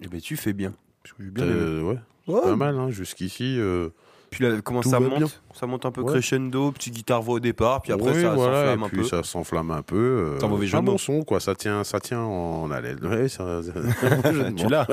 Eh 0.00 0.08
ben, 0.08 0.18
tu 0.20 0.36
fais 0.38 0.54
bien. 0.54 0.72
J'ai 1.04 1.12
bien. 1.30 1.44
Euh, 1.44 1.82
ouais, 1.82 1.98
Ouais. 2.26 2.40
pas 2.42 2.56
mal, 2.56 2.78
hein, 2.78 2.90
jusqu'ici. 2.90 3.56
euh, 3.58 3.90
Puis 4.30 4.44
là, 4.44 4.60
comment 4.62 4.82
Tout 4.82 4.90
ça 4.90 5.00
monte 5.00 5.16
bien. 5.18 5.26
Ça 5.54 5.66
monte 5.66 5.86
un 5.86 5.90
peu 5.90 6.02
Ouais. 6.02 6.12
crescendo, 6.12 6.70
petite 6.72 6.92
guitare 6.94 7.22
voix 7.22 7.36
au 7.36 7.40
départ, 7.40 7.80
puis 7.82 7.92
après 7.92 8.12
Oui, 8.12 8.20
ça 8.20 8.34
voilà, 8.34 8.58
s'enflamme 8.74 8.82
un 8.82 8.88
peu. 8.88 9.04
ça 9.04 9.22
s'enflamme 9.22 9.70
un 9.70 9.82
peu. 9.82 9.96
euh, 9.96 10.38
C'est 10.38 10.44
un 10.44 10.48
mauvais 10.48 10.66
jeu 10.66 10.76
un 10.78 10.82
bon 10.82 10.98
son, 10.98 11.22
quoi. 11.24 11.40
Ça 11.40 11.54
tient, 11.54 11.82
ça 11.82 11.98
tient 11.98 12.20
en 12.20 12.70
haleine. 12.70 13.04
Ouais, 13.06 13.28
ça, 13.28 13.60
Tu 14.56 14.66
l'as 14.68 14.86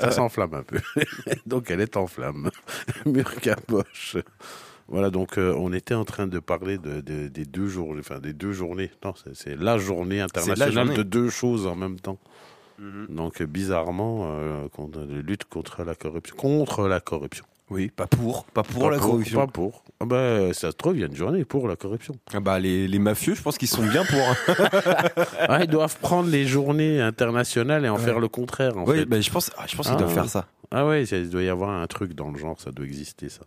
ça 0.00 0.10
s'enflamme 0.12 0.54
un 0.54 0.62
peu. 0.62 0.78
donc 1.46 1.70
elle 1.70 1.80
est 1.80 1.96
en 1.96 2.06
flamme. 2.06 2.50
Mur 3.06 3.34
caboche. 3.40 4.16
Voilà, 4.90 5.10
donc 5.10 5.36
euh, 5.36 5.54
on 5.58 5.72
était 5.72 5.94
en 5.94 6.04
train 6.06 6.26
de 6.26 6.38
parler 6.38 6.78
de, 6.78 7.00
de- 7.02 7.28
des 7.28 7.44
deux 7.44 7.66
journées, 7.66 8.00
enfin 8.00 8.20
des 8.20 8.32
deux 8.32 8.52
journées. 8.52 8.90
Non, 9.04 9.12
c'est- 9.34 9.56
la 9.56 9.76
journée 9.78 10.20
internationale 10.20 10.72
journée. 10.86 10.96
de 10.96 11.02
deux 11.02 11.28
choses 11.28 11.66
en 11.66 11.74
même 11.74 12.00
temps. 12.00 12.18
Mhm. 12.78 13.06
Donc 13.10 13.42
euh, 13.42 13.46
bizarrement, 13.46 14.28
euh, 14.30 14.68
contre, 14.68 15.00
de 15.00 15.18
lutte 15.20 15.44
contre 15.44 15.82
la 15.84 15.94
corruption, 15.94 16.36
contre 16.36 16.86
la 16.88 17.00
corruption. 17.00 17.44
Oui, 17.70 17.88
pas 17.94 18.06
pour, 18.06 18.44
pas 18.46 18.62
pour 18.62 18.84
Pas 18.84 18.90
la 18.90 18.98
corruption. 18.98 19.40
Pas 19.40 19.46
pour. 19.52 19.84
Ah 20.00 20.06
bah, 20.06 20.54
ça 20.54 20.70
se 20.70 20.76
trouve, 20.76 20.96
il 20.96 21.00
y 21.00 21.02
a 21.02 21.06
une 21.06 21.14
journée 21.14 21.44
pour 21.44 21.68
la 21.68 21.76
corruption. 21.76 22.14
Ah 22.32 22.40
bah, 22.40 22.58
les, 22.58 22.88
les 22.88 22.98
mafieux, 22.98 23.34
je 23.34 23.42
pense 23.42 23.58
qu'ils 23.58 23.68
sont 23.68 23.86
bien 23.86 24.04
pour. 24.04 24.56
Ah, 25.40 25.62
ils 25.64 25.68
doivent 25.70 25.98
prendre 25.98 26.28
les 26.30 26.46
journées 26.46 27.00
internationales 27.00 27.84
et 27.84 27.88
en 27.88 27.96
Ouais. 27.96 28.02
faire 28.04 28.20
le 28.20 28.28
contraire, 28.28 28.76
en 28.78 28.84
Oui, 28.84 28.98
fait. 29.00 29.04
bah, 29.04 29.20
je 29.20 29.30
pense, 29.30 29.50
ah, 29.58 29.64
je 29.66 29.76
pense 29.76 29.86
qu'ils 29.86 29.96
Ah. 29.96 29.98
doivent 29.98 30.14
faire 30.14 30.28
ça. 30.28 30.46
Ah 30.70 30.86
ouais, 30.86 31.04
il 31.04 31.30
doit 31.30 31.42
y 31.42 31.48
avoir 31.48 31.70
un 31.70 31.86
truc 31.86 32.12
dans 32.14 32.30
le 32.30 32.38
genre, 32.38 32.60
ça 32.60 32.70
doit 32.70 32.84
exister, 32.86 33.28
ça. 33.28 33.42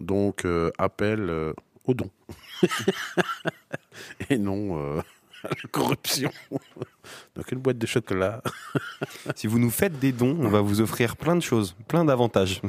Donc, 0.00 0.44
euh, 0.44 0.70
appel 0.78 1.28
euh, 1.28 1.52
au 1.84 1.94
don. 1.94 2.10
et 4.30 4.38
non 4.38 4.78
euh, 4.78 5.00
à 5.44 5.48
la 5.48 5.68
corruption. 5.70 6.30
Donc, 7.36 7.50
une 7.52 7.58
boîte 7.60 7.78
de 7.78 7.86
chocolat? 7.86 8.42
Si 9.34 9.46
vous 9.46 9.58
nous 9.58 9.70
faites 9.70 9.98
des 9.98 10.12
dons, 10.12 10.36
on 10.40 10.48
va 10.48 10.60
vous 10.60 10.80
offrir 10.80 11.16
plein 11.16 11.36
de 11.36 11.40
choses, 11.40 11.74
plein 11.88 12.04
d'avantages. 12.04 12.60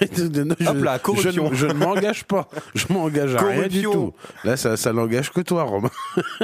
Je, 0.00 0.68
Hop 0.68 0.82
là, 0.82 0.96
je 0.96 1.02
corruption. 1.02 1.50
ne- 1.50 1.54
je 1.54 1.66
ne 1.66 1.72
m'engage 1.74 2.24
pas. 2.24 2.48
Je 2.74 2.92
m'engage 2.92 3.34
à 3.34 3.40
rien 3.42 3.68
du 3.68 3.82
tout. 3.82 4.12
Là, 4.44 4.56
ça, 4.56 4.76
ça 4.76 4.92
n'engage 4.92 5.30
que 5.30 5.40
toi, 5.40 5.62
Romain. 5.64 5.90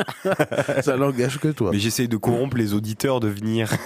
ça 0.82 0.96
n'engage 0.96 1.38
que 1.38 1.48
toi. 1.48 1.70
Mais 1.72 1.78
j'essaye 1.78 2.08
de 2.08 2.16
corrompre 2.16 2.56
les 2.56 2.74
auditeurs 2.74 3.20
de 3.20 3.28
venir. 3.28 3.70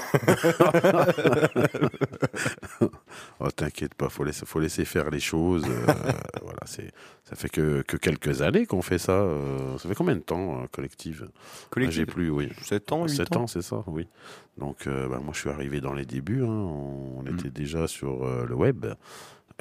Oh, 3.40 3.51
t'inquiète 3.53 3.94
pas, 3.94 4.09
faut 4.09 4.24
laisser, 4.24 4.44
faut 4.46 4.59
laisser 4.61 4.84
faire 4.84 5.11
les 5.11 5.20
choses. 5.20 5.64
euh, 5.68 5.86
voilà, 6.42 6.59
c'est, 6.66 6.90
ça 7.24 7.36
fait 7.36 7.49
que, 7.49 7.82
que 7.82 7.96
quelques 7.96 8.42
années 8.42 8.66
qu'on 8.66 8.82
fait 8.82 8.99
ça. 8.99 9.12
euh, 9.12 9.78
ça 9.78 9.88
fait 9.88 9.94
combien 9.94 10.16
de 10.16 10.20
temps, 10.20 10.62
euh, 10.62 10.66
collective? 10.72 11.28
Ah, 11.76 11.80
J'ai 11.88 12.05
plus, 12.07 12.30
oui. 12.30 12.49
7 12.62 12.90
ans, 12.92 13.05
8 13.05 13.11
7 13.16 13.36
ans. 13.36 13.42
ans, 13.42 13.46
c'est 13.46 13.62
ça, 13.62 13.84
oui. 13.86 14.09
Donc, 14.57 14.86
euh, 14.86 15.09
bah, 15.09 15.20
moi, 15.22 15.32
je 15.34 15.40
suis 15.40 15.51
arrivé 15.51 15.80
dans 15.80 15.92
les 15.94 16.05
débuts. 16.05 16.42
hein. 16.42 16.49
On, 16.49 17.18
on 17.18 17.22
Mm. 17.22 17.38
était 17.38 17.51
déjà 17.51 17.86
sur 17.86 18.24
euh, 18.24 18.44
le 18.49 18.55
web. 18.55 18.86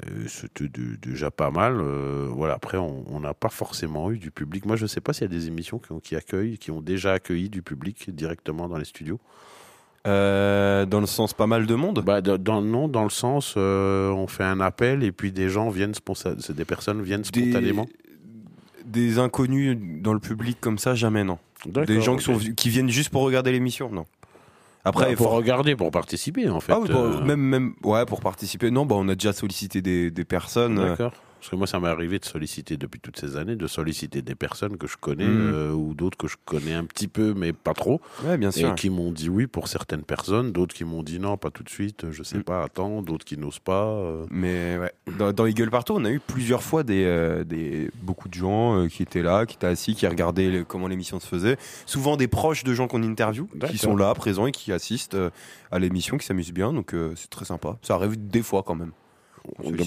Et 0.05 0.27
C'était 0.27 0.67
déjà 1.01 1.31
pas 1.31 1.49
mal. 1.49 1.77
euh, 1.79 2.27
voilà. 2.31 2.53
Après, 2.53 2.77
on 2.77 3.19
n'a 3.19 3.33
pas 3.33 3.49
forcément 3.49 4.11
eu 4.11 4.17
du 4.19 4.29
public. 4.31 4.65
Moi, 4.65 4.75
je 4.75 4.83
ne 4.83 4.87
sais 4.87 5.01
pas 5.01 5.11
s'il 5.13 5.23
y 5.23 5.25
a 5.25 5.27
des 5.35 5.47
émissions 5.47 5.79
qui, 5.79 5.91
ont- 5.91 5.99
qui 5.99 6.15
accueillent, 6.15 6.57
qui 6.59 6.69
ont 6.71 6.81
déjà 6.81 7.13
accueilli 7.13 7.49
du 7.49 7.61
public 7.63 8.13
directement 8.13 8.67
dans 8.69 8.77
les 8.77 8.85
studios. 8.85 9.19
Euh, 10.05 10.85
dans 10.85 10.99
le 11.01 11.05
sens 11.07 11.33
pas 11.33 11.47
mal 11.47 11.65
de 11.65 11.75
monde? 11.75 12.01
Bah, 12.05 12.21
dans, 12.21 12.61
non, 12.61 12.87
dans 12.87 13.03
le 13.03 13.09
sens, 13.09 13.55
euh, 13.57 14.09
on 14.11 14.27
fait 14.27 14.43
un 14.43 14.61
appel 14.61 15.03
et 15.03 15.11
puis 15.11 15.31
des 15.31 15.49
gens 15.49 15.69
viennent 15.69 15.93
des 16.49 16.65
personnes 16.65 17.01
viennent 17.01 17.25
spontanément. 17.25 17.87
des 18.85 19.19
inconnus 19.19 19.77
dans 20.01 20.13
le 20.13 20.19
public 20.19 20.57
comme 20.61 20.77
ça, 20.77 20.95
jamais 20.95 21.23
non. 21.25 21.39
Des 21.65 21.99
gens 22.01 22.15
qui, 22.15 22.23
sont, 22.23 22.37
qui 22.37 22.69
viennent 22.69 22.89
juste 22.89 23.09
pour 23.09 23.23
regarder 23.23 23.51
l'émission, 23.51 23.89
non. 23.89 24.05
Après, 24.88 25.11
il 25.11 25.17
pour 25.17 25.29
faut- 25.29 25.35
regarder, 25.35 25.75
pour 25.75 25.91
participer, 25.91 26.49
en 26.49 26.59
fait. 26.59 26.71
Ah 26.73 26.79
oui, 26.79 26.88
bah, 26.89 26.95
euh, 26.97 27.21
même, 27.23 27.39
même, 27.41 27.73
ouais, 27.83 28.05
pour 28.05 28.19
participer. 28.21 28.71
Non, 28.71 28.85
bah, 28.85 28.95
on 28.97 29.07
a 29.09 29.15
déjà 29.15 29.33
sollicité 29.33 29.81
des, 29.81 30.11
des 30.11 30.25
personnes. 30.25 30.79
euh, 30.79 30.89
D'accord. 30.91 31.11
Parce 31.47 31.51
que 31.53 31.59
moi, 31.59 31.67
ça 31.67 31.79
m'est 31.79 31.87
arrivé 31.87 32.19
de 32.19 32.25
solliciter 32.25 32.75
depuis 32.75 32.99
toutes 32.99 33.17
ces 33.17 33.37
années, 33.37 33.55
de 33.55 33.67
solliciter 33.67 34.21
des 34.21 34.35
personnes 34.35 34.75
que 34.75 34.85
je 34.85 34.97
connais 34.97 35.23
Mhm. 35.23 35.53
euh, 35.53 35.71
ou 35.71 35.93
d'autres 35.93 36.17
que 36.17 36.27
je 36.27 36.35
connais 36.43 36.73
un 36.73 36.83
petit 36.83 37.07
peu, 37.07 37.33
mais 37.33 37.53
pas 37.53 37.73
trop, 37.73 38.01
Ouais, 38.25 38.37
bien 38.37 38.51
sûr. 38.51 38.69
et 38.73 38.75
qui 38.75 38.89
m'ont 38.89 39.13
dit 39.13 39.29
oui 39.29 39.47
pour 39.47 39.69
certaines 39.69 40.03
personnes, 40.03 40.51
d'autres 40.51 40.75
qui 40.75 40.83
m'ont 40.83 41.03
dit 41.03 41.19
non, 41.21 41.37
pas 41.37 41.49
tout 41.49 41.63
de 41.63 41.69
suite, 41.69 42.07
je 42.11 42.21
sais 42.21 42.39
Mm. 42.39 42.43
pas, 42.43 42.63
attends, 42.65 43.01
d'autres 43.01 43.23
qui 43.23 43.37
n'osent 43.37 43.59
pas. 43.59 43.85
euh. 43.85 44.25
Mais 44.29 44.77
ouais, 44.77 44.91
dans, 45.17 45.31
dans 45.31 45.45
Eagle 45.45 45.69
Partout, 45.69 45.93
on 45.95 46.03
a 46.03 46.11
eu 46.11 46.19
plusieurs 46.19 46.61
fois 46.63 46.83
des, 46.83 47.05
euh, 47.05 47.45
des 47.45 47.89
beaucoup 48.01 48.27
de 48.27 48.33
gens 48.33 48.85
qui 48.89 49.01
étaient 49.03 49.23
là, 49.23 49.45
qui 49.45 49.55
étaient 49.55 49.67
assis, 49.67 49.95
qui 49.95 50.05
regardaient 50.05 50.65
comment 50.67 50.89
l'émission 50.89 51.17
se 51.21 51.27
faisait. 51.27 51.55
Souvent 51.85 52.17
des 52.17 52.27
proches 52.27 52.65
de 52.65 52.73
gens 52.73 52.89
qu'on 52.89 53.03
interview, 53.03 53.47
qui 53.69 53.77
sont 53.77 53.95
là, 53.95 54.13
présents 54.15 54.47
et 54.47 54.51
qui 54.51 54.73
assistent 54.73 55.15
à 55.71 55.79
l'émission, 55.79 56.17
qui 56.17 56.25
s'amusent 56.25 56.51
bien. 56.51 56.73
Donc 56.73 56.93
c'est 57.15 57.29
très 57.29 57.45
sympa. 57.45 57.77
Ça 57.83 57.93
arrive 57.95 58.17
des 58.27 58.41
fois 58.43 58.63
quand 58.63 58.75
même. 58.75 58.91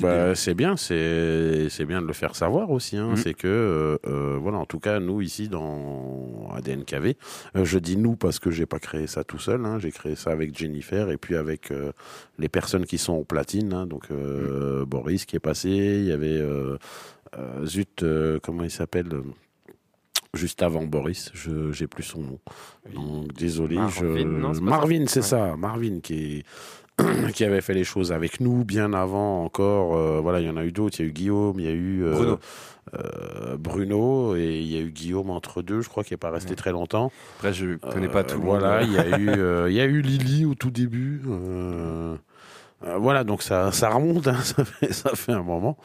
Bah, 0.00 0.34
c'est 0.34 0.54
bien, 0.54 0.76
c'est 0.76 1.68
c'est 1.68 1.84
bien 1.84 2.00
de 2.02 2.06
le 2.06 2.12
faire 2.12 2.34
savoir 2.34 2.70
aussi. 2.70 2.96
Hein. 2.96 3.11
Mhm. 3.11 3.16
C'est 3.16 3.34
que 3.34 3.46
euh, 3.46 3.98
euh, 4.06 4.38
voilà, 4.40 4.58
en 4.58 4.66
tout 4.66 4.80
cas, 4.80 5.00
nous 5.00 5.20
ici 5.20 5.48
dans 5.48 6.48
ADNKV, 6.54 7.14
euh, 7.56 7.64
je 7.64 7.78
dis 7.78 7.96
nous 7.96 8.16
parce 8.16 8.38
que 8.38 8.50
j'ai 8.50 8.66
pas 8.66 8.78
créé 8.78 9.06
ça 9.06 9.22
tout 9.24 9.38
seul. 9.38 9.64
Hein. 9.64 9.78
J'ai 9.78 9.90
créé 9.92 10.16
ça 10.16 10.30
avec 10.30 10.56
Jennifer 10.58 11.11
et 11.11 11.16
puis 11.16 11.36
avec 11.36 11.70
euh, 11.70 11.92
les 12.38 12.48
personnes 12.48 12.86
qui 12.86 12.98
sont 12.98 13.14
au 13.14 13.24
platine. 13.24 13.72
hein. 13.72 13.86
Donc 13.86 14.04
euh, 14.11 14.84
Boris 14.86 15.24
qui 15.26 15.36
est 15.36 15.40
passé, 15.40 15.68
il 15.70 16.04
y 16.06 16.12
avait 16.12 16.40
zut, 17.64 18.04
comment 18.42 18.64
il 18.64 18.70
s'appelle 18.70 19.08
Juste 20.32 20.62
avant 20.62 20.84
Boris, 20.84 21.32
je 21.34 21.72
j'ai 21.72 21.88
plus 21.88 22.04
son 22.04 22.20
nom. 22.20 22.38
Donc 22.94 23.32
désolé, 23.32 23.74
Marvin, 23.74 24.52
je 24.52 24.61
Marvin, 24.61 25.04
c'est 25.08 25.20
Ouais. 25.20 25.26
ça, 25.26 25.56
Marvin 25.56 25.98
qui 26.00 26.36
est 26.38 26.44
qui 27.34 27.44
avait 27.44 27.61
fait 27.61 27.74
les 27.74 27.84
choses 27.84 28.12
avec 28.12 28.40
nous 28.40 28.64
bien 28.64 28.92
avant 28.92 29.44
encore. 29.44 29.94
euh, 29.96 30.20
voilà, 30.20 30.40
il 30.40 30.46
y 30.46 30.51
en 30.51 30.57
a 30.57 30.64
eu 30.64 30.72
d'autres. 30.72 30.98
Il 31.01 31.03
y 31.03 31.07
a 31.07 31.09
eu 31.09 31.12
Guillaume, 31.12 31.59
il 31.61 31.64
y 31.64 31.68
a 31.68 31.72
eu 31.72 32.05
euh, 32.05 32.12
Bruno. 32.12 32.38
euh, 32.94 33.57
Bruno 33.57 34.36
et 34.36 34.59
il 34.61 34.66
y 34.66 34.76
a 34.76 34.80
eu 34.80 34.90
Guillaume 34.90 35.30
entre 35.30 35.62
deux. 35.62 35.80
Je 35.80 35.88
crois 35.88 36.05
qu'il 36.05 36.14
n'est 36.14 36.18
pas 36.18 36.30
resté 36.30 36.51
Ouais. 36.51 36.57
très 36.57 36.72
longtemps. 36.72 37.11
Après, 37.38 37.53
je 37.53 37.76
connais 37.76 38.09
Euh, 38.09 38.11
pas 38.12 38.24
tout 38.24 38.40
Voilà, 38.40 38.82
il 38.82 38.92
y 38.92 38.98
a 38.98 39.18
eu 39.18 39.28
il 39.70 39.74
y 39.74 39.80
a 39.80 39.84
eu 39.84 40.01
Lily 40.01 40.44
au 40.46 40.55
tout 40.55 40.70
début. 40.70 41.20
voilà, 42.98 43.24
donc 43.24 43.42
ça 43.42 43.72
ça 43.72 43.90
remonte, 43.90 44.28
hein, 44.28 44.36
ça 44.42 44.64
fait 44.64 44.92
ça 44.92 45.11
fait 45.14 45.32
un 45.32 45.42
moment. 45.42 45.76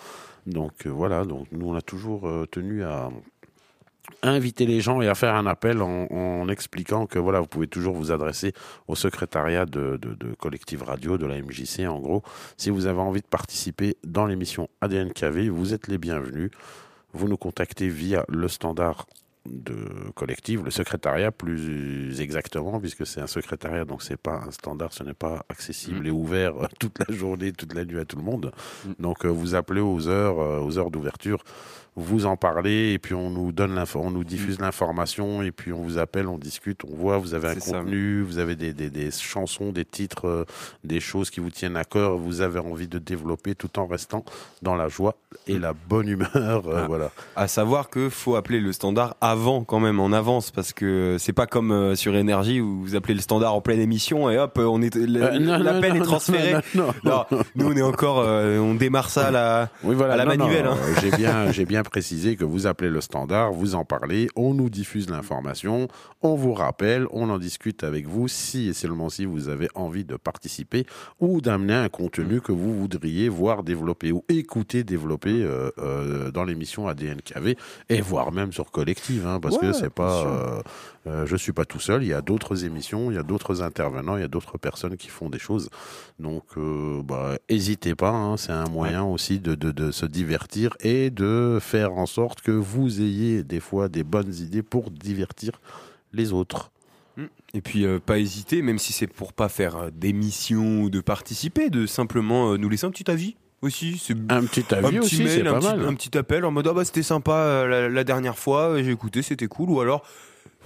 Donc 0.47 0.86
voilà, 0.86 1.26
donc 1.26 1.47
nous 1.51 1.68
on 1.70 1.76
a 1.76 1.82
toujours 1.82 2.30
tenu 2.51 2.84
à 2.84 3.09
inviter 4.24 4.66
les 4.66 4.82
gens 4.82 5.01
et 5.01 5.07
à 5.07 5.16
faire 5.16 5.36
un 5.36 5.45
appel 5.45 5.82
en, 5.82 6.07
en 6.11 6.49
expliquant 6.49 7.05
que 7.05 7.20
voilà, 7.20 7.39
vous 7.39 7.47
pouvez 7.47 7.68
toujours 7.68 7.95
vous 7.95 8.11
adresser 8.11 8.53
au 8.88 8.95
secrétariat 8.95 9.66
de, 9.66 9.97
de, 9.97 10.13
de 10.13 10.34
Collective 10.36 10.84
Radio, 10.84 11.18
de 11.18 11.26
la 11.26 11.41
MJC 11.41 11.88
en 11.88 11.99
gros. 11.99 12.24
Si 12.57 12.70
vous 12.70 12.86
avez 12.86 12.99
envie 12.99 13.22
de 13.22 13.28
participer 13.28 13.97
dans 14.03 14.26
l'émission 14.26 14.70
ADNKV, 14.82 15.49
vous 15.49 15.74
êtes 15.74 15.88
les 15.88 15.97
bienvenus. 15.97 16.51
Vous 17.13 17.28
nous 17.28 17.38
contactez 17.38 17.88
via 17.88 18.26
le 18.28 18.47
standard 18.47 19.05
de 19.45 19.76
collective, 20.16 20.63
le 20.63 20.72
secrétariat 20.72 21.32
plus 21.32 22.20
exactement, 22.20 22.80
puisque 22.80 23.05
c'est 23.05 23.22
un 23.22 23.28
secrétariat, 23.28 23.86
donc 23.86 24.01
c'est 24.01 24.18
pas 24.18 24.43
un 24.47 24.51
standard, 24.51 24.91
ce 24.93 25.03
n'est 25.03 25.13
pas 25.13 25.45
accessible 25.49 26.07
et 26.07 26.11
ouvert 26.11 26.53
toute 26.80 26.97
la 27.07 27.16
journée, 27.16 27.51
toute 27.51 27.74
la 27.74 27.86
nuit 27.86 27.99
à 27.99 28.05
tout 28.05 28.18
le 28.18 28.24
monde. 28.24 28.51
Mm. 28.86 28.91
Donc 28.99 29.26
euh, 29.26 29.30
vous 29.30 29.55
appelez 29.55 29.82
aux 29.82 30.07
heures, 30.07 30.39
euh, 30.39 30.59
aux 30.59 30.78
heures 30.78 30.91
d'ouverture, 30.91 31.43
vous 31.96 32.26
en 32.26 32.36
parlez 32.36 32.91
et 32.93 33.00
puis 33.00 33.14
on 33.14 33.30
nous 33.30 33.52
donne 33.52 33.82
on 33.96 34.12
nous 34.12 34.24
diffuse 34.24 34.60
l'information 34.60 35.41
et 35.41 35.52
puis 35.52 35.72
on 35.72 35.82
vous 35.82 35.98
appelle, 35.98 36.28
on 36.28 36.38
discute, 36.38 36.82
on 36.84 36.96
voit, 36.96 37.18
vous 37.18 37.34
avez 37.34 37.50
un 37.50 37.60
ça. 37.60 37.78
contenu, 37.80 38.22
vous 38.22 38.38
avez 38.38 38.56
des, 38.56 38.74
des, 38.74 38.89
des 38.89 39.12
chansons, 39.12 39.72
des 39.72 39.86
titres, 39.86 40.28
euh, 40.28 40.46
des 40.84 41.00
choses 41.00 41.30
qui 41.30 41.39
vous 41.39 41.50
tiennent 41.52 41.78
à 41.78 41.84
cœur, 41.86 42.18
vous 42.18 42.41
avez 42.41 42.60
envie 42.60 42.88
de 42.88 43.00
développer 43.00 43.56
tout 43.56 43.80
en 43.80 43.86
restant 43.88 44.26
dans 44.62 44.76
la 44.76 44.89
joie 44.89 45.16
et 45.48 45.58
la 45.60 45.74
bonne 45.74 46.08
humeur, 46.08 46.64
euh, 46.68 46.82
Ah. 46.84 46.86
voilà. 46.88 47.12
À 47.36 47.48
savoir 47.48 47.89
que 47.89 48.10
faut 48.10 48.36
appeler 48.36 48.60
le 48.60 48.74
standard 48.74 49.16
avant 49.22 49.64
quand 49.64 49.80
même, 49.80 50.00
en 50.00 50.12
avance, 50.12 50.52
parce 50.52 50.74
que 50.74 51.18
c'est 51.20 51.34
pas 51.34 51.48
comme 51.48 51.72
euh, 51.72 51.96
sur 51.96 52.16
énergie 52.16 52.60
où 52.62 52.82
vous 52.82 52.96
appelez 52.96 53.14
le 53.14 53.22
standard 53.22 53.54
en 53.54 53.62
pleine 53.62 53.80
émission 53.80 54.30
et 54.30 54.38
hop, 54.38 54.58
on 54.62 54.82
est 54.82 54.96
Euh, 54.96 55.39
l'appel 55.39 55.96
est 55.98 56.02
transféré. 56.02 56.54
non, 56.74 56.88
non, 57.04 57.26
Non, 57.32 57.39
nous 57.56 57.68
on 57.68 57.74
est 57.76 57.82
encore, 57.82 58.20
euh, 58.20 58.58
on 58.60 58.76
démarre 58.76 59.10
ça 59.10 59.32
là. 59.32 59.70
Oui, 59.84 59.96
voilà, 59.96 60.14
à 60.14 60.18
la 60.18 60.26
manivelle, 60.26 60.66
hein. 60.68 60.78
euh, 60.82 60.93
J'ai 61.02 61.12
bien, 61.12 61.52
j'ai 61.52 61.66
bien 61.66 61.84
précisé 61.86 62.36
que 62.36 62.43
vous 62.43 62.67
appelez 62.67 62.89
le 62.89 63.01
standard, 63.01 63.51
vous 63.53 63.75
en 63.75 63.86
parlez, 63.86 64.27
on 64.36 64.53
nous 64.53 64.69
diffuse 64.69 65.09
l'information, 65.09 65.88
on 66.21 66.36
vous 66.36 66.53
rappelle, 66.53 67.07
on 67.11 67.29
en 67.29 67.38
discute 67.38 67.83
avec 67.83 68.07
vous 68.07 68.27
si 68.27 68.67
et 68.67 68.73
seulement 68.73 69.09
si 69.09 69.25
vous 69.25 69.49
avez 69.49 69.69
envie 69.75 70.03
de 70.03 70.15
participer 70.15 70.86
ou 71.19 71.41
d'amener 71.41 71.73
un 71.73 71.89
contenu 71.89 72.41
que 72.41 72.51
vous 72.51 72.77
voudriez 72.77 73.29
voir 73.29 73.63
développer 73.63 74.11
ou 74.11 74.23
écouter 74.29 74.83
développer 74.83 75.43
euh, 75.43 75.69
euh, 75.77 76.31
dans 76.31 76.43
l'émission 76.43 76.88
ADNKV 76.88 77.55
et 77.89 78.01
voire 78.01 78.31
même 78.31 78.51
sur 78.51 78.71
Collective, 78.71 79.25
hein, 79.27 79.39
parce 79.39 79.57
que 79.57 79.67
Ouais, 79.67 79.73
c'est 79.73 79.81
bien 79.81 79.89
pas, 79.89 80.25
euh, 80.25 80.61
euh, 81.07 81.25
je 81.25 81.36
suis 81.36 81.53
pas 81.53 81.65
tout 81.65 81.79
seul, 81.79 82.03
il 82.03 82.09
y 82.09 82.13
a 82.13 82.21
d'autres 82.21 82.65
émissions, 82.65 83.11
il 83.11 83.15
y 83.15 83.17
a 83.17 83.23
d'autres 83.23 83.61
intervenants, 83.61 84.17
il 84.17 84.21
y 84.21 84.25
a 84.25 84.27
d'autres 84.27 84.57
personnes 84.57 84.97
qui 84.97 85.07
font 85.07 85.29
des 85.29 85.39
choses. 85.39 85.69
Donc, 86.19 86.43
bah, 87.03 87.38
hésitez 87.49 87.95
pas, 87.95 88.11
hein, 88.11 88.38
c'est 88.38 88.51
un 88.51 88.69
moyen 88.69 89.03
aussi 89.03 89.39
de, 89.39 89.55
de, 89.55 89.71
de 89.71 89.91
se 89.91 90.05
divertir 90.05 90.75
et 90.79 91.09
de 91.09 91.59
faire 91.61 91.74
en 91.84 92.05
sorte 92.05 92.41
que 92.41 92.51
vous 92.51 93.01
ayez 93.01 93.43
des 93.43 93.59
fois 93.59 93.89
des 93.89 94.03
bonnes 94.03 94.34
idées 94.34 94.63
pour 94.63 94.91
divertir 94.91 95.59
les 96.13 96.34
autres. 96.34 96.71
Et 97.53 97.61
puis 97.61 97.86
euh, 97.86 97.99
pas 98.05 98.19
hésiter, 98.19 98.61
même 98.61 98.78
si 98.80 98.91
c'est 98.91 99.07
pour 99.07 99.32
pas 99.32 99.47
faire 99.47 99.76
euh, 99.78 99.89
d'émission 99.89 100.82
ou 100.82 100.89
de 100.89 100.99
participer, 100.99 101.69
de 101.69 101.86
simplement 101.86 102.51
euh, 102.51 102.57
nous 102.57 102.67
laisser 102.67 102.86
un 102.86 102.91
petit 102.91 103.09
avis 103.09 103.38
aussi. 103.61 103.97
C'est 103.97 104.13
Un 104.30 104.43
petit 104.43 104.65
un 104.71 104.84
avis 104.84 104.97
petit 104.97 105.05
aussi, 105.05 105.23
mail, 105.23 105.30
c'est 105.30 105.47
un 105.47 105.53
pas 105.53 105.59
petit, 105.59 105.67
mal. 105.67 105.86
un 105.88 105.93
petit 105.93 106.17
appel 106.17 106.43
en 106.43 106.51
mode 106.51 106.67
ah 106.67 106.73
bah 106.73 106.84
c'était 106.84 107.03
sympa 107.03 107.32
euh, 107.32 107.67
la, 107.67 107.89
la 107.89 108.03
dernière 108.03 108.38
fois, 108.38 108.84
j'ai 108.84 108.91
écouté, 108.91 109.21
c'était 109.21 109.47
cool. 109.47 109.69
Ou 109.69 109.80
alors 109.80 110.03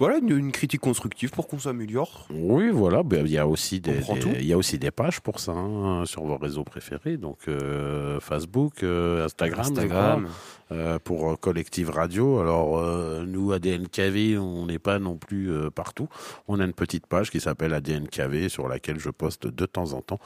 voilà 0.00 0.16
une, 0.16 0.30
une 0.30 0.50
critique 0.50 0.80
constructive 0.80 1.30
pour 1.30 1.46
qu'on 1.46 1.58
s'améliore. 1.58 2.26
Oui, 2.30 2.70
voilà, 2.70 3.02
ben, 3.02 3.26
il 3.26 3.30
y 3.32 3.38
a 3.38 3.46
aussi 3.46 3.80
des, 3.80 4.00
y 4.40 4.52
a 4.52 4.56
aussi 4.56 4.78
des 4.78 4.90
pages 4.90 5.20
pour 5.20 5.38
ça 5.38 5.52
hein, 5.52 6.06
sur 6.06 6.24
vos 6.24 6.38
réseaux 6.38 6.64
préférés, 6.64 7.18
donc 7.18 7.36
euh, 7.48 8.18
Facebook, 8.18 8.82
euh, 8.82 9.26
Instagram, 9.26 9.60
Instagram. 9.60 10.28
euh, 10.72 10.98
pour 10.98 11.38
Collective 11.38 11.90
Radio. 11.90 12.38
Alors 12.40 12.82
nous 13.26 13.52
ADNKV, 13.52 14.38
on 14.38 14.66
n'est 14.66 14.78
pas 14.78 14.98
non 14.98 15.16
plus 15.16 15.52
partout. 15.74 16.08
On 16.48 16.60
a 16.60 16.64
une 16.64 16.72
petite 16.72 17.06
page 17.06 17.30
qui 17.30 17.38
s'appelle 17.38 17.74
ADNKV 17.74 18.48
sur 18.48 18.68
laquelle 18.68 18.98
je 18.98 19.10
poste 19.10 19.46
de 19.46 19.66
temps 19.66 19.92
en 19.92 20.00
temps 20.00 20.20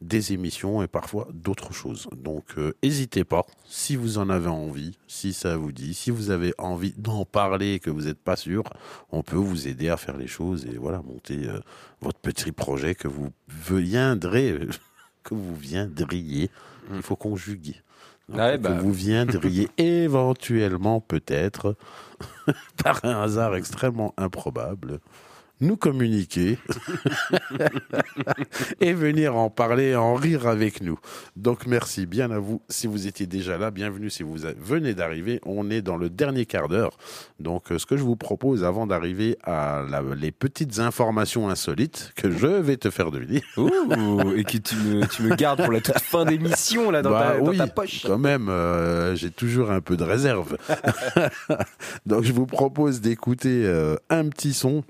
des 0.00 0.32
émissions 0.32 0.82
et 0.82 0.86
parfois 0.86 1.28
d'autres 1.32 1.72
choses. 1.72 2.06
Donc 2.16 2.44
euh, 2.58 2.74
n'hésitez 2.82 3.24
pas, 3.24 3.44
si 3.66 3.96
vous 3.96 4.18
en 4.18 4.28
avez 4.30 4.48
envie, 4.48 4.96
si 5.06 5.32
ça 5.32 5.56
vous 5.56 5.72
dit, 5.72 5.94
si 5.94 6.10
vous 6.10 6.30
avez 6.30 6.52
envie 6.58 6.94
d'en 6.96 7.24
parler 7.24 7.74
et 7.74 7.78
que 7.78 7.90
vous 7.90 8.02
n'êtes 8.02 8.22
pas 8.22 8.36
sûr, 8.36 8.64
on 9.10 9.22
peut 9.22 9.36
vous 9.36 9.68
aider 9.68 9.88
à 9.88 9.96
faire 9.96 10.16
les 10.16 10.26
choses 10.26 10.66
et 10.66 10.76
voilà, 10.76 11.02
monter 11.02 11.48
euh, 11.48 11.60
votre 12.00 12.18
petit 12.20 12.52
projet 12.52 12.94
que 12.94 13.08
vous 13.08 13.30
viendrez, 13.48 14.58
que 15.22 15.34
vous 15.34 15.56
viendriez, 15.56 16.50
il 16.94 17.02
faut 17.02 17.16
conjuguer. 17.16 17.76
Donc, 18.28 18.38
Ouais, 18.38 18.56
que 18.56 18.62
bah. 18.62 18.78
vous 18.80 18.92
viendriez 18.92 19.68
éventuellement, 19.78 21.00
peut-être, 21.00 21.76
par 22.82 23.04
un 23.04 23.22
hasard 23.22 23.54
extrêmement 23.54 24.14
improbable, 24.16 25.00
nous 25.60 25.76
communiquer 25.76 26.58
et 28.80 28.92
venir 28.92 29.36
en 29.36 29.48
parler, 29.50 29.94
en 29.96 30.14
rire 30.14 30.46
avec 30.46 30.82
nous. 30.82 30.98
Donc 31.36 31.66
merci 31.66 32.06
bien 32.06 32.30
à 32.30 32.38
vous 32.38 32.60
si 32.68 32.86
vous 32.86 33.06
étiez 33.06 33.26
déjà 33.26 33.56
là. 33.58 33.70
Bienvenue 33.70 34.10
si 34.10 34.22
vous 34.22 34.36
venez 34.58 34.94
d'arriver. 34.94 35.40
On 35.46 35.70
est 35.70 35.82
dans 35.82 35.96
le 35.96 36.10
dernier 36.10 36.44
quart 36.46 36.68
d'heure. 36.68 36.96
Donc 37.40 37.72
euh, 37.72 37.78
ce 37.78 37.86
que 37.86 37.96
je 37.96 38.02
vous 38.02 38.16
propose 38.16 38.64
avant 38.64 38.86
d'arriver 38.86 39.38
à 39.44 39.84
la- 39.88 40.02
les 40.14 40.32
petites 40.32 40.78
informations 40.78 41.48
insolites 41.48 42.12
que 42.16 42.30
je 42.30 42.46
vais 42.46 42.76
te 42.76 42.90
faire 42.90 43.10
deviner. 43.10 43.42
Ouh, 43.56 44.32
et 44.36 44.44
que 44.44 44.58
tu 44.58 44.76
me, 44.76 45.06
tu 45.06 45.22
me 45.22 45.34
gardes 45.36 45.62
pour 45.62 45.72
la 45.72 45.80
toute 45.80 46.00
fin 46.00 46.24
d'émission 46.26 46.90
là 46.90 47.02
dans, 47.02 47.10
Bah 47.10 47.32
ta, 47.34 47.38
dans 47.40 47.50
oui, 47.50 47.56
ta 47.56 47.66
poche. 47.66 48.02
Quand 48.06 48.18
même, 48.18 48.48
euh, 48.48 49.14
j'ai 49.16 49.30
toujours 49.30 49.70
un 49.70 49.80
peu 49.80 49.96
de 49.96 50.04
réserve. 50.04 50.58
Donc 52.06 52.24
je 52.24 52.32
vous 52.32 52.46
propose 52.46 53.00
d'écouter 53.00 53.62
euh, 53.64 53.96
un 54.10 54.28
petit 54.28 54.52
son. 54.52 54.84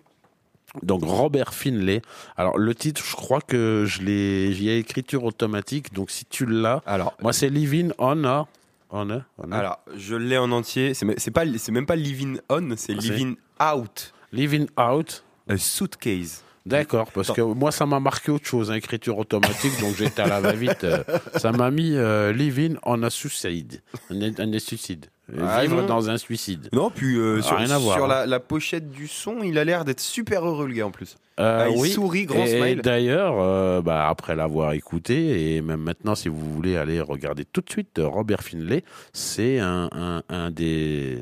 Donc 0.83 1.03
Robert 1.05 1.55
Finlay. 1.55 2.03
Alors 2.37 2.59
le 2.59 2.75
titre, 2.75 3.03
je 3.05 3.17
crois 3.17 3.41
que 3.41 3.85
je 3.87 4.03
l'ai, 4.03 4.53
j'y 4.53 4.69
ai 4.69 4.79
écriture 4.79 5.25
automatique. 5.25 5.93
Donc 5.93 6.11
si 6.11 6.25
tu 6.25 6.47
l'as, 6.47 6.83
Alors, 6.87 7.15
moi 7.23 7.33
c'est 7.33 7.49
Living 7.49 7.93
on 7.99 8.25
a, 8.25 8.47
on 8.91 9.11
a, 9.11 9.23
on 9.39 9.53
a. 9.53 9.57
alors 9.57 9.79
je 9.97 10.15
l'ai 10.17 10.39
en 10.39 10.51
entier. 10.53 10.95
C'est 10.95 11.31
pas, 11.31 11.45
c'est 11.59 11.73
même 11.73 11.87
pas 11.87 11.97
living 11.97 12.39
on, 12.49 12.75
c'est 12.77 12.95
Ah, 12.97 13.01
living 13.01 13.37
out. 13.75 14.13
Living 14.33 14.67
out. 14.79 15.23
A 15.49 15.57
suitcase. 15.57 16.43
D'accord, 16.67 17.13
parce 17.13 17.31
que 17.31 17.41
moi 17.41 17.71
ça 17.71 17.87
m'a 17.87 18.01
marqué 18.01 18.33
autre 18.33 18.45
chose, 18.47 18.73
hein, 18.73 18.75
écriture 18.75 19.17
automatique, 19.19 19.79
donc 19.81 19.95
j'étais 19.95 20.23
à 20.23 20.27
la 20.27 20.41
va-vite. 20.41 20.83
euh, 20.83 21.05
ça 21.37 21.53
m'a 21.53 21.71
mis 21.71 21.93
euh, 21.95 22.33
Living 22.33 22.77
on 22.83 23.05
a 23.05 23.11
suicide, 23.11 23.83
un, 24.11 24.21
un 24.37 24.59
suicide, 24.59 25.07
Ah, 25.41 25.63
vivre 25.63 25.81
non. 25.81 25.87
dans 25.87 26.09
un 26.09 26.19
suicide. 26.19 26.69
Non, 26.73 26.89
puis 26.89 27.17
euh, 27.17 27.39
Ah, 27.41 27.43
sur, 27.43 27.57
rien 27.57 27.71
à 27.71 27.79
voir, 27.79 27.97
sur 27.97 28.05
hein. 28.05 28.09
la, 28.09 28.27
la 28.27 28.39
pochette 28.41 28.91
du 28.91 29.09
son, 29.09 29.43
il 29.43 29.59
a 29.59 29.65
l'air 29.65 29.85
d'être 29.85 29.99
super 30.01 30.47
heureux 30.47 30.69
le 30.69 30.75
gars 30.75 30.87
en 30.87 30.93
plus. 30.93 31.17
Euh, 31.41 31.65
Ah, 31.65 31.69
il 31.69 31.77
oui. 31.81 31.91
sourit, 31.91 32.27
grand 32.27 32.45
et 32.45 32.61
smile. 32.61 32.81
D'ailleurs, 32.83 33.35
euh, 33.41 33.83
bah, 33.83 34.09
après 34.09 34.37
l'avoir 34.37 34.73
écouté, 34.73 35.57
et 35.57 35.63
même 35.63 35.81
maintenant, 35.81 36.15
si 36.15 36.29
vous 36.29 36.53
voulez 36.55 36.77
aller 36.77 37.01
regarder 37.01 37.45
tout 37.45 37.61
de 37.61 37.69
suite 37.71 37.99
Robert 38.01 38.43
Finlay, 38.43 38.85
c'est 39.13 39.59
un, 39.59 39.89
un, 39.93 40.23
un 40.29 40.51
des, 40.53 41.19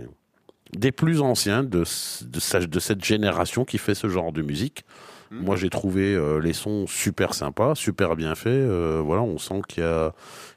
des 0.77 0.93
plus 0.93 1.23
anciens 1.23 1.63
de, 1.65 1.81
de, 1.81 2.41
sa- 2.41 2.61
de 2.61 2.81
cette 2.81 3.03
génération 3.05 3.65
qui 3.65 3.79
fait 3.79 3.95
ce 3.95 4.09
genre 4.11 4.33
de 4.33 4.43
musique. 4.43 4.85
Hmm. 5.31 5.39
Moi, 5.45 5.57
j'ai 5.57 5.71
trouvé 5.71 6.21
les 6.43 6.53
sons 6.53 6.87
super 6.87 7.33
sympas, 7.33 7.75
super 7.75 8.15
bien 8.17 8.35
faits. 8.35 8.69
voilà, 9.01 9.23
on 9.23 9.39
sent 9.39 9.63
qu'il 9.67 9.83
y 9.83 9.87
a, 9.87 10.13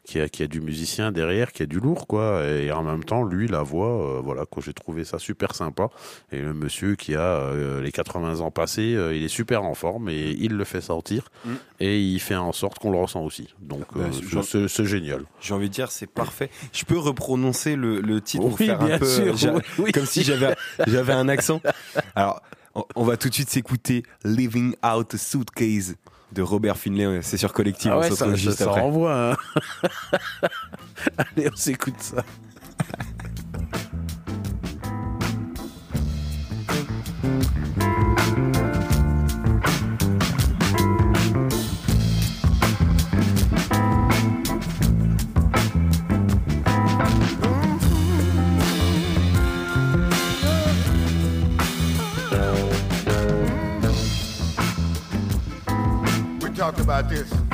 qu'il 0.07 0.21
y, 0.21 0.23
a, 0.23 0.29
qu'il 0.29 0.43
y 0.43 0.45
a 0.45 0.47
du 0.47 0.61
musicien 0.61 1.11
derrière, 1.11 1.51
qu'il 1.51 1.61
y 1.61 1.63
a 1.63 1.67
du 1.67 1.79
lourd, 1.81 2.07
quoi. 2.07 2.45
Et 2.45 2.71
en 2.71 2.81
même 2.81 3.03
temps, 3.03 3.23
lui, 3.23 3.47
la 3.47 3.61
voix, 3.61 4.17
euh, 4.17 4.21
voilà, 4.23 4.45
quoi, 4.45 4.63
j'ai 4.65 4.73
trouvé 4.73 5.03
ça 5.03 5.19
super 5.19 5.53
sympa. 5.53 5.89
Et 6.31 6.39
le 6.39 6.53
monsieur 6.53 6.95
qui 6.95 7.13
a 7.13 7.19
euh, 7.19 7.81
les 7.81 7.91
80 7.91 8.39
ans 8.39 8.49
passés, 8.49 8.95
euh, 8.95 9.13
il 9.13 9.23
est 9.23 9.27
super 9.27 9.63
en 9.63 9.73
forme 9.73 10.07
et 10.07 10.31
il 10.39 10.53
le 10.53 10.63
fait 10.63 10.79
sortir. 10.79 11.29
Mm. 11.43 11.51
Et 11.81 11.99
il 12.01 12.19
fait 12.19 12.35
en 12.35 12.53
sorte 12.53 12.79
qu'on 12.79 12.91
le 12.91 12.97
ressent 12.97 13.21
aussi. 13.23 13.53
Donc, 13.59 13.83
Bah, 13.93 14.05
euh, 14.23 14.67
c'est- 14.67 14.85
génial. 14.85 15.23
J'ai 15.41 15.53
envie 15.53 15.67
de 15.67 15.73
dire, 15.73 15.91
c'est 15.91 16.07
parfait. 16.07 16.49
Je 16.71 16.85
peux 16.85 16.97
reprononcer 16.97 17.75
le, 17.75 17.99
le 17.99 18.21
titre 18.21 18.43
pour 18.47 18.57
Oui, 18.59 18.65
faire 18.65 18.79
bien 18.79 18.95
un 18.95 18.99
peu 18.99 19.05
sûr, 19.05 19.59
oui, 19.79 19.91
comme 19.91 20.05
si 20.05 20.23
j'avais 20.23 20.55
j'avais 20.87 21.13
un 21.13 21.27
accent. 21.27 21.61
Alors, 22.15 22.41
on, 22.75 22.85
on 22.95 23.03
va 23.03 23.17
tout 23.17 23.27
de 23.27 23.33
suite 23.33 23.49
s'écouter 23.49 24.03
Living 24.23 24.73
Out 24.85 25.15
a 25.15 25.17
Suitcase 25.17 25.95
de 26.33 26.41
Robert 26.41 26.77
Finlay. 26.77 27.21
C'est 27.21 27.37
sur 27.37 27.53
Collective. 27.53 27.91
Ah 27.93 27.97
on 27.97 28.01
ouais, 28.01 28.09
se 28.09 28.15
ça, 28.15 28.25
ça, 28.25 28.35
juste 28.35 28.57
ça 28.57 28.65
après. 28.65 28.81
renvoie. 28.81 29.31
hein. 29.31 29.37
Allez, 31.17 31.49
on 31.51 31.55
s'écoute 31.55 31.95
ça. 31.99 32.23
This. 57.17 57.46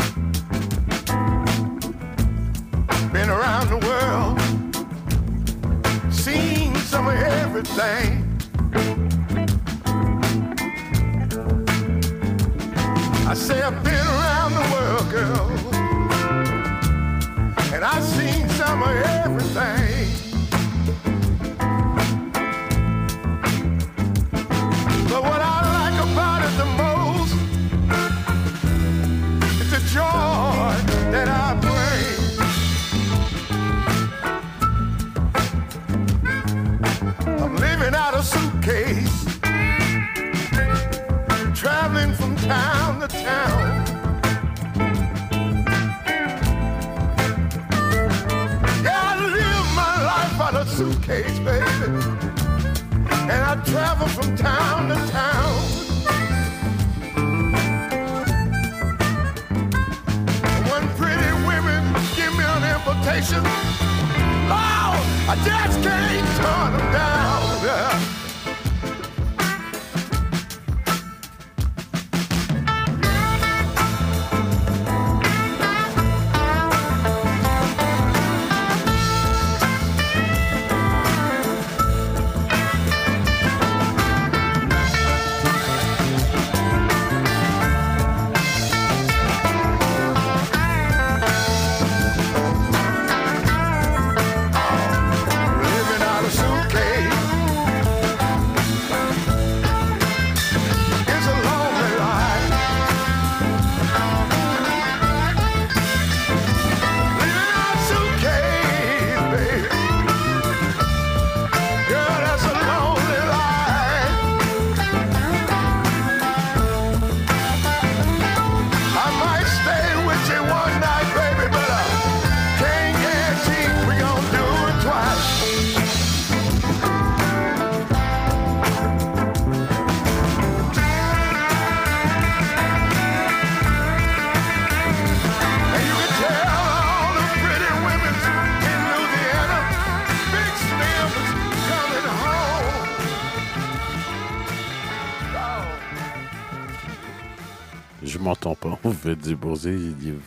Que 149.31 149.77
j'ai 149.77 149.93
dit. 149.93 150.13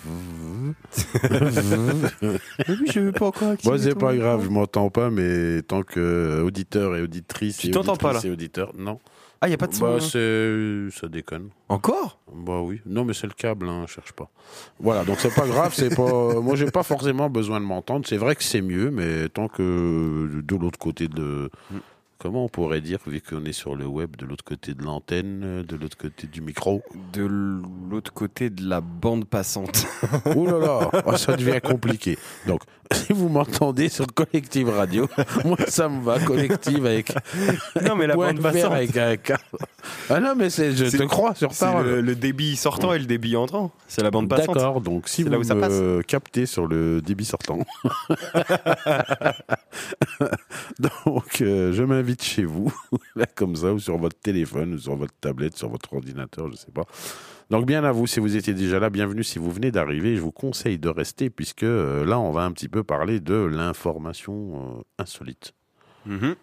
Oui, 2.68 2.90
je 2.92 3.00
veux 3.00 3.12
pas 3.12 3.26
encore 3.26 3.54
Moi, 3.64 3.78
c'est 3.78 3.94
pas 3.94 4.14
grave, 4.14 4.44
je 4.44 4.48
m'entends 4.48 4.90
pas, 4.90 5.10
mais 5.10 5.62
tant 5.62 5.82
que 5.82 6.00
euh, 6.00 6.42
auditeur 6.42 6.96
et 6.96 7.02
auditrice. 7.02 7.58
Tu 7.58 7.70
t'entends 7.70 7.96
pas, 7.96 8.10
auditrices 8.10 8.24
et 8.24 8.32
auditeurs, 8.32 8.72
non. 8.76 8.98
Ah, 9.40 9.48
y 9.48 9.52
a 9.52 9.58
pas 9.58 9.66
de 9.66 9.74
son. 9.74 9.84
Bah, 9.84 9.96
hein. 9.96 10.00
c'est. 10.00 10.98
Ça 10.98 11.08
déconne. 11.08 11.50
Encore? 11.68 12.18
Bah 12.32 12.60
oui. 12.60 12.80
Non, 12.86 13.04
mais 13.04 13.12
c'est 13.12 13.26
le 13.26 13.34
câble, 13.34 13.68
hein, 13.68 13.84
cherche 13.86 14.12
pas. 14.12 14.30
Voilà, 14.80 15.04
donc 15.04 15.18
c'est 15.20 15.34
pas 15.34 15.46
grave, 15.46 15.74
c'est 15.74 15.94
pas. 15.94 16.34
Moi, 16.40 16.56
j'ai 16.56 16.70
pas 16.70 16.82
forcément 16.82 17.28
besoin 17.28 17.60
de 17.60 17.66
m'entendre. 17.66 18.06
C'est 18.08 18.16
vrai 18.16 18.34
que 18.34 18.42
c'est 18.42 18.62
mieux, 18.62 18.90
mais 18.90 19.28
tant 19.28 19.48
que 19.48 20.42
de 20.42 20.56
l'autre 20.56 20.78
côté 20.78 21.08
de. 21.08 21.50
Comment 22.18 22.44
on 22.44 22.48
pourrait 22.48 22.80
dire, 22.80 22.98
vu 23.06 23.20
qu'on 23.20 23.44
est 23.44 23.52
sur 23.52 23.76
le 23.76 23.86
web, 23.86 24.16
de 24.16 24.26
l'autre 24.26 24.44
côté 24.44 24.74
de 24.74 24.82
l'antenne, 24.82 25.62
de 25.62 25.76
l'autre 25.76 25.96
côté 25.96 26.26
du 26.26 26.40
micro 26.40 26.82
De 27.12 27.24
l'autre 27.24 28.12
côté 28.12 28.50
de 28.50 28.68
la 28.68 28.80
bande 28.80 29.24
passante. 29.24 29.86
Ouh 30.34 30.46
là 30.46 30.58
là, 30.58 30.90
oh, 31.06 31.16
ça 31.16 31.36
devient 31.36 31.60
compliqué. 31.62 32.18
Donc, 32.46 32.62
si 32.92 33.12
vous 33.12 33.28
m'entendez 33.28 33.88
sur 33.88 34.06
Collective 34.06 34.68
Radio, 34.68 35.08
moi 35.44 35.56
ça 35.68 35.88
me 35.88 36.02
va, 36.02 36.18
Collective 36.20 36.84
avec 36.86 37.12
non, 37.82 37.96
mais 37.96 38.06
la 38.06 38.14
bande 38.16 38.40
passante. 38.40 38.72
avec 38.72 38.92
K. 39.22 39.32
Ah 40.10 40.20
non, 40.20 40.34
mais 40.36 40.50
c'est, 40.50 40.72
je 40.72 40.84
te 40.96 41.02
crois 41.04 41.34
sur 41.34 41.52
C'est 41.52 41.64
parole. 41.66 41.86
le, 41.86 42.00
le 42.00 42.14
débit 42.14 42.56
sortant 42.56 42.92
et 42.92 42.98
le 42.98 43.06
débit 43.06 43.36
entrant. 43.36 43.70
C'est 43.88 44.02
la 44.02 44.10
bande 44.10 44.28
passante. 44.28 44.54
D'accord, 44.56 44.80
donc 44.80 45.08
si 45.08 45.22
vous 45.22 45.30
là 45.30 45.38
où 45.38 45.44
ça 45.44 45.54
me 45.54 46.02
captez 46.02 46.46
sur 46.46 46.66
le 46.66 47.00
débit 47.00 47.24
sortant, 47.24 47.58
donc 50.78 51.40
euh, 51.40 51.72
je 51.72 51.82
m'invite 51.82 52.22
chez 52.22 52.44
vous, 52.44 52.72
là 53.14 53.26
comme 53.34 53.56
ça, 53.56 53.72
ou 53.72 53.78
sur 53.78 53.96
votre 53.98 54.18
téléphone, 54.18 54.74
ou 54.74 54.78
sur 54.78 54.96
votre 54.96 55.14
tablette, 55.20 55.56
sur 55.56 55.68
votre 55.68 55.92
ordinateur, 55.94 56.50
je 56.50 56.56
sais 56.56 56.72
pas. 56.72 56.84
Donc 57.50 57.64
bien 57.66 57.84
à 57.84 57.92
vous, 57.92 58.06
si 58.06 58.18
vous 58.18 58.36
étiez 58.36 58.54
déjà 58.54 58.80
là, 58.80 58.90
bienvenue 58.90 59.22
si 59.22 59.38
vous 59.38 59.50
venez 59.52 59.70
d'arriver, 59.70 60.16
je 60.16 60.20
vous 60.20 60.32
conseille 60.32 60.78
de 60.78 60.88
rester, 60.88 61.30
puisque 61.30 61.62
euh, 61.62 62.04
là 62.04 62.18
on 62.18 62.32
va 62.32 62.42
un 62.42 62.50
petit 62.52 62.68
peu 62.68 62.82
parler 62.82 63.20
de 63.20 63.34
l'information 63.34 64.78
euh, 64.78 64.82
insolite. 64.98 65.52
Mhm, 66.06 66.34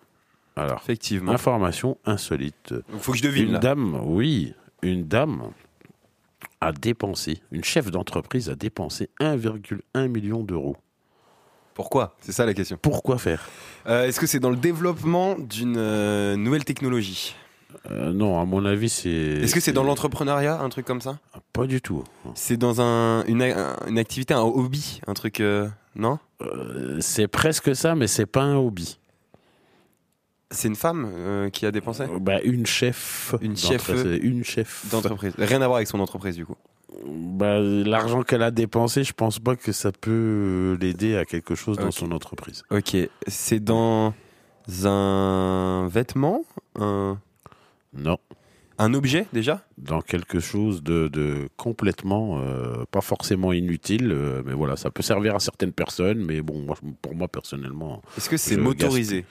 Alors, 0.55 0.79
Effectivement. 0.81 1.31
information 1.33 1.97
insolite. 2.05 2.73
Faut 2.99 3.11
que 3.11 3.17
je 3.17 3.23
devine 3.23 3.47
Une 3.47 3.53
là. 3.53 3.59
dame, 3.59 3.99
oui, 4.05 4.53
une 4.81 5.05
dame 5.07 5.51
a 6.61 6.71
dépensé, 6.71 7.41
une 7.51 7.63
chef 7.65 7.91
d'entreprise 7.91 8.49
a 8.49 8.55
dépensé 8.55 9.09
1,1 9.19 10.07
million 10.07 10.41
d'euros. 10.43 10.77
Pourquoi? 11.73 12.15
C'est 12.21 12.31
ça 12.31 12.45
la 12.45 12.53
question. 12.53 12.77
Pourquoi 12.81 13.17
faire? 13.17 13.49
Euh, 13.87 14.05
Est-ce 14.05 14.19
que 14.21 14.27
c'est 14.27 14.39
dans 14.39 14.51
le 14.51 14.55
développement 14.55 15.35
d'une 15.37 16.35
nouvelle 16.35 16.63
technologie? 16.63 17.35
Euh, 17.91 18.13
Non, 18.13 18.39
à 18.39 18.45
mon 18.45 18.65
avis, 18.65 18.89
c'est. 18.89 19.09
Est-ce 19.09 19.53
que 19.53 19.59
c'est 19.59 19.73
dans 19.73 19.83
l'entrepreneuriat, 19.83 20.59
un 20.61 20.69
truc 20.69 20.85
comme 20.85 21.01
ça? 21.01 21.19
Pas 21.53 21.65
du 21.67 21.81
tout. 21.81 22.03
C'est 22.35 22.57
dans 22.57 22.81
un, 22.81 23.23
une, 23.25 23.41
activité, 23.97 24.33
un 24.33 24.41
hobby, 24.41 25.01
un 25.07 25.13
truc. 25.13 25.39
euh, 25.39 25.67
non? 25.95 26.19
Euh, 26.41 26.97
c'est 27.01 27.27
presque 27.27 27.75
ça, 27.75 27.95
mais 27.95 28.07
c'est 28.07 28.25
pas 28.25 28.41
un 28.43 28.57
hobby. 28.57 28.99
C'est 30.51 30.67
une 30.67 30.75
femme 30.75 31.09
euh, 31.15 31.49
qui 31.49 31.65
a 31.65 31.71
dépensé? 31.71 32.05
Bah, 32.21 32.39
une 32.43 32.65
chef. 32.65 33.33
Une 33.41 33.57
chef, 33.57 33.89
Une 34.21 34.43
chef. 34.43 34.85
d'entreprise. 34.91 35.33
Rien 35.37 35.61
à 35.61 35.67
voir 35.67 35.77
avec 35.77 35.87
son 35.87 35.99
entreprise 35.99 36.35
du 36.35 36.45
coup. 36.45 36.55
Bah, 37.07 37.59
L'argent 37.59 38.21
qu'elle 38.21 38.43
a 38.43 38.51
dépensé, 38.51 39.03
je 39.03 39.13
pense 39.13 39.39
pas 39.39 39.55
que 39.55 39.71
ça 39.71 39.91
peut 39.91 40.77
l'aider 40.79 41.17
à 41.17 41.25
quelque 41.25 41.55
chose 41.55 41.77
dans 41.77 41.89
son 41.89 42.11
entreprise. 42.11 42.61
Ok. 42.69 42.95
C'est 43.27 43.59
dans 43.63 44.13
un 44.85 45.87
vêtement, 45.91 46.43
un, 46.79 47.17
Non. 47.95 48.17
un 48.79 48.93
objet 48.93 49.27
déjà? 49.33 49.65
Dans 49.77 50.01
quelque 50.01 50.39
chose 50.39 50.81
de, 50.83 51.07
de 51.07 51.47
complètement, 51.57 52.39
euh, 52.39 52.85
pas 52.91 53.01
forcément 53.01 53.53
inutile, 53.53 54.11
euh, 54.11 54.41
mais 54.45 54.53
voilà, 54.53 54.75
ça 54.75 54.89
peut 54.91 55.03
servir 55.03 55.35
à 55.35 55.39
certaines 55.39 55.71
personnes, 55.73 56.19
mais 56.25 56.41
bon, 56.41 56.59
moi, 56.59 56.75
pour 57.01 57.15
moi 57.15 57.27
personnellement, 57.27 58.01
Est-ce 58.17 58.29
que 58.29 58.37
c'est 58.37 58.57
motorisé? 58.57 59.25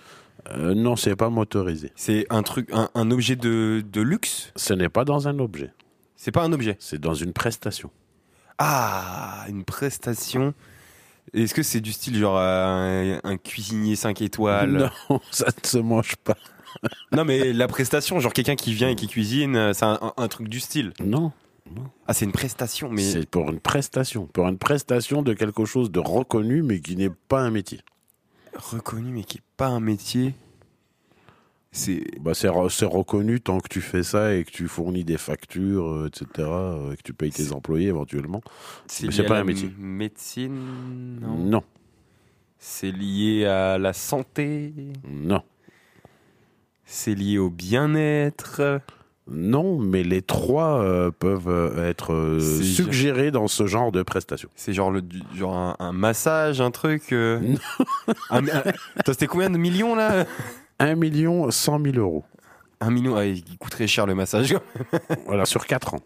Euh, 0.50 0.74
non, 0.74 0.96
c'est 0.96 1.14
pas 1.16 1.28
motorisé. 1.30 1.92
C'est 1.94 2.26
un 2.30 2.42
truc, 2.42 2.68
un, 2.72 2.88
un 2.94 3.10
objet 3.10 3.36
de, 3.36 3.82
de 3.86 4.00
luxe? 4.00 4.52
Ce 4.56 4.74
n'est 4.74 4.88
pas 4.88 5.04
dans 5.04 5.28
un 5.28 5.38
objet, 5.38 5.72
C'est 6.16 6.32
pas 6.32 6.42
un 6.42 6.52
objet? 6.52 6.76
c'est 6.80 7.00
dans 7.00 7.14
une 7.14 7.32
prestation. 7.32 7.90
Ah, 8.58 9.44
une 9.48 9.64
prestation. 9.64 10.54
Est-ce 11.34 11.54
que 11.54 11.62
c'est 11.62 11.80
du 11.80 11.92
style 11.92 12.16
genre 12.18 12.36
euh, 12.38 13.18
un, 13.24 13.30
un 13.30 13.36
cuisinier 13.36 13.96
5 13.96 14.20
étoiles? 14.22 14.90
Non, 15.10 15.20
ça 15.30 15.46
ne 15.46 15.66
se 15.66 15.78
mange 15.78 16.16
pas. 16.16 16.36
Non, 17.12 17.24
mais 17.24 17.52
la 17.52 17.68
prestation, 17.68 18.18
genre 18.20 18.32
quelqu'un 18.32 18.56
qui 18.56 18.72
vient 18.72 18.88
et 18.88 18.96
qui 18.96 19.06
cuisine, 19.06 19.56
euh, 19.56 19.72
c'est 19.74 19.84
un, 19.84 19.98
un- 20.00 20.14
un 20.16 20.28
truc 20.28 20.48
du 20.48 20.60
style. 20.60 20.92
Non, 21.04 21.32
Ah, 22.06 22.14
c'est 22.14 22.24
une 22.24 22.32
prestation, 22.32 22.88
mais 22.90 23.02
c'est 23.02 23.28
pour 23.28 23.50
une 23.50 23.60
prestation, 23.60 24.26
pour 24.26 24.48
une 24.48 24.58
prestation 24.58 25.22
de 25.22 25.34
quelque 25.34 25.64
chose 25.64 25.90
de 25.90 26.00
reconnu, 26.00 26.62
mais 26.62 26.80
qui 26.80 26.96
n'est 26.96 27.10
pas 27.10 27.40
un 27.40 27.50
métier. 27.50 27.80
reconnu, 28.54 29.12
mais 29.12 29.24
qui 29.24 29.38
est 29.38 29.42
pas 29.56 29.66
un 29.68 29.80
métier. 29.80 30.34
C'est 31.74 32.02
Bah, 32.20 32.34
c'est 32.34 32.48
re- 32.48 32.68
c'est 32.68 32.84
reconnu 32.84 33.40
tant 33.40 33.58
que 33.58 33.68
tu 33.68 33.80
fais 33.80 34.02
ça 34.02 34.34
et 34.34 34.44
que 34.44 34.50
tu 34.50 34.68
fournis 34.68 35.04
des 35.04 35.16
factures, 35.16 35.86
euh, 35.86 36.08
etc., 36.08 36.48
euh, 36.76 36.92
et 36.92 36.96
que 36.96 37.02
tu 37.02 37.14
payes 37.14 37.30
tes 37.30 37.52
employés 37.52 37.88
éventuellement. 37.88 38.42
c'est 38.86 39.06
Mais 39.06 39.12
c'est 39.12 39.24
pas 39.24 39.38
un 39.38 39.44
métier. 39.44 39.70
Médecine, 39.78 41.18
non? 41.20 41.36
Non, 41.36 41.62
C'est 42.58 42.92
lié 42.92 43.46
à 43.46 43.78
la 43.78 43.92
santé? 43.92 44.72
non, 45.08 45.42
C'est 46.84 47.14
lié 47.14 47.38
au 47.38 47.50
bien-être. 47.50 48.80
non, 49.30 49.78
mais 49.78 50.02
les 50.02 50.20
trois 50.22 50.82
euh, 50.82 51.10
peuvent 51.10 51.48
euh, 51.48 51.88
être 51.88 52.12
euh, 52.12 52.40
suggérés 52.40 53.30
dans 53.30 53.48
ce 53.48 53.66
genre 53.66 53.92
de 53.92 54.02
prestation. 54.02 54.48
C'est 54.56 54.72
genre 54.72 54.90
le 54.90 55.00
du- 55.00 55.22
genre 55.36 55.54
un, 55.54 55.76
un 55.78 55.92
massage, 55.92 56.60
un 56.60 56.70
truc. 56.70 57.12
euh, 57.12 57.40
un- 58.30 58.46
un- 58.48 58.62
Attends, 58.96 59.12
c'était 59.12 59.26
combien 59.28 59.48
de 59.50 59.58
millions 59.58 59.94
là? 59.94 60.26
1 60.80 60.96
million 60.96 61.50
100 61.50 61.80
000 61.84 61.96
euros. 61.96 62.24
Un 62.80 62.90
million. 62.90 63.14
Ah, 63.16 63.24
il 63.24 63.42
coûterait 63.58 63.86
cher 63.86 64.06
le 64.06 64.14
massage. 64.14 64.56
Voilà, 65.26 65.44
sur 65.46 65.66
4 65.66 65.94
ans. 65.94 66.00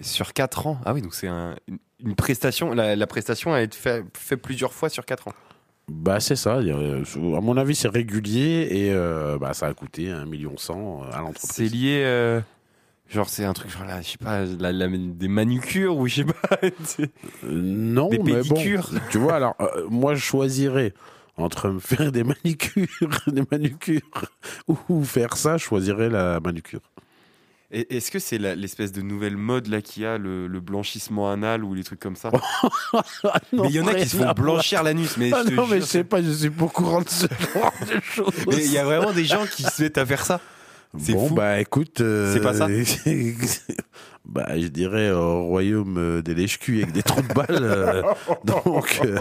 Sur 0.00 0.32
4 0.32 0.66
ans? 0.66 0.80
Ah 0.86 0.94
oui, 0.94 1.02
donc 1.02 1.14
c'est 1.14 1.28
un- 1.28 1.54
une, 1.68 1.78
une 2.00 2.14
prestation. 2.16 2.72
La, 2.74 2.96
la 2.96 3.06
prestation 3.06 3.52
a 3.52 3.60
été 3.60 3.76
fait, 3.76 4.02
fait 4.16 4.38
plusieurs 4.38 4.72
fois 4.72 4.88
sur 4.88 5.04
4 5.04 5.28
ans. 5.28 5.34
Bah 5.94 6.20
c'est 6.20 6.36
ça, 6.36 6.56
euh, 6.56 7.04
à 7.36 7.40
mon 7.40 7.56
avis 7.56 7.74
c'est 7.74 7.88
régulier 7.88 8.66
et 8.70 8.92
euh, 8.92 9.36
bah, 9.38 9.52
ça 9.52 9.66
a 9.66 9.74
coûté 9.74 10.10
1 10.10 10.24
million 10.24 10.56
100 10.56 11.02
à 11.02 11.12
C'est 11.12 11.18
l'entreprise. 11.18 11.72
lié. 11.72 12.02
euh, 12.04 12.40
genre, 13.10 13.28
c'est 13.28 13.44
un 13.44 13.52
truc, 13.52 13.70
genre 13.70 13.84
là, 13.84 14.00
je 14.00 14.08
sais 14.08 14.18
pas, 14.18 14.44
la- 14.44 14.72
la- 14.72 14.88
des 14.88 15.28
manucures 15.28 15.96
ou 15.98 16.06
je 16.08 16.16
sais 16.16 16.24
pas. 16.24 16.32
c'est- 16.84 17.10
Euh, 17.44 17.60
non, 17.62 18.08
Des 18.08 18.18
mais 18.18 18.42
bon, 18.42 18.56
tu 19.10 19.18
vois, 19.18 19.34
alors 19.34 19.54
euh, 19.60 19.86
moi 19.90 20.14
je 20.14 20.20
choisirais 20.22 20.94
entre 21.36 21.68
me 21.70 21.78
faire 21.78 22.10
des 22.12 22.24
manicures, 22.24 22.86
des 23.26 23.42
manucures 23.50 24.00
ou 24.88 25.04
faire 25.04 25.36
ça, 25.36 25.56
je 25.58 25.64
choisirais 25.64 26.08
la 26.08 26.40
manucure. 26.40 26.80
Et 27.74 27.96
Est-ce 27.96 28.10
que 28.10 28.18
c'est 28.18 28.36
l'espèce 28.38 28.92
de 28.92 29.00
nouvelle 29.00 29.36
mode 29.38 29.66
là 29.68 29.80
qu'il 29.80 30.02
y 30.02 30.06
a, 30.06 30.18
le, 30.18 30.46
le 30.46 30.60
blanchissement 30.60 31.30
anal 31.30 31.64
ou 31.64 31.72
les 31.74 31.84
trucs 31.84 32.00
comme 32.00 32.16
ça? 32.16 32.30
Non, 33.52 33.62
Mais 33.64 33.68
il 33.70 33.74
y 33.76 33.80
en 33.80 33.86
a 33.86 33.94
qui 33.94 34.06
se 34.08 34.16
font 34.16 34.30
blanchir 34.32 34.82
l'anus. 34.82 35.16
Mais 35.16 35.30
Ah 35.32 35.42
je 35.48 35.54
non, 35.54 35.66
mais 35.66 35.80
je 35.80 35.86
sais 35.86 36.04
pas, 36.04 36.22
je 36.22 36.30
suis 36.30 36.50
pas 36.50 36.64
au 36.66 36.68
courant 36.68 37.00
de 37.00 37.08
ce 37.08 37.26
genre 37.54 37.72
de 37.80 38.00
choses. 38.02 38.44
Mais 38.48 38.64
il 38.64 38.70
y 38.72 38.78
a 38.78 38.84
vraiment 38.84 39.12
des 39.12 39.24
gens 39.24 39.46
qui 39.46 39.62
se 39.62 39.82
mettent 39.82 39.96
à 39.98 40.04
faire 40.06 40.24
ça. 40.24 40.40
c'est 40.98 41.12
bon, 41.14 41.28
fou. 41.28 41.34
bah 41.34 41.60
écoute. 41.60 42.00
euh, 42.02 42.32
C'est 42.34 42.40
pas 42.42 42.52
ça 42.54 42.68
Bah, 44.24 44.46
je 44.56 44.68
dirais 44.68 45.10
au 45.10 45.46
royaume 45.46 45.96
euh, 45.98 46.22
des 46.22 46.34
lèche-culs 46.34 46.82
avec 46.84 46.92
des 46.92 47.02
trous 47.02 47.22
de 47.22 47.34
balles. 47.34 47.46
euh, 47.50 48.02
donc, 48.44 49.00
euh, 49.04 49.18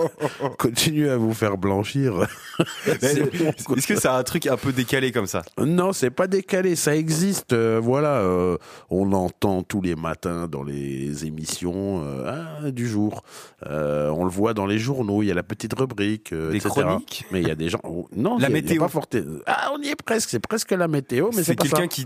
continuez 0.59 1.09
à 1.09 1.17
vous 1.17 1.33
faire 1.33 1.57
blanchir. 1.57 2.27
Est-ce 2.85 3.87
que 3.87 3.99
c'est 3.99 4.07
un 4.07 4.21
truc 4.23 4.45
un 4.47 4.57
peu 4.57 4.71
décalé 4.71 5.11
comme 5.11 5.25
ça? 5.25 5.41
Non, 5.57 5.91
c'est 5.91 6.11
pas 6.11 6.27
décalé, 6.27 6.75
ça 6.75 6.95
existe. 6.95 7.53
euh, 7.53 7.79
voilà, 7.81 8.17
euh, 8.19 8.57
on 8.89 9.11
entend 9.13 9.63
tous 9.63 9.81
les 9.81 9.95
matins 9.95 10.47
dans 10.47 10.63
les 10.63 11.25
émissions 11.25 12.03
euh, 12.05 12.57
ah, 12.63 12.71
du 12.71 12.87
jour. 12.87 13.23
Euh, 13.65 14.09
on 14.09 14.23
le 14.23 14.29
voit 14.29 14.53
dans 14.53 14.65
les 14.67 14.77
journaux. 14.77 15.23
Il 15.23 15.27
y 15.27 15.31
a 15.31 15.35
la 15.35 15.43
petite 15.43 15.73
rubrique, 15.77 16.31
euh, 16.33 16.51
Des 16.51 16.57
etc. 16.57 16.69
chroniques? 16.81 17.25
Mais 17.31 17.41
il 17.41 17.47
y 17.47 17.51
a 17.51 17.55
des 17.55 17.69
gens. 17.69 17.79
oh, 17.83 18.07
non, 18.15 18.37
La 18.37 18.49
il 18.49 18.53
y 18.53 18.55
a- 18.55 18.59
il 18.59 18.65
y 18.65 18.67
a 18.67 18.71
météo. 18.73 18.81
pas 18.83 18.87
forte- 18.87 19.17
Ah, 19.47 19.71
on 19.75 19.81
y 19.81 19.87
est 19.89 19.95
presque. 20.01 20.29
C'est 20.29 20.39
presque 20.39 20.71
la 20.71 20.87
météo, 20.87 21.29
mais 21.35 21.43
C'est 21.43 21.55
quelqu'un 21.55 21.87
qui, 21.87 22.05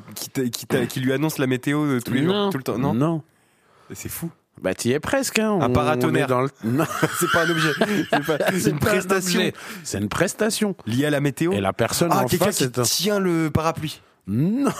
qui, 0.89 0.99
lui 1.01 1.11
annonce 1.13 1.37
la 1.37 1.47
météo 1.47 1.83
euh, 1.83 1.99
tous 1.99 2.13
les 2.13 2.21
non, 2.21 2.43
jours, 2.43 2.49
tout 2.51 2.57
le 2.57 2.63
temps. 2.63 2.77
Non, 2.77 2.84
non? 2.93 3.21
c'est 3.93 4.09
fou. 4.09 4.29
Bah, 4.61 4.73
t'y 4.73 4.93
es 4.93 4.99
presque. 5.01 5.39
Hein. 5.39 5.51
Un 5.61 5.69
On- 5.69 5.73
paratonnerre. 5.73 6.27
on 6.29 6.29
est 6.29 6.29
dans 6.29 6.41
le- 6.41 6.49
Non, 6.63 6.85
C'est 7.19 7.29
pas 7.31 7.45
un 7.45 7.49
objet. 7.49 7.71
C'est 8.09 8.25
pas- 8.25 8.37
c'est 8.57 8.69
une 8.69 8.79
pas 8.79 8.85
prestation. 8.87 9.41
C'est 9.83 9.97
une 9.99 10.07
prestation. 10.09 10.75
liée 10.85 11.05
à 11.05 11.09
la 11.09 11.19
météo? 11.19 11.51
Et 11.51 11.59
la 11.61 11.73
personne 11.73 12.09
Ah, 12.11 12.23
en 12.23 12.25
quelqu'un 12.25 12.45
face 12.45 12.57
qui 12.57 12.63
un... 12.63 12.83
tient 12.83 13.19
le 13.19 13.49
parapluie. 13.51 14.01
Non 14.27 14.71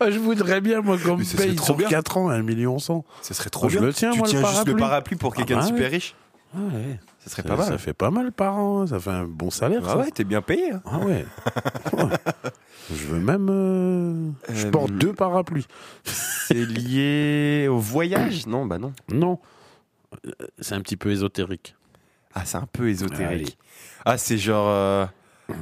Ah, 0.00 0.10
Je 0.10 0.18
voudrais 0.18 0.60
bien, 0.60 0.80
moi, 0.80 0.96
qu'on 0.96 1.16
me 1.16 1.36
paye 1.36 1.54
trop 1.56 1.66
sur 1.66 1.74
bien. 1.76 1.88
4 1.88 2.16
ans, 2.16 2.28
1 2.30 2.42
million 2.42 2.78
100. 2.78 3.04
Ce 3.20 3.34
serait 3.34 3.50
trop 3.50 3.68
Je 3.68 3.78
bien. 3.78 3.86
le 3.88 3.92
tiens, 3.92 4.12
tu 4.12 4.18
moi, 4.18 4.26
le 4.28 4.30
tiens 4.32 4.48
juste 4.48 4.66
le 4.68 4.76
parapluie. 4.76 5.16
pour 5.16 5.34
quelqu'un 5.34 5.56
Ah 5.58 5.62
de 5.62 5.62
bah 5.62 5.66
super 5.68 5.82
ouais. 5.90 5.96
riche. 5.96 6.14
Ah 6.54 6.58
ouais. 6.72 7.00
Ça 7.24 7.30
serait 7.30 7.42
Ça, 7.42 7.48
pas 7.48 7.56
mal. 7.56 7.66
ça 7.66 7.78
fait 7.78 7.94
pas 7.94 8.10
mal 8.10 8.30
par 8.32 8.56
an, 8.56 8.82
hein. 8.82 8.86
ça 8.86 9.00
fait 9.00 9.10
un 9.10 9.24
bon 9.24 9.50
salaire. 9.50 9.82
Ah 9.86 9.88
ça. 9.90 9.96
ouais, 9.98 10.10
t'es 10.12 10.24
bien 10.24 10.40
payé. 10.40 10.72
hein. 10.72 10.82
Ah 10.86 10.98
ouais. 10.98 11.26
Ouais. 11.94 12.04
Je 12.90 13.06
veux 13.06 13.18
même. 13.20 13.48
euh, 13.50 14.30
Je 14.52 14.66
Euh, 14.66 14.70
porte 14.70 14.92
deux 14.92 15.12
parapluies. 15.12 15.66
C'est 16.04 16.54
lié 16.54 17.66
au 17.68 17.78
voyage 17.78 18.46
Non, 18.46 18.66
bah 18.66 18.78
non. 18.78 18.92
Non. 19.12 19.38
Euh, 20.26 20.30
C'est 20.60 20.74
un 20.74 20.80
petit 20.80 20.96
peu 20.96 21.10
ésotérique. 21.10 21.74
Ah, 22.34 22.42
c'est 22.44 22.58
un 22.58 22.68
peu 22.70 22.88
ésotérique. 22.88 23.56
Ah, 24.04 24.18
c'est 24.18 24.38
genre 24.38 24.66
euh, 24.68 25.06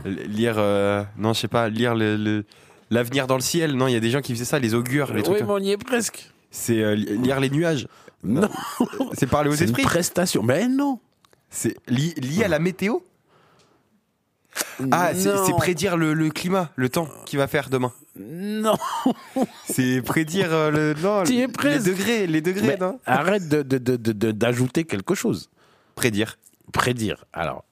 lire. 0.05 0.55
euh, 0.59 1.05
non, 1.19 1.33
je 1.33 1.41
sais 1.41 1.49
pas, 1.49 1.69
lire 1.69 1.95
le. 1.95 2.17
le- 2.17 2.45
L'avenir 2.91 3.27
dans 3.27 3.37
le 3.37 3.41
ciel, 3.41 3.73
non, 3.75 3.87
il 3.87 3.93
y 3.95 3.97
a 3.97 4.01
des 4.01 4.11
gens 4.11 4.21
qui 4.21 4.35
faisaient 4.35 4.45
ça, 4.45 4.59
les 4.59 4.75
augures, 4.75 5.15
les 5.15 5.23
trucs. 5.23 5.39
oui, 5.39 5.43
mais 5.47 5.53
on 5.53 5.59
y 5.59 5.71
est 5.71 5.79
presque. 5.79 6.31
C'est 6.51 6.83
euh, 6.83 6.95
li- 6.95 7.17
lire 7.19 7.41
les 7.41 7.49
nuages. 7.49 7.87
Non, 8.23 8.51
C'est 9.15 9.27
parler 9.27 9.49
aux 9.49 9.55
c'est 9.55 9.65
une 9.65 9.71
esprits. 9.71 9.83
prestation. 9.85 10.43
Mais 10.43 10.69
non. 10.69 10.99
C'est 11.49 11.75
li- 11.89 12.13
lié 12.15 12.45
à 12.45 12.49
la 12.49 12.59
météo? 12.59 12.99
Ah, 14.91 15.13
c'est 15.15 15.33
prédire 15.57 15.97
le, 15.97 16.13
le 16.15 16.29
climat, 16.31 16.71
le 16.77 16.89
temps 16.89 17.09
qu'il 17.25 17.39
va 17.39 17.47
faire 17.47 17.71
demain. 17.71 17.93
Non. 18.17 18.77
C'est 19.65 20.03
prédire 20.03 20.53
euh, 20.53 20.71
le, 20.71 21.01
non, 21.01 21.23
les 21.23 21.47
degrés, 21.47 22.27
les 22.27 22.43
degrés, 22.43 22.77
non 22.79 23.01
arrête 23.07 23.49
de- 23.49 23.63
de- 23.63 23.79
de- 23.79 23.97
de- 23.97 24.33
d'ajouter 24.33 24.85
quelque 24.85 25.15
chose. 25.15 25.49
Prédire. 25.95 26.37
Prédire. 26.73 27.25
Alors, 27.33 27.65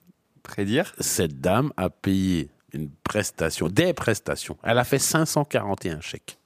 Prédire. 0.42 0.94
cette 0.98 1.40
dame 1.42 1.72
a 1.76 1.90
payé 1.90 2.48
une 2.72 2.88
prestation, 3.04 3.68
des 3.68 3.92
prestations. 3.92 4.56
Elle 4.62 4.78
a 4.78 4.84
fait 4.84 4.98
541 4.98 6.00
chèques 6.00 6.38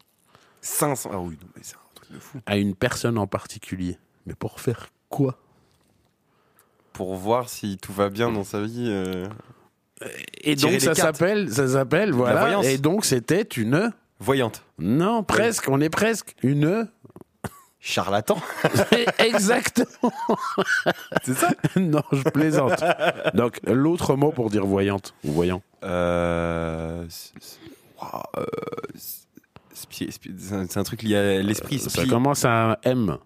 500. 0.60 1.10
Ah 1.12 1.18
oui, 1.20 1.38
non, 1.40 1.48
mais 1.54 1.62
c'est 1.62 1.76
un 1.76 1.94
truc 1.94 2.10
de 2.12 2.18
fou. 2.18 2.38
à 2.46 2.56
une 2.56 2.74
personne 2.74 3.18
en 3.18 3.28
particulier. 3.28 3.96
Mais 4.26 4.34
pour 4.34 4.58
faire 4.60 4.88
quoi? 5.08 5.38
Pour 6.92 7.14
voir 7.14 7.48
si 7.48 7.76
tout 7.76 7.92
va 7.92 8.08
bien 8.08 8.30
dans 8.32 8.44
sa 8.44 8.60
vie. 8.62 8.86
euh, 8.88 9.28
Et 10.42 10.56
donc 10.56 10.80
ça 10.80 10.94
s'appelle, 10.94 11.50
ça 11.52 11.68
s'appelle, 11.68 12.12
voilà. 12.12 12.62
Et 12.64 12.78
donc 12.78 13.04
c'était 13.04 13.42
une, 13.42 13.92
Voyante. 14.20 14.64
non 14.78 15.22
presque, 15.22 15.68
on 15.68 15.80
est 15.80 15.90
presque 15.90 16.34
une, 16.42 16.88
Charlatan. 17.86 18.38
exactement. 19.18 20.12
C'est 21.22 21.34
ça 21.34 21.50
non, 21.76 22.02
je 22.12 22.22
plaisante. 22.22 22.82
Donc 23.34 23.60
l'autre 23.66 24.16
mot 24.16 24.32
pour 24.32 24.48
dire 24.48 24.64
voyante 24.64 25.14
ou 25.22 25.32
voyant. 25.32 25.62
Euh. 25.82 27.04
c'est- 27.10 27.58
euh, 28.38 28.42
c'est- 28.94 30.76
un, 30.78 30.82
truc 30.82 31.02
lié 31.02 31.16
à 31.16 31.42
l'esprit. 31.42 31.78
Ça 31.78 31.90
spi- 31.90 32.08
commence 32.08 32.46
à 32.46 32.70
un 32.72 32.76
M. 32.84 33.18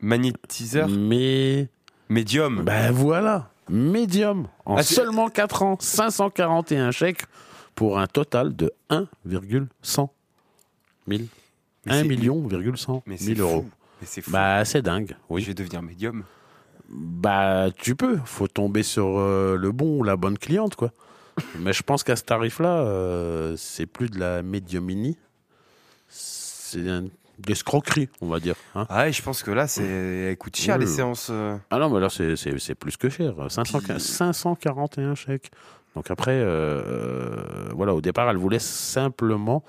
Magnétiseur. 0.00 0.88
Mais 0.88 1.68
Médium. 2.08 2.62
ben 2.62 2.90
voilà, 2.92 3.50
médium 3.68 4.48
en 4.64 4.76
Ah, 4.76 4.82
seulement 4.82 5.28
4 5.28 5.62
ans, 5.62 5.76
541 5.80 6.90
chèques 6.90 7.24
pour 7.74 7.98
un 7.98 8.06
total 8.06 8.54
de 8.56 8.72
1,100 8.90 10.12
000. 11.08 11.22
Mais 11.86 11.92
1 11.92 12.02
c'est- 12.02 12.08
million, 12.08 12.46
virgule 12.46 12.76
100 12.78 13.02
Mais 13.06 13.16
c'est 13.16 13.34
000 13.34 13.40
euros. 13.48 13.62
fou. 13.62 13.70
Mais 14.00 14.06
c'est 14.06 14.20
fou. 14.22 14.30
Bah, 14.30 14.64
c'est 14.64 14.82
dingue, 14.82 15.16
oui. 15.30 15.42
Je 15.42 15.48
vais 15.48 15.54
devenir 15.54 15.82
médium. 15.82 16.24
Bah, 16.88 17.68
tu 17.76 17.96
peux. 17.96 18.18
Faut 18.24 18.48
tomber 18.48 18.82
sur 18.82 19.18
euh, 19.18 19.56
le 19.56 19.72
bon 19.72 19.98
ou 20.00 20.02
la 20.04 20.16
bonne 20.16 20.38
cliente, 20.38 20.76
quoi. 20.76 20.92
Mais 21.58 21.72
je 21.72 21.82
pense 21.82 22.02
qu'à 22.04 22.16
ce 22.16 22.22
tarif-là, 22.22 22.78
euh, 22.84 23.54
c'est 23.56 23.86
plus 23.86 24.08
de 24.10 24.18
la 24.18 24.42
médiumini. 24.42 25.16
C'est 26.08 26.88
un- 26.88 27.06
des 27.38 27.52
escroqueries, 27.52 28.08
on 28.20 28.28
va 28.28 28.40
dire. 28.40 28.54
hein. 28.74 28.86
Ah 28.88 29.04
ouais, 29.04 29.12
je 29.12 29.22
pense 29.22 29.42
que 29.42 29.50
là, 29.50 29.66
c'est. 29.66 29.84
Elle 29.84 30.36
coûte 30.38 30.56
cher 30.56 30.76
Oui, 30.78 30.84
les 30.84 30.90
séances. 30.90 31.28
euh. 31.30 31.56
Ah 31.70 31.78
non, 31.78 31.90
mais 31.90 32.00
là, 32.00 32.08
c'est- 32.08 32.36
c'est 32.36 32.58
c'est 32.58 32.74
plus 32.74 32.96
que 32.96 33.08
cher. 33.08 33.34
500 33.48 33.80
Puis- 33.80 34.00
541 34.00 35.14
chèques. 35.14 35.50
Donc 35.94 36.10
après, 36.10 36.32
euh, 36.34 37.70
voilà, 37.74 37.94
au 37.94 38.00
départ, 38.00 38.28
elle 38.30 38.36
voulait 38.36 38.58
simplement 38.58 39.64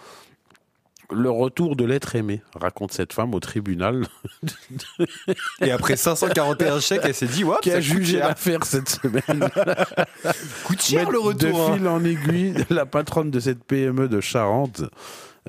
le 1.10 1.30
retour 1.30 1.78
de 1.78 1.86
l'être 1.86 2.18
aimé, 2.18 2.42
raconte 2.54 2.92
cette 2.92 3.14
femme 3.14 3.34
au 3.34 3.40
tribunal, 3.40 4.06
Et 5.62 5.72
après 5.72 5.96
541 5.96 6.82
chèques, 6.82 7.00
elle 7.06 7.14
s'est 7.14 7.28
dit, 7.28 7.46
ouais, 7.46 7.56
qui 7.62 7.70
ça 7.70 7.78
a 7.78 7.80
coûte 7.80 7.88
jugé 7.88 8.18
cher. 8.18 8.28
l'affaire 8.28 8.66
cette 8.66 8.90
semaine. 8.90 9.50
coûte 10.66 10.82
cher 10.82 11.06
Mais 11.06 11.12
le 11.14 11.20
retour. 11.20 11.50
De 11.50 11.72
hein. 11.72 11.76
fil 11.78 11.88
en 11.88 12.04
aiguille, 12.04 12.54
la 12.70 12.86
patronne 12.86 13.32
de 13.32 13.40
cette 13.40 13.64
PME 13.64 14.10
de 14.10 14.20
Charente, 14.20 14.82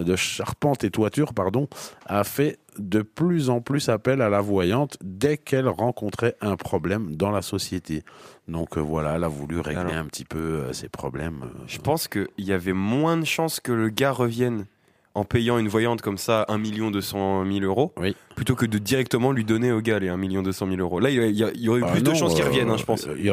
de 0.05 0.17
Charpente 0.17 0.85
et 0.85 0.91
Toiture, 0.91 1.35
pardon, 1.35 1.69
a 2.07 2.25
fait 2.25 2.59
de 2.79 3.03
plus 3.03 3.51
en 3.51 3.61
plus 3.61 3.89
appel 3.89 4.23
à 4.23 4.29
la 4.29 4.41
voyante 4.41 4.97
dès 5.03 5.37
qu'elle 5.37 5.69
rencontrait 5.69 6.37
un 6.41 6.57
problème 6.57 7.17
dans 7.17 7.31
la 7.31 7.43
société. 7.43 8.03
Donc 8.47 8.77
euh, 8.79 8.81
voilà, 8.81 9.17
elle 9.17 9.25
a 9.25 9.29
voulu 9.29 9.61
régler 9.61 9.81
Alors. 9.81 9.95
un 9.95 10.05
petit 10.07 10.25
peu 10.25 10.39
euh, 10.39 10.73
ses 10.73 10.89
problèmes. 10.89 11.41
euh. 11.45 11.65
Je 11.67 11.79
pense 11.79 12.07
qu'il 12.09 12.29
y 12.39 12.53
avait 12.53 12.73
moins 12.73 13.17
de 13.17 13.25
chances 13.25 13.59
que 13.61 13.73
le 13.73 13.89
gars 13.89 14.13
revienne 14.13 14.67
en 15.15 15.25
payant 15.25 15.59
une 15.59 15.67
voyante 15.69 16.01
comme 16.03 16.19
ça 16.19 16.45
1 16.49 16.59
million 16.59 16.93
200 16.93 17.45
000 17.51 17.65
euros 17.65 17.93
Oui. 17.97 18.15
plutôt 18.37 18.55
que 18.55 18.67
de 18.67 18.79
directement 18.79 19.33
lui 19.33 19.45
donner 19.45 19.73
au 19.73 19.81
gars 19.81 19.99
les 19.99 20.09
1 20.09 20.17
million 20.17 20.43
200 20.43 20.69
000 20.69 20.79
euros. 20.81 21.01
Là, 21.01 21.11
il 21.11 21.17
y, 21.35 21.69
aurait 21.69 21.81
eu 21.81 21.85
Ah 21.85 21.91
plus 21.93 22.03
de 22.03 22.15
chances 22.15 22.35
qu'il 22.35 22.45
revienne, 22.45 22.71
hein, 22.71 22.77
je 22.77 22.85
pense. 22.85 23.09
y 23.19 23.29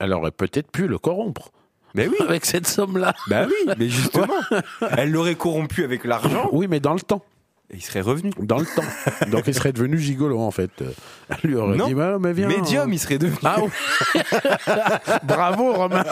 Elle 0.00 0.12
aurait 0.12 0.32
peut-être 0.32 0.72
pu 0.72 0.88
le 0.88 0.98
corrompre 0.98 1.52
Mais 1.94 2.06
oui, 2.08 2.16
avec 2.20 2.44
cette 2.44 2.66
somme-là. 2.66 3.14
bah 3.28 3.46
oui, 3.46 3.72
mais 3.78 3.88
justement, 3.88 4.26
elle 4.96 5.10
l'aurait 5.10 5.34
corrompu 5.34 5.84
avec 5.84 6.04
l'argent 6.04 6.48
Oui, 6.52 6.66
mais 6.68 6.80
dans 6.80 6.94
le 6.94 7.00
temps. 7.00 7.22
Et 7.70 7.76
il 7.76 7.82
serait 7.82 8.00
revenu. 8.00 8.30
Dans 8.38 8.58
le 8.58 8.64
temps. 8.66 9.26
Donc 9.30 9.44
il 9.46 9.54
serait 9.54 9.72
devenu 9.72 9.98
gigolo 9.98 10.40
en 10.40 10.50
fait. 10.50 10.70
Elle 11.28 11.50
lui 11.50 11.56
aurait 11.56 11.76
Non. 11.76 11.86
dit, 11.86 11.94
bah, 11.94 12.16
mais 12.18 12.32
viens. 12.32 12.48
Médium, 12.48 12.90
il 12.92 12.98
serait 12.98 13.18
devenu. 13.18 13.36
Ah 13.44 13.56
oui. 13.62 13.70
Bravo 15.24 15.74
Romain. 15.74 16.04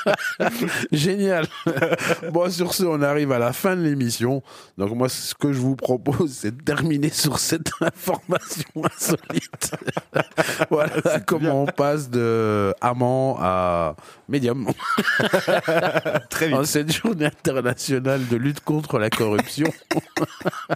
Génial. 0.92 1.46
Bon, 2.32 2.48
sur 2.50 2.72
ce, 2.74 2.84
on 2.84 3.02
arrive 3.02 3.32
à 3.32 3.38
la 3.40 3.52
fin 3.52 3.74
de 3.74 3.82
l'émission. 3.82 4.42
Donc 4.78 4.94
moi, 4.94 5.08
ce 5.08 5.34
que 5.34 5.52
je 5.52 5.58
vous 5.58 5.74
propose, 5.76 6.30
c'est 6.32 6.56
de 6.56 6.62
terminer 6.62 7.10
sur 7.10 7.38
cette 7.40 7.70
information 7.80 8.64
insolite. 8.84 9.72
voilà 10.70 11.20
comment 11.26 11.62
on 11.62 11.66
passe 11.66 12.08
de 12.10 12.72
amant 12.80 13.38
à 13.40 13.96
médium. 14.28 14.68
Très 16.30 16.52
En 16.52 16.60
vite. 16.60 16.66
cette 16.70 16.92
journée 16.92 17.26
internationale 17.26 18.26
de 18.28 18.36
lutte 18.36 18.60
contre 18.60 18.98
la 18.98 19.10
corruption. 19.10 19.66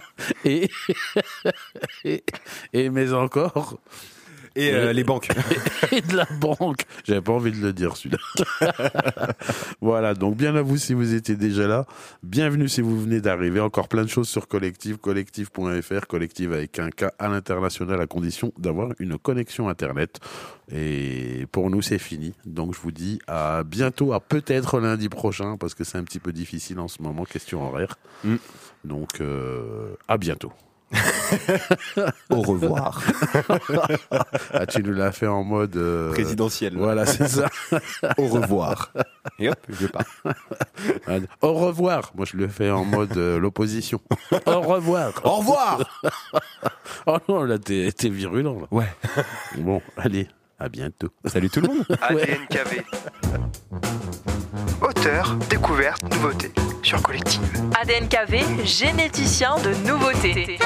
et, 0.45 0.69
et, 2.73 2.89
mais 2.89 3.13
encore 3.13 3.79
Et 4.55 4.73
euh, 4.73 4.91
les 4.91 5.03
banques. 5.03 5.29
et 5.91 6.01
de 6.01 6.15
la 6.15 6.27
banque. 6.39 6.85
J'avais 7.05 7.21
pas 7.21 7.31
envie 7.31 7.51
de 7.51 7.57
le 7.57 7.71
dire 7.71 7.95
celui-là. 7.95 8.19
voilà, 9.81 10.13
donc 10.13 10.35
bien 10.35 10.55
à 10.55 10.61
vous 10.61 10.77
si 10.77 10.93
vous 10.93 11.13
étiez 11.13 11.35
déjà 11.35 11.67
là. 11.67 11.85
Bienvenue 12.21 12.67
si 12.67 12.81
vous 12.81 12.99
venez 12.99 13.21
d'arriver. 13.21 13.61
Encore 13.61 13.87
plein 13.87 14.03
de 14.03 14.09
choses 14.09 14.27
sur 14.27 14.49
Collective, 14.49 14.97
collective.fr, 14.97 16.07
collective 16.07 16.51
avec 16.51 16.79
un 16.79 16.89
K 16.89 17.05
à 17.17 17.29
l'international 17.29 18.01
à 18.01 18.07
condition 18.07 18.51
d'avoir 18.57 18.89
une 18.99 19.17
connexion 19.17 19.69
Internet. 19.69 20.19
Et 20.73 21.47
pour 21.51 21.69
nous, 21.69 21.81
c'est 21.81 21.99
fini. 21.99 22.33
Donc 22.45 22.75
je 22.75 22.79
vous 22.81 22.91
dis 22.91 23.19
à 23.27 23.63
bientôt, 23.63 24.11
à 24.11 24.19
peut-être 24.19 24.79
lundi 24.79 25.07
prochain, 25.07 25.55
parce 25.57 25.75
que 25.75 25.85
c'est 25.85 25.97
un 25.97 26.03
petit 26.03 26.19
peu 26.19 26.33
difficile 26.33 26.79
en 26.79 26.89
ce 26.89 27.01
moment, 27.01 27.23
question 27.23 27.65
horaire. 27.65 27.97
Mm. 28.25 28.35
Donc 28.83 29.21
euh, 29.21 29.95
à 30.09 30.17
bientôt. 30.17 30.51
Au 32.29 32.41
revoir. 32.41 33.01
Ah, 34.53 34.65
tu 34.65 34.83
nous 34.83 34.93
l'as 34.93 35.11
fait 35.11 35.27
en 35.27 35.43
mode... 35.43 35.75
euh, 35.77 36.11
Présidentiel. 36.11 36.75
Voilà, 36.77 37.05
c'est 37.05 37.27
ça. 37.27 37.47
Au 38.17 38.27
revoir. 38.27 38.91
Et 39.39 39.49
hop, 39.49 39.57
je 39.69 39.87
pars. 39.87 40.03
Au 41.41 41.53
revoir. 41.53 42.11
Moi, 42.15 42.25
je 42.29 42.37
le 42.37 42.47
fais 42.47 42.69
en 42.69 42.83
mode 42.83 43.15
euh, 43.17 43.39
l'opposition. 43.39 44.01
Au 44.45 44.59
revoir. 44.61 45.13
Au 45.23 45.37
revoir. 45.37 46.01
Oh 47.05 47.17
non, 47.29 47.43
là, 47.43 47.57
t'es 47.57 47.91
t'es 47.91 48.09
virulent. 48.09 48.59
Là. 48.61 48.67
Ouais. 48.71 48.87
Bon, 49.57 49.81
allez, 49.97 50.27
à 50.59 50.67
bientôt. 50.69 51.09
Salut 51.25 51.49
tout 51.49 51.61
le 51.61 51.67
monde. 51.69 51.85
ADNKV 52.01 52.83
auteur, 54.81 55.35
découverte, 55.49 56.01
nouveauté 56.03 56.51
sur 56.83 57.01
Collective. 57.01 57.41
ADNKV, 57.79 58.65
généticien 58.65 59.55
de 59.59 59.73
nouveauté. 59.87 60.57